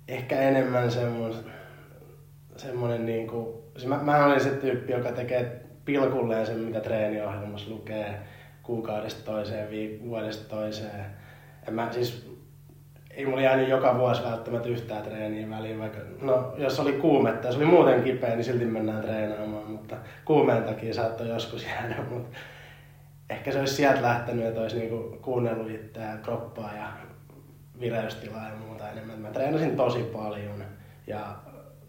[0.08, 1.40] ehkä enemmän semmoinen,
[2.58, 3.48] semmoinen niin kuin,
[3.78, 8.20] siis mä, mä olin se tyyppi, joka tekee pilkulleen sen, mitä treeniohjelmassa lukee
[8.64, 11.06] kuukaudesta toiseen, viik- vuodesta toiseen.
[11.68, 12.30] En mä, siis
[13.12, 17.56] ei mulla jäänyt joka vuosi välttämättä yhtään treeniä väliin, vaikka no, jos oli kuumetta, jos
[17.56, 19.96] oli muuten kipeä, niin silti mennään treenaamaan, mutta
[20.26, 22.38] kuumeen takia saattoi joskus jäädä, mutta
[23.30, 26.94] ehkä se olisi sieltä lähtenyt, että olisi niinku kuunnellut itseään, kroppaa ja
[27.80, 29.20] vireystilaa ja muuta enemmän.
[29.20, 30.64] Mä treenasin tosi paljon
[31.08, 31.36] ja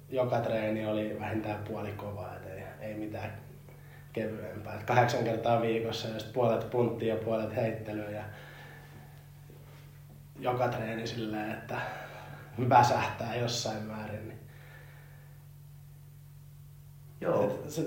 [0.09, 3.32] joka treeni oli vähintään puoli kovaa, et ei, ei mitään
[4.12, 4.74] kevyempää.
[4.74, 8.22] Et kahdeksan kertaa viikossa ja puolet punttia ja puolet heittelyä ja
[10.39, 11.80] joka treeni silleen, että
[12.68, 14.28] väsähtää jossain määrin.
[14.28, 14.39] Niin
[17.20, 17.45] Joo.
[17.45, 17.82] et se,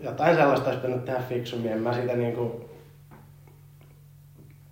[0.00, 1.72] jotain sellaista olisi pitänyt tehdä fiksummin.
[1.72, 2.70] En mä siitä niinku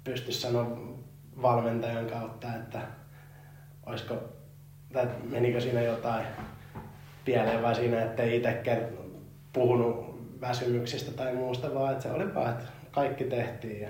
[0.04, 0.78] pysty sanoa
[1.42, 2.80] valmentajan kautta, että
[3.86, 4.14] olisiko,
[4.92, 6.26] tai menikö siinä jotain
[7.24, 8.92] pieleen vai siinä, ettei itse
[9.52, 13.80] puhunut väsymyksistä tai muusta, vaan että se oli vaan, että kaikki tehtiin.
[13.80, 13.88] Ja...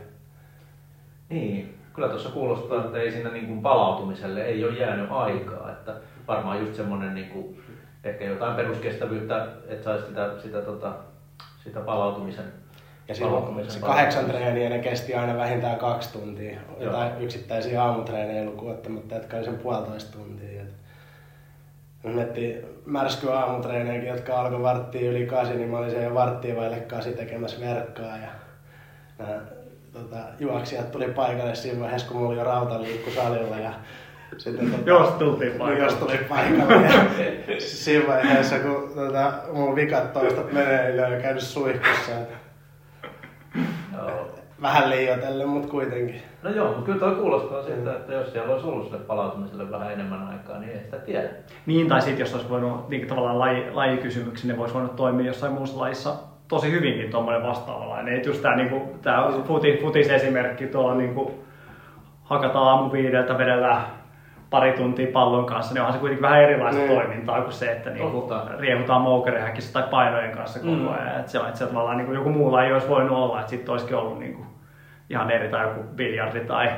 [1.28, 5.72] Niin, kyllä tuossa kuulostaa, että ei siinä niin kuin palautumiselle ei ole jäänyt aikaa.
[5.72, 5.94] Että
[6.28, 7.62] varmaan just semmoinen niin kuin,
[8.04, 10.94] ehkä jotain peruskestävyyttä, että saisi sitä, sitä, tota,
[11.64, 12.44] sitä palautumisen
[13.08, 16.60] Ja silloin se kahdeksan treeniä, ne kesti aina vähintään kaksi tuntia.
[16.80, 20.62] Jotain yksittäisiä aamutreenejä lukuun ottamatta, jotka oli sen puolitoista tuntia.
[20.62, 26.80] Et miettii märsky aamutreenejäkin, jotka alkoi varttia yli kasi, niin mä olin siellä varttia vaille
[26.80, 28.16] kasi tekemässä verkkaa.
[28.16, 28.28] Ja
[29.18, 29.40] nämä
[29.92, 33.58] tota, juoksijat tuli paikalle siinä vaiheessa, kun mulla oli jo rautaliikku salilla.
[33.58, 33.72] Ja
[34.40, 35.84] sitten, tota, Jos tultiin paikalle.
[35.84, 36.86] Jos tuli paikalle.
[36.86, 37.04] Ja
[37.58, 40.14] siinä vaiheessa, kun tota, mun vikat
[40.52, 42.12] menee, niin olen käynyt suihkussa.
[43.96, 44.28] Joo.
[44.62, 46.22] Vähän liioitellen, mutta kuitenkin.
[46.42, 49.92] No joo, mutta kyllä toi kuulostaa siltä, että jos siellä olisi ollut sille palautumiselle vähän
[49.92, 51.28] enemmän aikaa, niin ei sitä tiedä.
[51.66, 55.52] Niin, tai sitten jos olisi voinut niin tavallaan laji, lajikysymyksen, niin voisi voinut toimia jossain
[55.52, 56.14] muussa lajissa
[56.48, 58.16] tosi hyvinkin tuommoinen vastaavanlainen.
[58.16, 61.44] Et just tämä niinku, tää futi, futis esimerkki tuolla niinku,
[62.24, 63.82] hakataan aamu viideltä, vedellään
[64.50, 66.92] pari tuntia pallon kanssa, niin onhan se kuitenkin vähän erilaista Niin.
[66.94, 70.88] toimintaa kuin se, että niinku, riehutaan moukerihäkissä tai painojen kanssa koko Mm.
[70.88, 71.20] ajan.
[71.20, 73.96] Et se, et se tavallaan niinku, joku muu laji olisi voinut olla, että sitten olisikin
[73.96, 74.46] ollut niinku,
[75.10, 76.70] ihan eri tai joku biljardi tai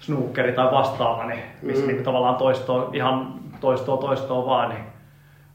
[0.00, 1.88] snookeri tai vastaava, niin missä Mm.
[1.88, 4.82] niinku, tavallaan toistoa, ihan toistoa toistoa vaan, niin,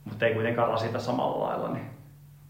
[0.05, 1.69] mutta ei kuitenkaan rasita samalla lailla.
[1.69, 1.85] Niin.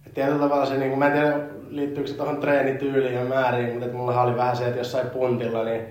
[0.07, 1.33] Et tietyllä tavalla se, niin mä en tiedä
[1.69, 5.63] liittyykö se tuohon treenityyliin ja määriin, mutta et mulla oli vähän se, että jossain puntilla,
[5.63, 5.81] niin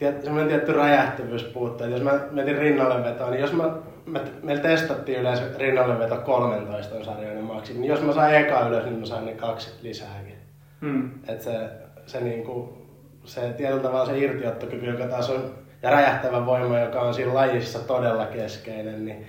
[0.00, 1.86] semmoinen tietty räjähtyvyys puuttuu.
[1.86, 3.70] Jos mä mietin rinnallevetoa, niin jos mä,
[4.06, 8.98] me, meillä testattiin yleensä rinnalleveto 13 sarjoinen maksimi, niin jos mä sain eka ylös, niin
[8.98, 10.36] mä sain ne kaksi lisääkin.
[10.80, 11.10] Hmm.
[11.28, 11.70] Et se,
[12.06, 12.78] se, niinku,
[13.24, 17.78] se tietyllä tavalla se irtiottokyky, joka taas on, ja räjähtävä voima, joka on siinä lajissa
[17.78, 19.26] todella keskeinen, niin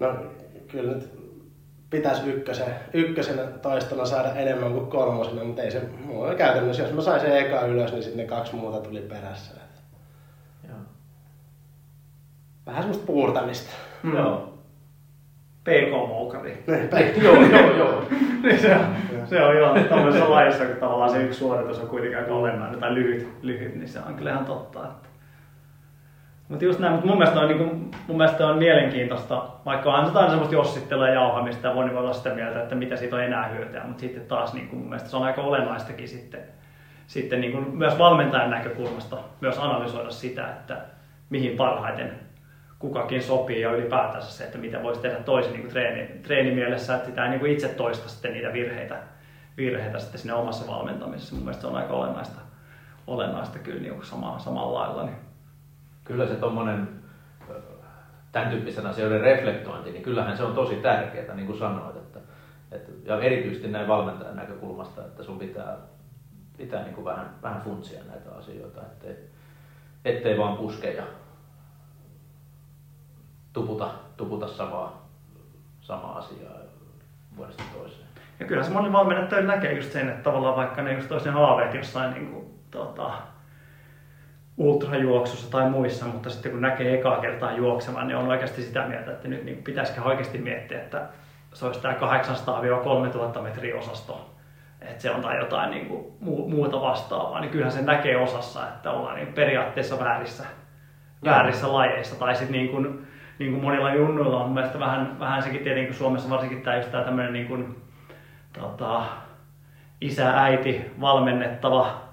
[0.00, 0.14] no
[0.68, 1.19] kyllä nyt
[1.90, 7.00] pitäisi ykkösen, ykkösenä toistona saada enemmän kuin kolmosena, mutta ei se, mulla käytännössä, jos mä
[7.00, 9.54] sain sen eka ylös, niin sitten ne kaksi muuta tuli perässä.
[10.68, 10.78] Joo.
[12.66, 13.70] Vähän semmoista puurtamista.
[14.02, 14.16] Hmm.
[14.16, 14.46] Joo.
[15.64, 16.64] PK-moukari.
[17.22, 18.04] Joo, joo, joo.
[18.42, 18.84] niin se, on,
[19.26, 22.94] se on joo tämmöisessä lajissa, kun tavallaan se yksi suoritus on kuitenkin aika olennainen tai
[22.94, 24.84] lyhyt, lyhyt niin se on kyllä ihan totta.
[24.84, 25.09] Että.
[26.50, 29.94] Mutta just näin, mutta mun mielestä on, niin kuin, mun mielestä on mielenkiintoista, vaikka on
[29.94, 33.24] aina semmoista jossittelua ja jauhamista ja moni voi olla sitä mieltä, että mitä siitä on
[33.24, 36.40] enää hyötyä, mutta sitten taas niin kuin, mun mielestä se on aika olennaistakin sitten
[37.10, 40.80] sitten niin kuin myös valmentajan näkökulmasta myös analysoida sitä, että
[41.30, 42.12] mihin parhaiten
[42.78, 47.24] kukakin sopii ja ylipäätänsä se, että mitä voisi tehdä toisin niin treeni, treenimielessä, että sitä
[47.24, 48.96] ei niin kuin itse toista sitten niitä virheitä,
[49.56, 51.34] virheitä sitten siinä omassa valmentamisessa.
[51.34, 52.40] Mun mielestä se on aika olennaista,
[53.06, 55.02] olennaista kyllä niin kuin sama, samalla lailla.
[55.02, 55.29] Niin.
[56.04, 56.88] Kyllä se tuommoinen
[58.32, 61.96] tämän tyyppisen asioiden reflektointi, niin kyllähän se on tosi tärkeää, niin kuin sanoit.
[61.96, 62.18] Että,
[62.72, 65.76] että, ja erityisesti näin valmentajan näkökulmasta, että sun pitää,
[66.58, 69.16] pitää niin kuin vähän, vähän funtsia näitä asioita, ettei,
[70.04, 71.04] ettei vaan puske ja
[73.52, 75.08] tuputa, tuputa samaa,
[75.80, 76.58] samaa asiaa
[77.36, 78.08] vuodesta toiseen.
[78.40, 81.74] Ja kyllä se moni valmennettaja näkee just sen, että tavallaan vaikka ne just toisen haaveet
[81.74, 83.12] jossain niin kuin, tota,
[84.60, 89.10] ultrajuoksussa tai muissa, mutta sitten kun näkee ekaa kertaa juoksemaan, niin on oikeasti sitä mieltä,
[89.10, 91.08] että nyt niin pitäisikö oikeasti miettiä, että
[91.54, 91.94] se olisi tämä
[93.38, 94.30] 800-3000 metriä osasto,
[94.80, 98.90] että se on tai jotain niin kuin muuta vastaavaa, niin kyllähän se näkee osassa, että
[98.90, 100.44] ollaan niin periaatteessa väärissä,
[101.24, 102.16] väärissä lajeissa.
[102.16, 103.06] Tai sitten niin kuin,
[103.38, 107.04] niin kuin monilla junnuilla on mielestäni vähän, vähän sekin tietenkin Suomessa varsinkin tämä just tämä
[107.04, 107.76] tämmöinen niin kuin,
[108.52, 109.02] tota,
[110.00, 112.09] isä, äiti, valmennettava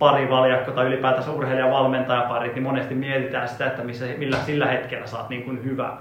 [0.00, 5.42] parivaljakko tai ylipäätänsä urheilijavalmentajaparit, niin monesti mietitään sitä, että missä, millä sillä hetkellä saat niin
[5.42, 5.96] kuin hyvä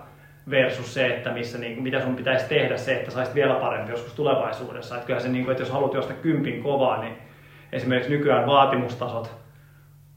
[0.50, 3.92] versus se, että missä, niin kuin, mitä sun pitäisi tehdä se, että saisit vielä parempi
[3.92, 4.96] joskus tulevaisuudessa.
[4.96, 7.18] Että kyllähän se, niin kuin, että jos haluat juosta kympin kovaa, niin
[7.72, 9.40] esimerkiksi nykyään vaatimustasot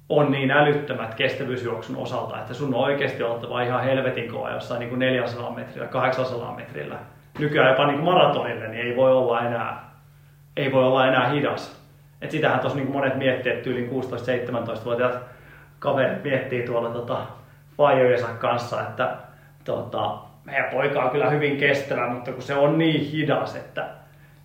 [0.09, 4.89] on niin älyttömät kestävyysjuoksun osalta, että sun on oikeasti oltava ihan helvetin kova jossain niin
[4.89, 6.97] kuin 400 metrillä, 800 metrillä.
[7.39, 9.91] Nykyään jopa niin kuin maratonille niin ei voi olla enää,
[10.57, 11.82] ei voi olla enää hidas.
[12.23, 15.19] Et sitähän tuossa niin monet miettii, että yli 16-17-vuotiaat
[15.79, 17.17] kaverit miettii tuolla tota,
[17.77, 19.17] fajojensa kanssa, että
[19.65, 23.87] tota, meidän poika on kyllä hyvin kestävä, mutta kun se on niin hidas, että,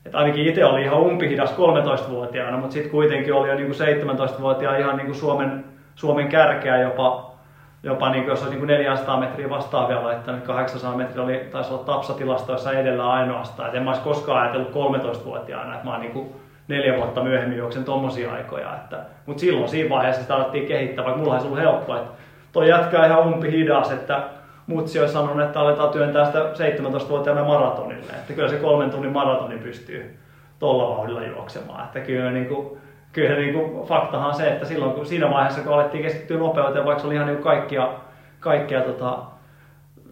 [0.06, 4.78] että ainakin itse oli ihan umpihidas 13-vuotiaana, mutta sitten kuitenkin oli jo niin kuin 17-vuotiaana
[4.78, 7.32] ihan niin Suomen, Suomen kärkeä jopa,
[7.84, 11.74] jopa niin kuin, jos olisi niin kuin 400 metriä vastaavia laittanut, 800 metriä oli, taisi
[11.74, 13.70] olla tapsatilastoissa edellä ainoastaan.
[13.70, 16.36] Et en mä olisi koskaan ajatellut 13-vuotiaana, että mä oon niin
[16.68, 18.76] neljä vuotta myöhemmin juoksen tommosia aikoja.
[18.76, 21.98] Että, mutta silloin siinä vaiheessa sitä alettiin kehittää, vaikka mulla ei ollut helppoa.
[21.98, 22.11] Että
[22.52, 24.23] toi jatkaa ihan umpi hidas, että
[24.68, 28.11] mutsi olisi sanonut, että aletaan työntää sitä 17-vuotiaana maratonille.
[28.11, 30.19] Että kyllä se kolmen tunnin maratoni pystyy
[30.60, 31.84] tuolla vauhdilla juoksemaan.
[31.84, 32.77] Että kyllä, niin kuin,
[33.14, 36.85] kyllä niin kuin, faktahan on se, että silloin kun siinä vaiheessa kun alettiin keskittyä nopeuteen,
[36.85, 37.89] vaikka se oli ihan niin kaikkia,
[38.39, 39.18] kaikkia tota,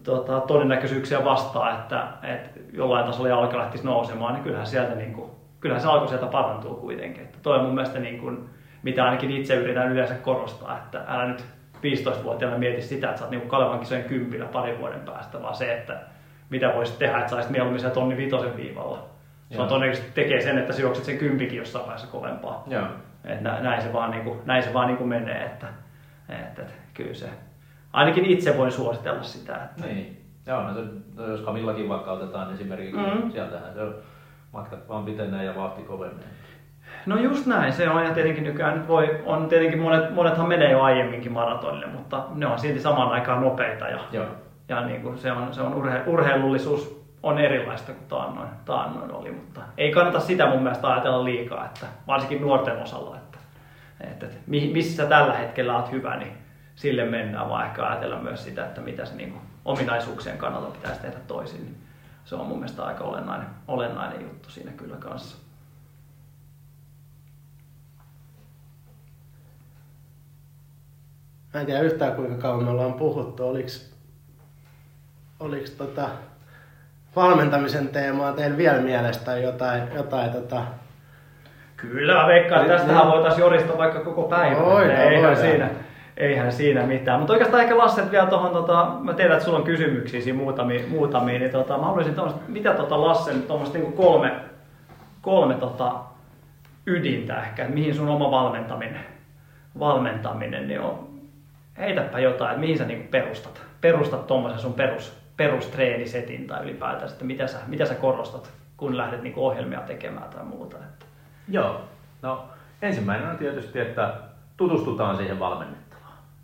[0.02, 5.30] tota, todennäköisyyksiä vastaan, että, että jollain tasolla jalka lähtisi nousemaan, niin kyllähän sieltä niin kuin,
[5.66, 7.22] kyllähän se alku sieltä parantuu kuitenkin.
[7.22, 8.48] Että toi on mun mielestä niin kuin,
[8.82, 11.44] mitä ainakin itse yritän yleensä korostaa, että älä nyt
[11.76, 15.72] 15-vuotiaana mieti sitä, että sä oot niin Kalevan kisojen kympillä parin vuoden päästä, vaan se,
[15.72, 16.00] että
[16.50, 19.06] mitä voisit tehdä, että saisit mieluummin sen tonni vitosen viivalla.
[19.50, 22.64] Se on todennäköisesti tekee sen, että sä juokset sen kympikin jossain vaiheessa kovempaa.
[22.66, 22.86] Joo.
[23.24, 25.66] Että näin se vaan, niin kuin, näin se vaan niin kuin menee, että,
[26.28, 27.28] että, että kyllä se,
[27.92, 29.54] ainakin itse voin suositella sitä.
[29.54, 29.86] Että...
[29.86, 30.22] Niin.
[30.46, 30.80] Joo, no se,
[31.14, 33.30] no jos Kamillakin vaikka otetaan esimerkiksi, mm-hmm.
[33.30, 33.94] sieltähän se on
[34.56, 36.24] matkat vaan pitenee ja vauhti kovenee.
[37.06, 40.70] No just näin, se on ja tietenkin nykyään nyt voi, on tietenkin monet, monethan menee
[40.70, 44.26] jo aiemminkin maratonille, mutta ne on silti samaan aikaan nopeita ja, Joo.
[44.68, 49.32] ja niin kuin se on, se on urhe, urheilullisuus on erilaista kuin taannoin, taannoin oli,
[49.32, 53.38] mutta ei kannata sitä mun mielestä ajatella liikaa, että varsinkin nuorten osalla, että,
[54.00, 56.32] että, että missä tällä hetkellä olet hyvä, niin
[56.74, 61.00] sille mennään, vaan ehkä ajatella myös sitä, että mitä se niin kuin ominaisuuksien kannalta pitäisi
[61.00, 61.64] tehdä toisin.
[61.64, 61.76] Niin
[62.26, 65.36] se on mun mielestä aika olennainen, olennainen juttu siinä kyllä kanssa.
[71.54, 73.48] Mä en tiedä yhtään kuinka kauan me ollaan puhuttu.
[73.48, 73.94] Oliks,
[75.40, 76.08] oliks tota
[77.16, 80.62] valmentamisen teemaa teillä vielä mielestä jotain, jotain tota...
[81.76, 84.60] Kyllä, veikkaan, että tästähän voitaisiin jorista vaikka koko päivä.
[84.60, 85.36] Voidaan, eihän, voidaan.
[85.36, 85.70] siinä,
[86.16, 87.18] eihän siinä mitään.
[87.18, 90.88] Mutta oikeastaan ehkä Lasse vielä tuohon, tota, mä tiedän, että sulla on kysymyksiä siinä muutamia,
[90.88, 94.32] muutamia niin tota, mä haluaisin tommoista, mitä tota Lassen tuommoista niinku kolme,
[95.22, 95.92] kolme tota,
[96.86, 99.06] ydintä ehkä, että mihin sun oma valmentaminen,
[99.78, 101.06] valmentaminen niin on.
[101.78, 107.24] Heitäpä jotain, että mihin sä niinku perustat, perustat tuommoisen sun perus, perustreenisetin tai ylipäätään, että
[107.24, 110.76] mitä sä, mitä sä korostat, kun lähdet niinku ohjelmia tekemään tai muuta.
[110.76, 111.06] Että.
[111.48, 111.80] Joo.
[112.22, 112.44] No
[112.82, 114.14] ensimmäinen on tietysti, että
[114.56, 115.85] tutustutaan siihen valmennettavaan.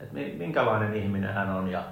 [0.02, 1.82] Että minkälainen ihminen hän on ja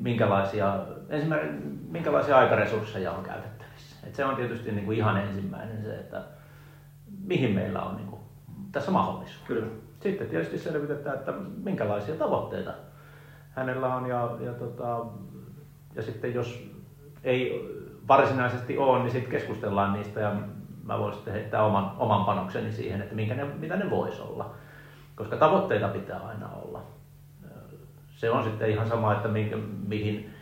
[0.00, 0.78] minkälaisia,
[1.08, 3.96] ensimmäinen, minkälaisia aikaresursseja on käytettävissä.
[4.06, 6.22] Et se on tietysti niin kuin ihan ensimmäinen se, että
[7.24, 8.20] mihin meillä on niin kuin
[8.72, 9.44] tässä mahdollisuus.
[9.46, 9.66] Kyllä.
[10.00, 11.32] Sitten tietysti selvitetään, että
[11.64, 12.72] minkälaisia tavoitteita
[13.50, 15.06] hänellä on ja, ja, tota,
[15.94, 16.70] ja sitten jos
[17.24, 17.68] ei
[18.08, 20.32] varsinaisesti ole, niin sitten keskustellaan niistä ja
[20.84, 24.50] mä voin sitten heittää oman, oman panokseni siihen, että minkä ne, mitä ne voisi olla.
[25.16, 26.61] Koska tavoitteita pitää aina olla.
[28.22, 29.56] Se on sitten ihan sama, että minkä,
[29.88, 30.34] mihin,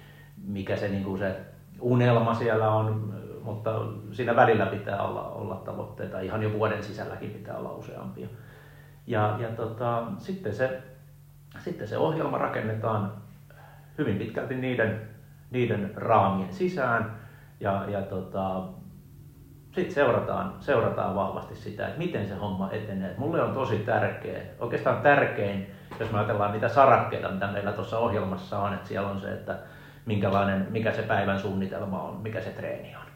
[0.47, 1.37] mikä se, niin kuin se
[1.81, 3.71] unelma siellä on, mutta
[4.13, 6.21] siinä välillä pitää olla, olla tavoitteita.
[6.21, 8.29] Ihan jo vuoden sisälläkin pitää olla useampia.
[9.07, 10.83] Ja, ja tota, sitten, se,
[11.59, 13.13] sitten se ohjelma rakennetaan
[13.99, 15.01] hyvin pitkälti niiden,
[15.51, 17.19] niiden raamien sisään
[17.61, 18.63] ja, ja tota,
[19.73, 23.15] sitten seurataan, seurataan vahvasti sitä, että miten se homma etenee.
[23.19, 28.59] Mulle on tosi tärkeä, oikeastaan tärkein, jos me ajatellaan niitä sarakkeita, mitä meillä tuossa ohjelmassa
[28.59, 29.59] on, että siellä on se, että
[30.07, 33.07] minkälainen, mikä se päivän suunnitelma on, mikä se treeni on.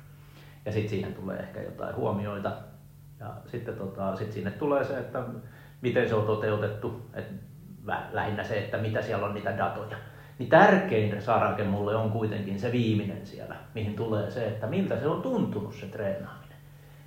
[0.65, 2.53] Ja sitten siihen tulee ehkä jotain huomioita.
[3.21, 5.23] Ja sitten tota, sit sinne tulee se, että
[5.81, 7.35] miten se on toteutettu, että
[8.13, 9.97] lähinnä se, että mitä siellä on niitä datoja.
[10.39, 15.09] Niin tärkein sarake mulle on kuitenkin se viimeinen siellä, mihin tulee se, että miltä se
[15.09, 16.44] on tuntunut se treenaaminen.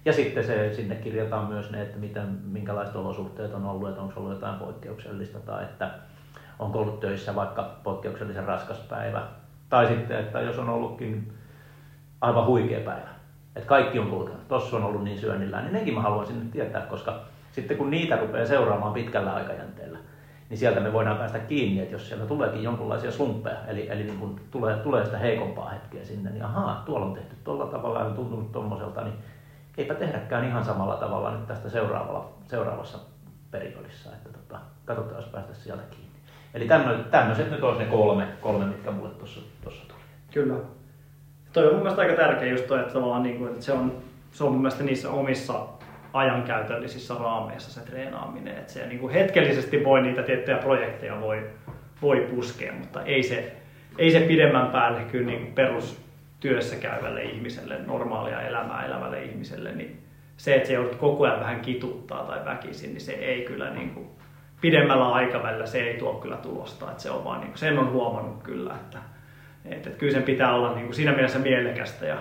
[0.07, 4.19] Ja sitten se, sinne kirjataan myös ne, että miten, minkälaiset olosuhteet on ollut, että onko
[4.19, 5.91] ollut jotain poikkeuksellista tai että
[6.59, 9.23] onko ollut töissä vaikka poikkeuksellisen raskas päivä.
[9.69, 11.33] Tai sitten, että jos on ollutkin
[12.21, 13.09] aivan huikea päivä,
[13.55, 16.81] että kaikki on kulkenut, tossa on ollut niin syönnillään, niin nekin mä haluaisin nyt tietää,
[16.81, 17.19] koska
[17.51, 19.97] sitten kun niitä rupeaa seuraamaan pitkällä aikajänteellä,
[20.49, 24.19] niin sieltä me voidaan päästä kiinni, että jos siellä tuleekin jonkinlaisia slumppeja, eli, eli niin
[24.19, 28.05] kun tulee, tulee sitä heikompaa hetkeä sinne, niin ahaa, tuolla on tehty tuolla tavalla ja
[28.05, 29.13] on tuntunut tuommoiselta, niin
[29.77, 32.97] eipä tehdäkään ihan samalla tavalla nyt tästä seuraavalla, seuraavassa
[33.51, 36.07] periodissa, että tota, katsotaan, jos päästä sieltä kiinni.
[36.53, 36.67] Eli
[37.11, 40.01] tämmöiset nyt olisi ne kolme, kolme mitkä mulle tuossa tuli.
[40.33, 40.55] Kyllä.
[41.53, 44.01] Toi on mun mielestä aika tärkeä just toi, että, tavallaan niin kuin, että se, on,
[44.31, 45.65] se on mun mielestä niissä omissa
[46.13, 48.57] ajankäytöllisissä raameissa se treenaaminen.
[48.57, 51.49] Että se niin kuin hetkellisesti voi niitä tiettyjä projekteja voi,
[52.01, 53.55] voi puskea, mutta ei se,
[53.97, 55.53] ei se pidemmän päälle kyllä niin
[56.41, 60.03] perustyössä käyvälle ihmiselle, normaalia elämää elävälle ihmiselle, niin
[60.37, 63.89] se, että se joudut koko ajan vähän kituttaa tai väkisin, niin se ei kyllä niin
[63.89, 64.07] kuin,
[64.61, 66.91] pidemmällä aikavälillä se ei tuo kyllä tulosta.
[66.91, 68.99] Että se on vaan, niin kuin, sen on huomannut kyllä, että,
[69.65, 72.17] että, että kyllä sen pitää olla niin kuin, siinä mielessä mielekästä ja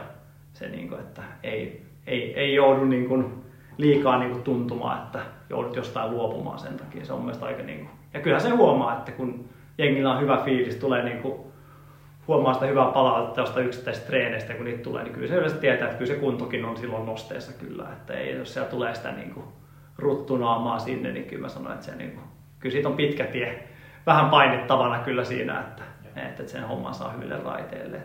[0.53, 3.45] se, niin kuin, että ei, ei, ei joudu niin kuin,
[3.77, 5.19] liikaa niin kuin tuntumaan, että
[5.51, 7.05] joudut jostain luopumaan sen takia.
[7.05, 7.91] Se on mielestäni aika niin kuin...
[8.15, 9.49] Ja kyllähän se huomaa, että kun
[9.79, 11.46] jengillä on hyvä fiilis, tulee niin kuin,
[12.29, 15.87] huomaa sitä hyvää palautetta jostain yksittäisistä treeneistä, kun niitä tulee, niin kyllä se yleensä tietää,
[15.87, 17.85] että kyllä se kuntokin on silloin nosteessa kyllä.
[17.93, 19.47] Että ei, jos siellä tulee sitä niin kuin
[19.99, 22.25] ruttunaamaa sinne, niin kyllä mä sanoin, että se niin kuin,
[22.59, 23.69] kyllä siitä on pitkä tie.
[24.07, 25.83] Vähän painettavana kyllä siinä, että,
[26.17, 28.01] että sen homman saa hyville raiteille.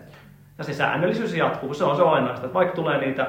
[0.58, 3.28] Ja se säännöllisyys jatkuu, se on se ainoastaan, että vaikka tulee niitä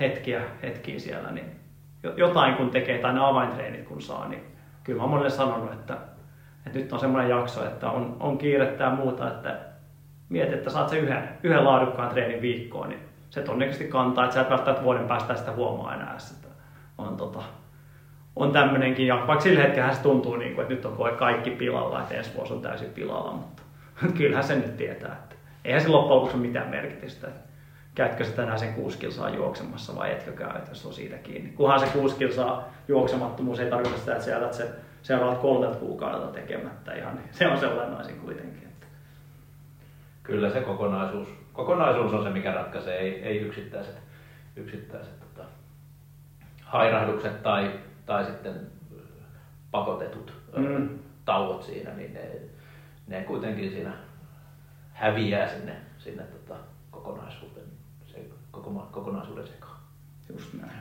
[0.00, 1.60] hetkiä, hetkiä siellä, niin
[2.16, 4.42] jotain kun tekee tai ne avaintreenit kun saa, niin
[4.84, 5.96] kyllä mä oon monelle sanonut, että,
[6.66, 9.67] että nyt on semmoinen jakso, että on, on kiirettä ja muuta, että
[10.28, 13.00] mieti, että saat sen yhden, yhden laadukkaan treenin viikkoon, niin
[13.30, 16.48] se todennäköisesti kantaa, että sä et välttämättä vuoden päästä sitä huomaa enää, että
[16.98, 17.42] on, tota,
[18.36, 22.00] on tämmöinenkin, ja vaikka sillä hetkellä se tuntuu, niin kuin, että nyt on kaikki pilalla,
[22.00, 23.62] että ensi vuosi on täysin pilalla, mutta
[24.18, 27.26] kyllähän se nyt tietää, että eihän se loppujen lopuksi ole mitään merkitystä.
[27.26, 27.48] Että
[27.94, 31.50] käytkö sä tänään sen kuusi kilsaa juoksemassa vai etkö käy, että se on siitä kiinni.
[31.50, 34.68] Kunhan se kuusi kilsaa juoksemattomuus ei tarkoita sitä, että sä jätät se
[35.02, 38.67] seuraavat kolmelta kuukaudelta tekemättä ihan, niin se on se olennaisin kuitenkin.
[40.28, 43.96] Kyllä se kokonaisuus, kokonaisuus on se, mikä ratkaisee, ei, ei yksittäiset,
[44.56, 45.48] yksittäiset tota,
[46.62, 48.54] hairahdukset tai, tai sitten
[49.70, 50.98] pakotetut mm.
[51.24, 52.30] tauot siinä, niin ne,
[53.06, 53.92] ne kuitenkin siinä
[54.92, 56.54] häviää sinne, sinne tota,
[56.90, 57.66] kokonaisuuteen
[58.90, 59.78] kokonaisuuden sekaan.
[60.32, 60.72] Just näin.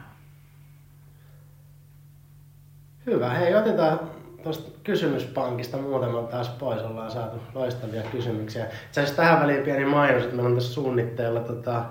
[3.05, 3.29] Hyvä.
[3.29, 3.99] Hei, otetaan
[4.47, 6.81] tuosta kysymyspankista muutama taas pois.
[6.81, 8.65] Ollaan saatu loistavia kysymyksiä.
[8.65, 11.83] Itse asiassa tähän väliin pieni mainos, että meillä on tässä suunnitteilla tota,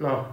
[0.00, 0.28] no,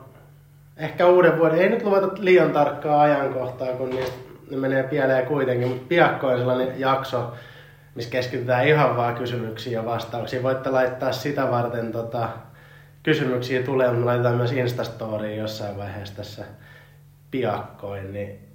[0.78, 4.18] ehkä uuden vuoden, ei nyt luvata liian tarkkaa ajankohtaa, kun niistä,
[4.52, 7.34] ne menee pieleen kuitenkin, mutta piakkoin sellainen jakso,
[7.96, 10.44] missä keskitytään ihan vaan kysymyksiin ja vastauksiin.
[10.44, 12.30] Voitte laittaa sitä varten tota,
[13.04, 16.46] kysymyksiä tulee, mutta laitetaan myös Instastoriin jossain vaiheessa tässä
[17.32, 18.47] piakkoin, niin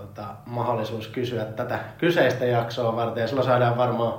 [0.00, 3.20] tota, mahdollisuus kysyä tätä kyseistä jaksoa varten.
[3.20, 4.14] Ja silloin saadaan varmaan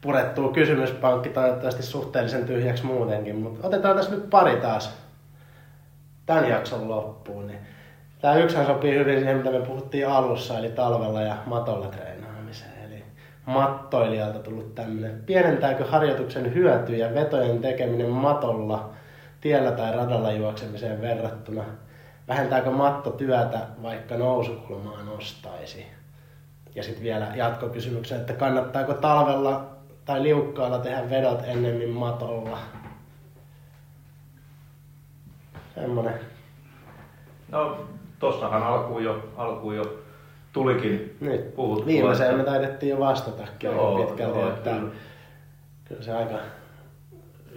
[0.00, 3.36] purettua kysymyspankki toivottavasti suhteellisen tyhjäksi muutenkin.
[3.36, 4.98] Mutta otetaan tässä nyt pari taas
[6.26, 7.46] tämän jakson loppuun.
[7.46, 7.58] Niin
[8.20, 12.72] Tämä yksihän sopii hyvin siihen, mitä me puhuttiin alussa, eli talvella ja matolla treenaamiseen.
[12.86, 13.04] Eli
[13.46, 15.22] mattoilijalta tullut tämmöinen.
[15.26, 18.90] Pienentääkö harjoituksen hyötyjä vetojen tekeminen matolla
[19.40, 21.64] tiellä tai radalla juoksemiseen verrattuna?
[22.28, 25.86] Vähentääkö matto työtä, vaikka nousukulmaa nostaisi?
[26.74, 29.66] Ja sitten vielä jatkokysymyksen, että kannattaako talvella
[30.04, 32.58] tai liukkaalla tehdä vedot ennemmin matolla?
[35.74, 36.14] Semmoinen
[37.48, 37.76] No,
[38.18, 39.98] tossahan alkuun jo, alkuun jo
[40.52, 41.86] tulikin Nyt puhuttua.
[41.86, 44.92] viimeiseen me taidettiin jo vastatakin Joo, aika pitkälti, joo, että kyllä.
[45.84, 46.38] kyllä se aika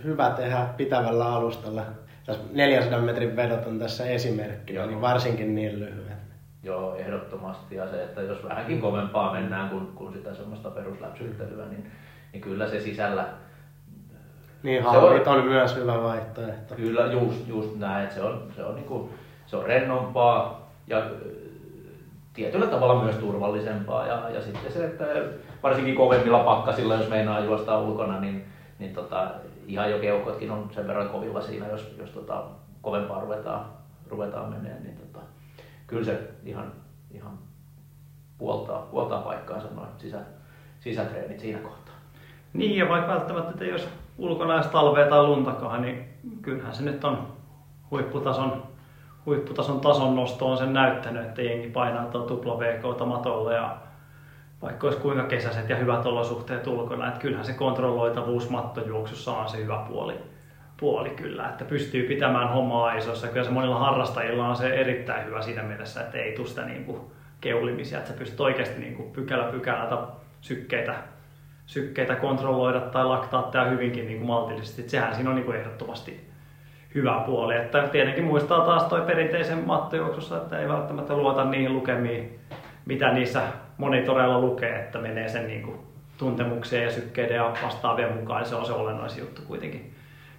[0.03, 1.85] hyvä tehdä pitävällä alustalla.
[2.31, 4.87] Tässä 400 metrin vedot on tässä esimerkkinä, Joo.
[4.87, 6.17] niin varsinkin niin lyhyet.
[6.63, 7.75] Joo, ehdottomasti.
[7.75, 10.75] Ja se, että jos vähänkin kovempaa mennään kuin, kuin sitä semmoista Mm.
[10.75, 11.91] perusläpsyttelyä, niin,
[12.33, 13.25] niin kyllä se sisällä,
[14.63, 16.75] Niin Se haulit on- on myös hyvä vaihtoehto.
[16.75, 19.09] kyllä just, just näin, että se on, se on, niinku,
[19.45, 21.01] se on rennompaa ja ö,
[22.33, 24.07] tietyllä tavalla myös turvallisempaa.
[24.07, 25.05] Ja, ja sitten se, että
[25.63, 28.45] varsinkin kovemmilla pakkasilla, jos meinaa juosta ulkona, niin,
[28.79, 29.31] niin tota,
[29.71, 32.43] ihan jo keuhkotkin on sen verran kovilla siinä, jos, jos tota,
[32.81, 33.65] kovempaa ruvetaan,
[34.07, 35.19] ruvetaan menemään, niin tota,
[35.87, 36.73] kyllä se ihan,
[37.11, 37.37] ihan
[38.37, 40.19] puoltaa, puoltaa paikkaansa noin sisä,
[40.79, 41.95] sisätreenit siinä kohtaa.
[42.53, 46.07] Niin, ja vaikka välttämättä että jos ulkona edes talvea tai luntakaan, niin
[46.41, 47.27] kyllähän se nyt on
[47.91, 48.63] huipputason,
[49.25, 53.77] huipputason tason nosto on sen näyttänyt, että jengi painaa tuo tupla VK matolle ja
[54.61, 59.57] vaikka olisi kuinka kesäiset ja hyvät olosuhteet ulkona, että kyllähän se kontrolloitavuus mattojuoksussa on se
[59.57, 60.15] hyvä puoli,
[60.77, 63.27] puoli kyllä, että pystyy pitämään hommaa isossa.
[63.27, 66.85] Kyllä se monilla harrastajilla on se erittäin hyvä siinä mielessä, että ei tule sitä niin
[66.85, 67.01] kuin
[67.41, 69.97] keulimisia, että sä pystyt oikeasti niin kuin pykälä pykälältä
[70.41, 70.95] sykkeitä
[71.65, 74.81] sykkeitä kontrolloida tai laktaatteja hyvinkin niin kuin maltillisesti.
[74.81, 76.29] Että sehän siinä on niin kuin ehdottomasti
[76.95, 77.55] hyvä puoli.
[77.55, 82.39] Että tietenkin muistaa taas toi perinteisen mattojuoksussa, että ei välttämättä luota niihin lukemiin,
[82.85, 83.41] mitä niissä
[83.81, 85.79] monitoreilla lukee, että menee sen niin kuin
[86.17, 88.45] tuntemukseen ja sykkeiden ja vastaavien mukaan.
[88.45, 89.93] Se on se olennaisin juttu kuitenkin,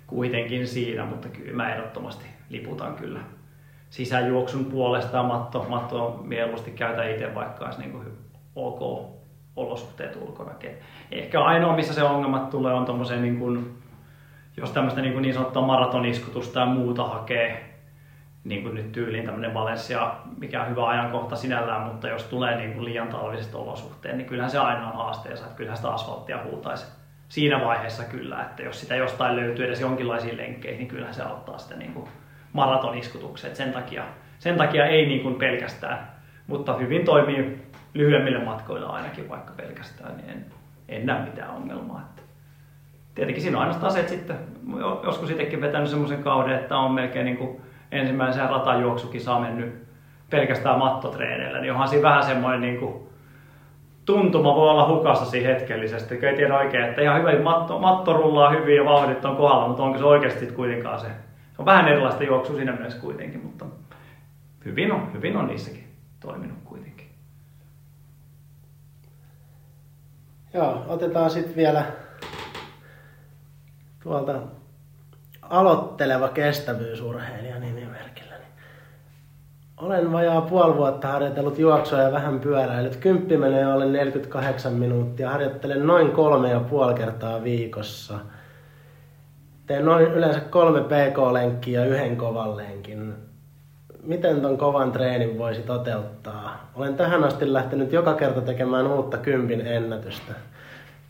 [0.06, 3.20] kuitenkin siinä, mutta kyllä mä ehdottomasti liputan kyllä
[3.90, 8.06] sisäjuoksun puolesta ja matto, matto mieluusti käytä itse, vaikka olisi niin kuin
[8.56, 9.10] ok
[9.56, 10.52] olosuhteet ulkona.
[11.10, 13.78] Ehkä ainoa, missä se ongelmat tulee, on tommoseen niin kuin,
[14.56, 17.71] jos tämmöistä niin, kuin niin sanottua maratoniskutusta ja muuta hakee,
[18.44, 22.72] niin kuin nyt tyyliin tämmöinen Valencia, mikä on hyvä ajankohta sinällään, mutta jos tulee niin
[22.72, 26.86] kuin liian talviset olosuhteet, niin kyllähän se aina on haasteensa, että kyllähän sitä asfalttia huutaisi
[27.28, 31.58] siinä vaiheessa kyllä, että jos sitä jostain löytyy edes jonkinlaisiin lenkkeihin, niin kyllähän se auttaa
[31.58, 32.08] sitä niin kuin
[32.52, 33.56] maratoniskutukseen.
[33.56, 34.04] Sen takia,
[34.38, 36.08] sen takia ei niin kuin pelkästään,
[36.46, 37.62] mutta hyvin toimii
[37.94, 40.46] lyhyemmille matkoilla ainakin vaikka pelkästään, niin en,
[40.88, 42.00] en näe mitään ongelmaa.
[42.00, 42.22] Että
[43.14, 44.36] tietenkin siinä on ainoastaan se, että sitten
[45.04, 47.61] joskus itsekin vetänyt semmoisen kauden, että on melkein niin kuin
[47.92, 49.86] ensimmäisen ratajuoksukisaa mennyt
[50.30, 53.08] pelkästään mattotreeneillä, niin onhan siinä vähän semmoinen niin kuin
[54.04, 58.12] tuntuma voi olla hukassa siinä hetkellisesti, kun ei tiedä oikein, että ihan hyvä, matto, matto
[58.12, 61.06] rullaa hyvin ja vauhdit on kohdalla, mutta onko se oikeasti kuitenkaan se.
[61.06, 63.66] Se on vähän erilaista juoksua siinä mielessä kuitenkin, mutta
[64.64, 65.88] hyvin on, hyvin on niissäkin
[66.20, 67.06] toiminut kuitenkin.
[70.54, 71.84] Joo, otetaan sitten vielä
[74.02, 74.40] tuolta
[75.52, 78.34] aloitteleva kestävyysurheilija nimimerkillä.
[78.38, 78.48] Niin
[79.76, 82.96] Olen vajaa puoli vuotta harjoitellut juoksua ja vähän pyöräillyt.
[82.96, 85.30] Kymppi menee alle 48 minuuttia.
[85.30, 88.18] Harjoittelen noin kolme ja puoli kertaa viikossa.
[89.66, 93.14] Teen noin yleensä kolme PK-lenkkiä ja yhden kovan lenkin.
[94.02, 96.70] Miten ton kovan treenin voisi toteuttaa?
[96.74, 100.32] Olen tähän asti lähtenyt joka kerta tekemään uutta kympin ennätystä.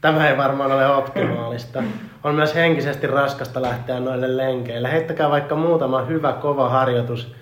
[0.02, 1.82] Tämä ei varmaan ole optimaalista.
[2.24, 4.92] On myös henkisesti raskasta lähteä noille lenkeille.
[4.92, 7.34] Heittäkää vaikka muutama hyvä kova harjoitus,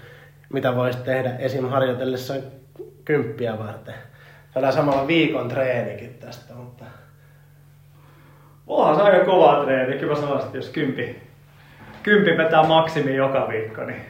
[0.52, 1.68] mitä voisi tehdä esim.
[1.68, 2.34] harjoitellessa
[3.04, 3.94] kymppiä varten.
[4.54, 6.84] Saadaan samalla viikon treenikin tästä, mutta
[8.66, 9.98] Onhan se aika kova treeni.
[9.98, 11.22] Kyllä mä sanoisin, että jos kympi,
[12.02, 14.00] kympi vetää maksimi joka viikko, niin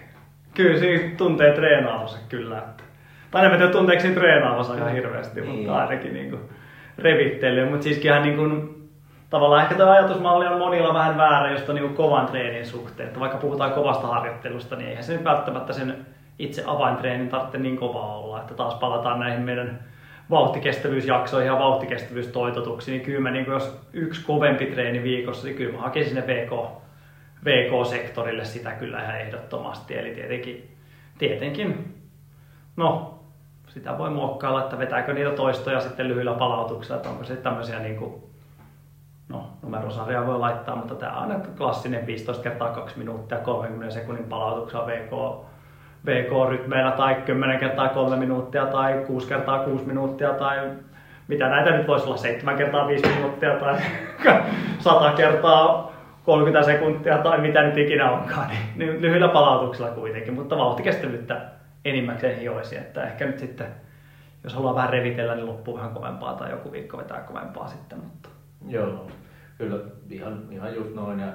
[0.54, 2.58] kyllä siinä tuntee treenaavansa kyllä.
[2.58, 2.82] Että,
[3.30, 5.56] tai en tiedä tunteeko siinä treenaavansa ihan hirveästi, Niin.
[5.56, 6.42] mutta ainakin niin kuin
[7.02, 7.70] revittelyä.
[7.70, 8.80] Mutta siis kyllähän niin kuin,
[9.30, 13.06] tavallaan ehkä tämä ajatusmalli on monilla vähän väärä just niin kovan treenin suhteen.
[13.06, 16.06] Että vaikka puhutaan kovasta harjoittelusta, niin eihän se nyt välttämättä sen
[16.38, 18.40] itse avaintreenin tarvitse niin kova olla.
[18.40, 19.80] Että taas palataan näihin meidän
[20.30, 25.78] vauhtikestävyysjaksoihin ja vauhtikestävyystoitotuksiin, niin kyllä mä, niin jos yksi kovempi treeni viikossa, niin kyllä mä
[25.78, 26.50] hakisin sinne VK,
[27.44, 29.98] VK-sektorille sitä kyllä ihan ehdottomasti.
[29.98, 30.76] Eli tietenkin,
[31.18, 31.94] tietenkin
[32.76, 33.19] no,
[33.74, 37.96] sitä voi muokkailla, että vetääkö niitä toistoja sitten lyhyillä palautuksilla, että onko se tämmöisiä niin
[37.96, 38.14] kuin,
[39.28, 44.24] no numerosarjaa voi laittaa, mutta tämä on aina klassinen 15 kertaa 2 minuuttia 30 sekunnin
[44.24, 45.10] palautuksella VK,
[46.06, 50.70] VK-rytmeillä tai 10 kertaa 3 minuuttia tai 6 kertaa 6 minuuttia tai
[51.28, 53.76] mitä näitä nyt voisi olla, 7 kertaa 5 minuuttia tai
[54.78, 55.92] 100 kertaa
[56.24, 62.76] 30 sekuntia tai mitä nyt ikinä onkaan, niin, lyhyillä palautuksilla kuitenkin, mutta vauhtikestävyyttä enimmäkseen hioisi,
[62.76, 63.66] että ehkä nyt sitten,
[64.44, 68.28] jos haluaa vähän revitellä, niin loppuu vähän kovempaa tai joku viikko vetää kovempaa sitten, mutta
[68.68, 69.06] Joo,
[69.58, 69.76] kyllä
[70.10, 71.20] ihan, ihan just noin.
[71.20, 71.32] Ja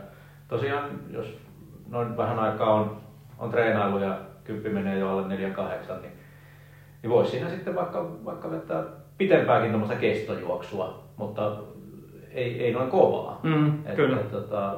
[0.48, 1.38] tosiaan, jos
[1.90, 2.98] noin vähän aikaa on,
[3.38, 6.12] on treenailu ja kymppi menee jo alle 4-8, niin,
[7.02, 8.84] niin voisi siinä sitten vaikka, vaikka vetää
[9.18, 11.58] pitempääkin tuommoista kestojuoksua, mutta
[12.32, 13.40] ei, ei noin kovaa.
[13.44, 14.20] Mm, Et- kyllä.
[14.20, 14.78] et tota,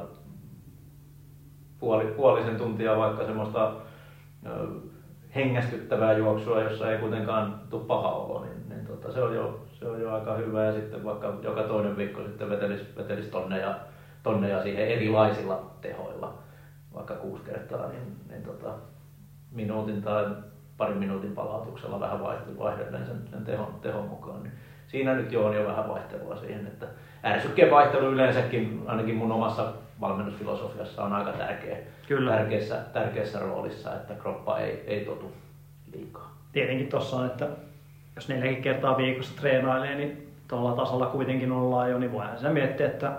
[1.78, 3.72] puoli, puolisen tuntia vaikka semmoista
[4.46, 4.66] ö,
[5.34, 9.86] hengästyttävää juoksua, jossa ei kuitenkaan tule paha olo, niin, niin tota, se, on jo, se
[9.88, 10.64] on jo aika hyvä.
[10.64, 13.78] Ja sitten vaikka joka toinen viikko sitten vetelis, vetelis tonneja,
[14.22, 16.34] tonneja siihen erilaisilla tehoilla,
[16.94, 18.70] vaikka kuusi kertaa, niin, niin tota,
[19.52, 20.26] minuutin tai
[20.76, 22.20] parin minuutin palautuksella vähän
[22.58, 24.42] vaihdellen sen, sen tehon, tehon mukaan.
[24.42, 24.52] Niin
[24.86, 26.86] siinä nyt jo on jo vähän vaihtelua siihen, että
[27.24, 31.76] ärsykkeen vaihtelu yleensäkin, ainakin mun omassa valmennusfilosofiassa on aika tärkeä,
[32.08, 32.30] Kyllä.
[32.30, 35.32] tärkeässä, tärkeässä roolissa, että kroppa ei, ei totu
[35.94, 36.34] liikaa.
[36.52, 37.48] Tietenkin tuossa on, että
[38.16, 42.86] jos neljäkin kertaa viikossa treenailee, niin tuolla tasolla kuitenkin ollaan jo, niin voihan se miettiä,
[42.86, 43.12] että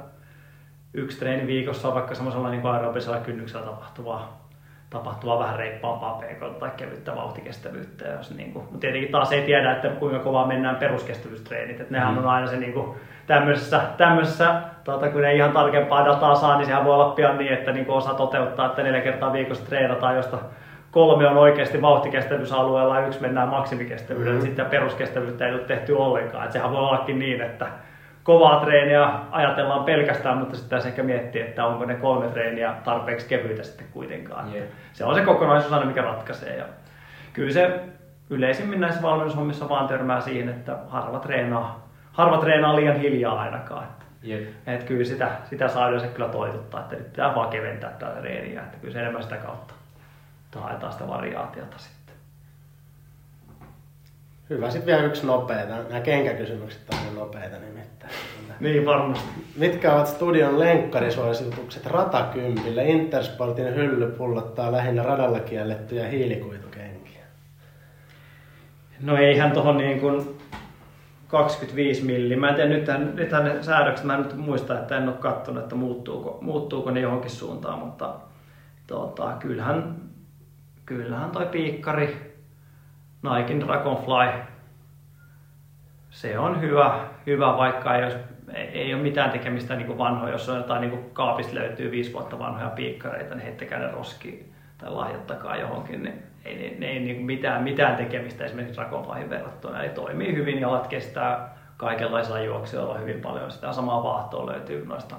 [0.93, 4.47] yksi treeni viikossa on vaikka semmoisella niin aerobisella kynnyksellä tapahtuvaa,
[4.89, 8.07] tapahtuvaa vähän reippaampaa pk tai kevyttä vauhtikestävyyttä.
[8.07, 11.80] Jos niin kuin, mutta tietenkin taas ei tiedä, että kuinka kovaa mennään peruskestävyystreenit.
[11.80, 12.97] Että nehän on aina se niin kuin,
[13.30, 17.53] tämmöisessä, tämmöisessä tuota, kun ei ihan tarkempaa dataa saa, niin sehän voi olla pian niin,
[17.53, 20.38] että niin kuin osa toteuttaa, että neljä kertaa viikossa treenataan, josta
[20.91, 24.39] kolme on oikeasti vauhtikestävyysalueella ja yksi mennään maksimikestävyydellä.
[24.39, 24.45] Mm.
[24.45, 26.45] Sitten peruskestävyyttä ei ole tehty ollenkaan.
[26.45, 27.68] Et sehän voi ollakin niin, että
[28.23, 33.27] kovaa treeniä ajatellaan pelkästään, mutta sitten tässä ehkä miettiä, että onko ne kolme treeniä tarpeeksi
[33.27, 34.53] kevyitä sitten kuitenkaan.
[34.53, 34.69] Jep.
[34.93, 36.57] Se on se kokonaisuus aina, mikä ratkaisee.
[36.57, 36.65] Ja
[37.34, 37.80] kyllä se
[38.30, 41.89] yleisimmin näissä valmennushommissa vaan törmää siihen, että harva treenaa,
[42.19, 43.83] harva treenaa liian hiljaa ainakaan.
[43.83, 44.49] Että Jep.
[44.67, 48.61] et kyllä sitä, sitä saa yleensä kyllä toitottaa, että nyt pitää vaan keventää tätä reeniä,
[48.61, 49.73] että kyllä se enemmän sitä kautta
[50.55, 52.15] haetaan sitä variaatiota sitten.
[54.49, 54.69] Hyvä.
[54.69, 55.65] Sitten vielä yksi nopea.
[55.65, 58.11] Nämä kenkäkysymykset on aina nopeita nimittäin.
[58.59, 59.29] Niin varmasti.
[59.55, 62.85] Mitkä ovat studion lenkkarisuositukset ratakympille?
[62.85, 67.23] Intersportin hylly pullottaa lähinnä radalla kiellettyjä hiilikuitukenkiä.
[69.01, 70.39] No eihän tuohon niin kuin
[71.30, 72.35] 25 milli.
[72.35, 75.64] Mä en tiedä, nythän, nythän ne säädökset, mä en nyt muista, että en ole katsonut,
[75.64, 78.15] että muuttuuko, muuttuuko ne johonkin suuntaan, mutta
[78.88, 79.95] tota, kyllähän,
[80.85, 82.35] kyllähän toi piikkari,
[83.23, 84.41] Nikein Dragonfly,
[86.10, 88.18] se on hyvä, hyvä vaikka ei, olisi,
[88.53, 92.69] ei, ole mitään tekemistä niin vanhoja, jos on jotain niin kaapista löytyy viisi vuotta vanhoja
[92.69, 94.48] piikkareita, niin heittäkää ne roskiin
[94.80, 99.84] tai lahjoittakaa johonkin, niin ei, ne, ne ei niin mitään, mitään tekemistä esimerkiksi Dragonflyin verrattuna.
[99.84, 103.51] Eli toimii hyvin, jalat kestää kaikenlaisilla juoksijoilla hyvin paljon.
[103.51, 105.15] Sitä samaa vaahtoa löytyy noista,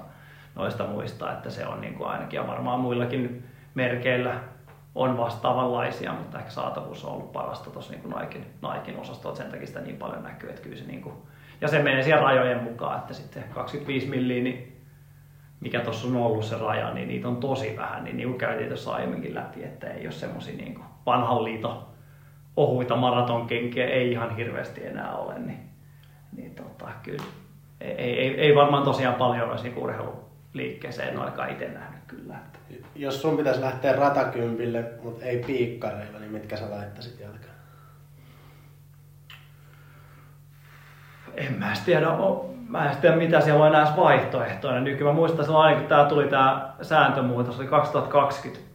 [0.55, 4.35] noista muista, että se on niin kuin ainakin ja varmaan muillakin merkeillä
[4.95, 9.67] on vastaavanlaisia, mutta ehkä saatavuus on ollut parasta tuossa niin Naikin, Naikin osastolla, sen takia
[9.67, 11.15] sitä niin paljon näkyy, että kyllä se niin kuin,
[11.61, 14.80] ja se menee siellä rajojen mukaan, että sitten 25 milliä, niin
[15.61, 18.69] mikä tuossa on ollut se raja, niin niitä on tosi vähän, niin, niin kuin käytiin
[18.69, 21.85] tuossa aiemminkin läpi, että ei ole semmoisia niin vanhan liiton
[22.57, 25.59] ohuita maratonkenkiä, ei ihan hirveästi enää ole, niin,
[26.35, 27.23] niin tota, kyllä
[27.81, 32.35] ei, ei, ei, varmaan tosiaan paljon olisi niin urheiluliikkeeseen, en ole ainakaan itse nähnyt kyllä.
[32.35, 32.59] Että.
[32.95, 37.51] Jos sun pitäisi lähteä ratakympille, mutta ei piikkareilla, niin mitkä sä laittaisit jalkaan?
[41.35, 42.07] En mä tiedä,
[42.67, 44.79] mä en tiedä mitä siellä on enää edes vaihtoehtoina.
[44.79, 48.71] Nyky mä muistan silloin aina, kun tää tuli tää sääntömuutos, oli 2020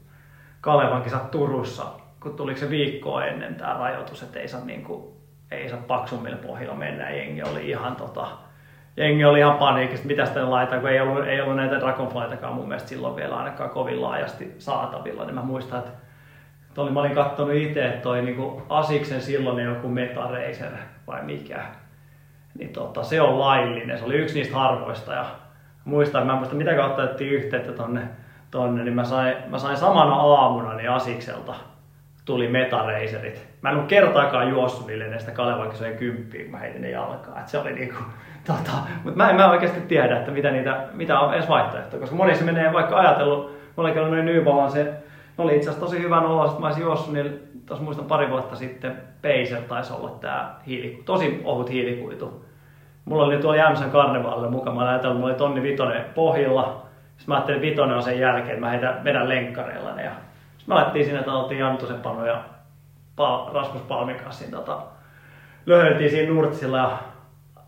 [0.60, 1.84] Kalevan kisat Turussa,
[2.20, 5.16] kun tuli se viikkoa ennen tämä rajoitus, että ei saa, niinku,
[5.50, 7.10] ei saa paksummille pohjilla mennä.
[7.10, 8.26] Jengi oli ihan tota,
[8.96, 12.68] jengi oli ihan paniikissa, mitä sitten laitan, kun ei ollut, ei ollut näitä Dragonflytakaan mun
[12.68, 16.06] mielestä silloin vielä ainakaan kovin laajasti saatavilla, niin mä muistan, että
[16.76, 20.72] että oli, mä olin kattonut itse, että toi niinku Asiksen silloin joku Meta Racer
[21.06, 21.64] vai mikä,
[22.58, 23.98] niin tota, se on laillinen.
[23.98, 25.26] Se oli yksi niistä harvoista ja
[25.84, 28.00] muistan, mä en muista mitä kautta otettiin yhteyttä tonne,
[28.50, 31.54] tonne niin mä sain, mä sain samana aamuna niin Asikselta
[32.24, 33.46] tuli metareiserit.
[33.62, 37.40] Mä en ole kertaakaan juossut niille näistä Kalevan kisojen kymppiin, kun mä heitin ne jalkaan.
[37.40, 37.96] Et se oli niinku,
[38.46, 38.72] tota,
[39.04, 42.44] mutta mä en mä oikeasti tiedä, että mitä, niitä, mitä on edes vaihtoehtoja, koska monissa
[42.44, 44.84] menee vaikka ajatellut, mulla oli noin Nybalan se,
[45.38, 47.30] ne oli itse asiassa tosi hyvän oloiset, mä olisin juossut niille,
[47.66, 52.45] tuossa muistan pari vuotta sitten, Pacer taisi olla tää hiili, tosi ohut hiilikuitu.
[53.06, 57.28] Mulla oli tuolla Jämsän karnevaalilla mukaan, mä olin ajatellut, mulla oli tonni vitonen pohjilla, sitten
[57.28, 60.02] mä ajattelin, että vitonen on sen jälkeen, että mä heitän, vedän lenkkareilla ne.
[60.02, 62.44] Sitten me laitettiin sinne, että oltiin Janttu Sepano ja
[63.16, 64.78] Pal- Rasmus Palmin kanssa siinä, tota,
[65.66, 66.98] löhöiltiin siinä nurtsilla ja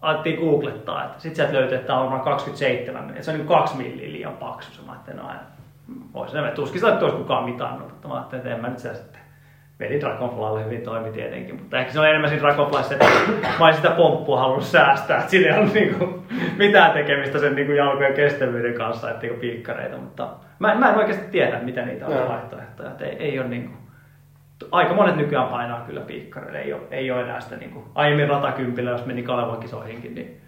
[0.02, 3.48] alettiin googlettaa, että sitten sieltä löytyi, että tämä on varmaan 27, että se on niin
[3.48, 4.82] kaksi milliä liian paksu.
[4.82, 5.40] Mä ajattelin, no aina,
[6.14, 8.94] voisin ne tuskin että olisi kukaan mitannut, mutta mä ajattelin, että en mä nyt sitä
[8.94, 9.20] sitten
[9.80, 13.06] veli Dragonflylle hyvin toimi tietenkin, mutta ehkä se on enemmän siinä Dragonflyssa, että
[13.58, 16.22] mä olisin sitä pomppua halunnut säästää, että siinä ei ollut niinku
[16.58, 20.28] mitään tekemistä sen niinku jalkojen kestävyyden kanssa, että niinku piikkareita, mutta
[20.58, 22.28] mä, mä en oikeasti tiedä, mitä niitä on Joo.
[22.28, 23.76] vaihtoehtoja, että ei, ei ole niinku,
[24.70, 26.58] aika monet nykyään painaa kyllä piikkareille.
[26.58, 30.40] Ei ole, ei ole enää sitä niin kuin, aiemmin ratakympillä, jos meni Kalevan kisoihinkin, niin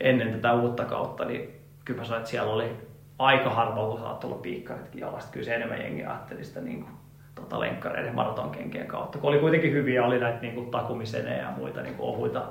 [0.00, 1.50] ennen tätä uutta kautta, niin
[1.84, 2.76] kyllä mä sanoin, että siellä oli
[3.18, 5.32] aika harvalla saattoi olla piikkaritkin jalasta.
[5.32, 6.92] Kyllä se enemmän jengi ajatteli sitä niin kuin,
[7.40, 9.18] tota, lenkkareiden maratonkenkien kautta.
[9.18, 12.42] Kun oli kuitenkin hyviä, oli näitä niin kuin, takumisenejä ja muita niin kuin, ohuita,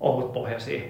[0.00, 0.82] ohutpohjaisia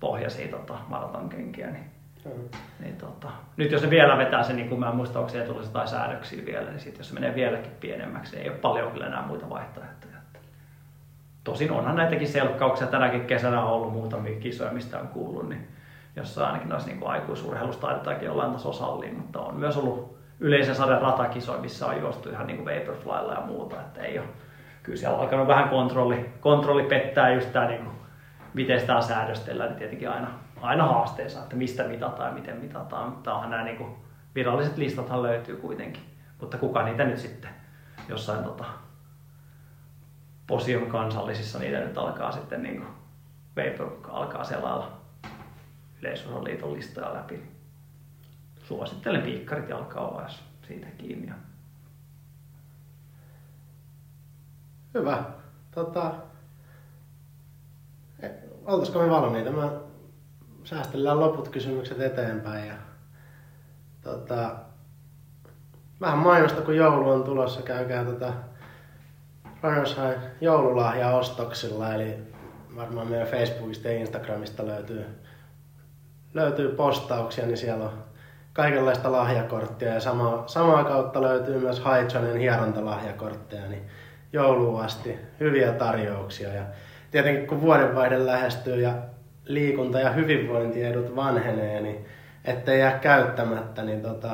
[0.00, 1.84] pohjaisia tota, maratonkenkiä, niin
[2.24, 2.48] Mm.
[2.80, 5.46] niin tota, nyt jos se vielä vetää se, niin kuin mä en muista, onko siellä
[5.46, 8.92] tullut jotain säädöksiä vielä, niin sit jos se menee vieläkin pienemmäksi, niin ei ole paljon
[8.92, 10.14] kyllä enää muita vaihtoehtoja.
[11.44, 15.68] Tosin onhan näitäkin selkkauksia tänäkin kesänä on ollut muutamia kisoja, mistä on kuullut, niin
[16.16, 21.02] jossa ainakin noissa niin aikuisurheilussa taidetaankin jollain tasolla salliin, mutta on myös ollut yleisen sarjan
[21.02, 24.28] ratakisoja, missä on juostu ihan niin kuin Vaporflylla ja muuta, että ei ole.
[24.82, 27.96] Kyllä siellä on alkanut vähän kontrolli, kontrolli pettää just tämä niin kuin,
[28.54, 30.28] miten sitä säädöstellään, niin tietenkin aina,
[30.60, 33.96] aina haasteensa, että mistä mitataan ja miten mitataan, mutta onhan nämä niin kuin,
[34.34, 36.02] viralliset listathan löytyy kuitenkin,
[36.40, 37.50] mutta kuka niitä nyt sitten
[38.08, 38.64] jossain tota,
[40.46, 42.88] Posion kansallisissa niitä nyt alkaa sitten niin kuin,
[43.56, 44.92] Vapor alkaa selailla
[46.02, 47.57] yleisurheiluliiton listoja läpi.
[48.68, 51.32] Suosittelen piikkarit jalkaa jos siitä kiinni.
[54.94, 55.24] Hyvä.
[55.70, 56.14] Tota,
[58.20, 58.28] e,
[58.64, 59.50] oltaisiko me valmiita?
[59.50, 59.70] Mä
[60.64, 62.68] säästellään loput kysymykset eteenpäin.
[62.68, 62.74] Ja,
[64.02, 64.56] tota,
[66.00, 68.32] vähän mainosta, kun joulu on tulossa, käykää tota
[69.44, 72.18] High joululahjaostoksilla, eli
[72.76, 75.06] varmaan meidän Facebookista ja Instagramista löytyy,
[76.34, 78.07] löytyy postauksia, niin siellä on
[78.58, 83.82] kaikenlaista lahjakorttia ja sama, samaa kautta löytyy myös Haitsonen hierontalahjakortteja, niin
[84.32, 86.48] jouluun asti hyviä tarjouksia.
[86.54, 86.62] Ja
[87.10, 88.92] tietenkin kun vuodenvaihde lähestyy ja
[89.44, 92.06] liikunta- ja hyvinvointiedut vanhenee, niin
[92.44, 94.30] ettei jää käyttämättä, niin tota,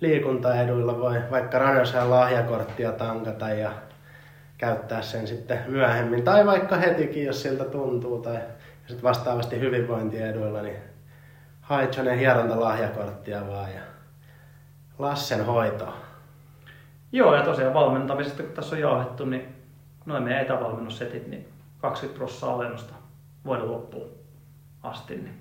[0.00, 3.70] liikuntaeduilla voi vaikka Ranjosajan lahjakorttia tankata ja
[4.58, 6.22] käyttää sen sitten myöhemmin.
[6.22, 8.18] Tai vaikka hetikin, jos siltä tuntuu.
[8.18, 8.38] Tai
[8.86, 10.91] sitten vastaavasti hyvinvointieduilla, niin
[11.62, 13.80] Haitsonen hierontalahjakorttia vaan ja
[14.98, 15.96] Lassen hoitoa.
[17.12, 19.48] Joo, ja tosiaan valmentamisesta, kun tässä on jauhettu, niin
[20.06, 21.48] noin meidän etävalmennussetit, niin
[21.78, 22.94] 20 prosenttia alennusta
[23.44, 24.10] vuoden loppuun
[24.82, 25.16] asti.
[25.16, 25.40] Niin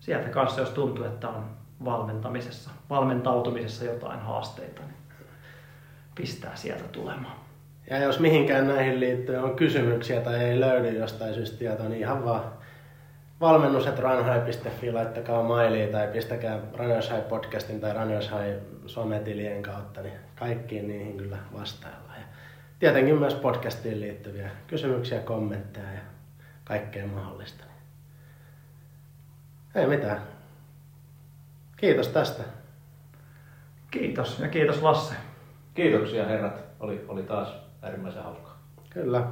[0.00, 1.44] sieltä kanssa, jos tuntuu, että on
[1.84, 4.96] valmentamisessa, valmentautumisessa jotain haasteita, niin
[6.14, 7.36] pistää sieltä tulemaan.
[7.90, 12.24] Ja jos mihinkään näihin liittyen on kysymyksiä tai ei löydy jostain syystä tietoa, niin ihan
[12.24, 12.59] vaan
[13.40, 20.88] valmennus.runhigh.fi, laittakaa mailia tai pistäkää Runners High podcastin tai Runners High sometilien kautta, niin kaikkiin
[20.88, 22.20] niihin kyllä vastaillaan.
[22.20, 22.26] Ja
[22.78, 26.00] tietenkin myös podcastiin liittyviä kysymyksiä, kommentteja ja
[26.64, 27.64] kaikkea mahdollista.
[29.74, 30.22] Ei mitään.
[31.76, 32.42] Kiitos tästä.
[33.90, 35.14] Kiitos ja kiitos Lasse.
[35.74, 38.58] Kiitoksia herrat, oli, oli taas äärimmäisen hauskaa.
[38.90, 39.26] Kyllä.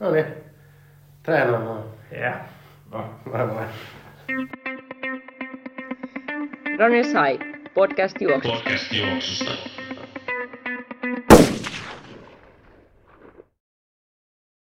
[0.00, 0.26] No niin,
[1.22, 1.84] treenaamaan.
[2.12, 2.59] Yeah.
[2.90, 3.04] No.
[6.78, 7.38] Runners High,
[7.74, 8.50] podcast juoksusta.
[8.50, 9.79] Podcast juoksusta.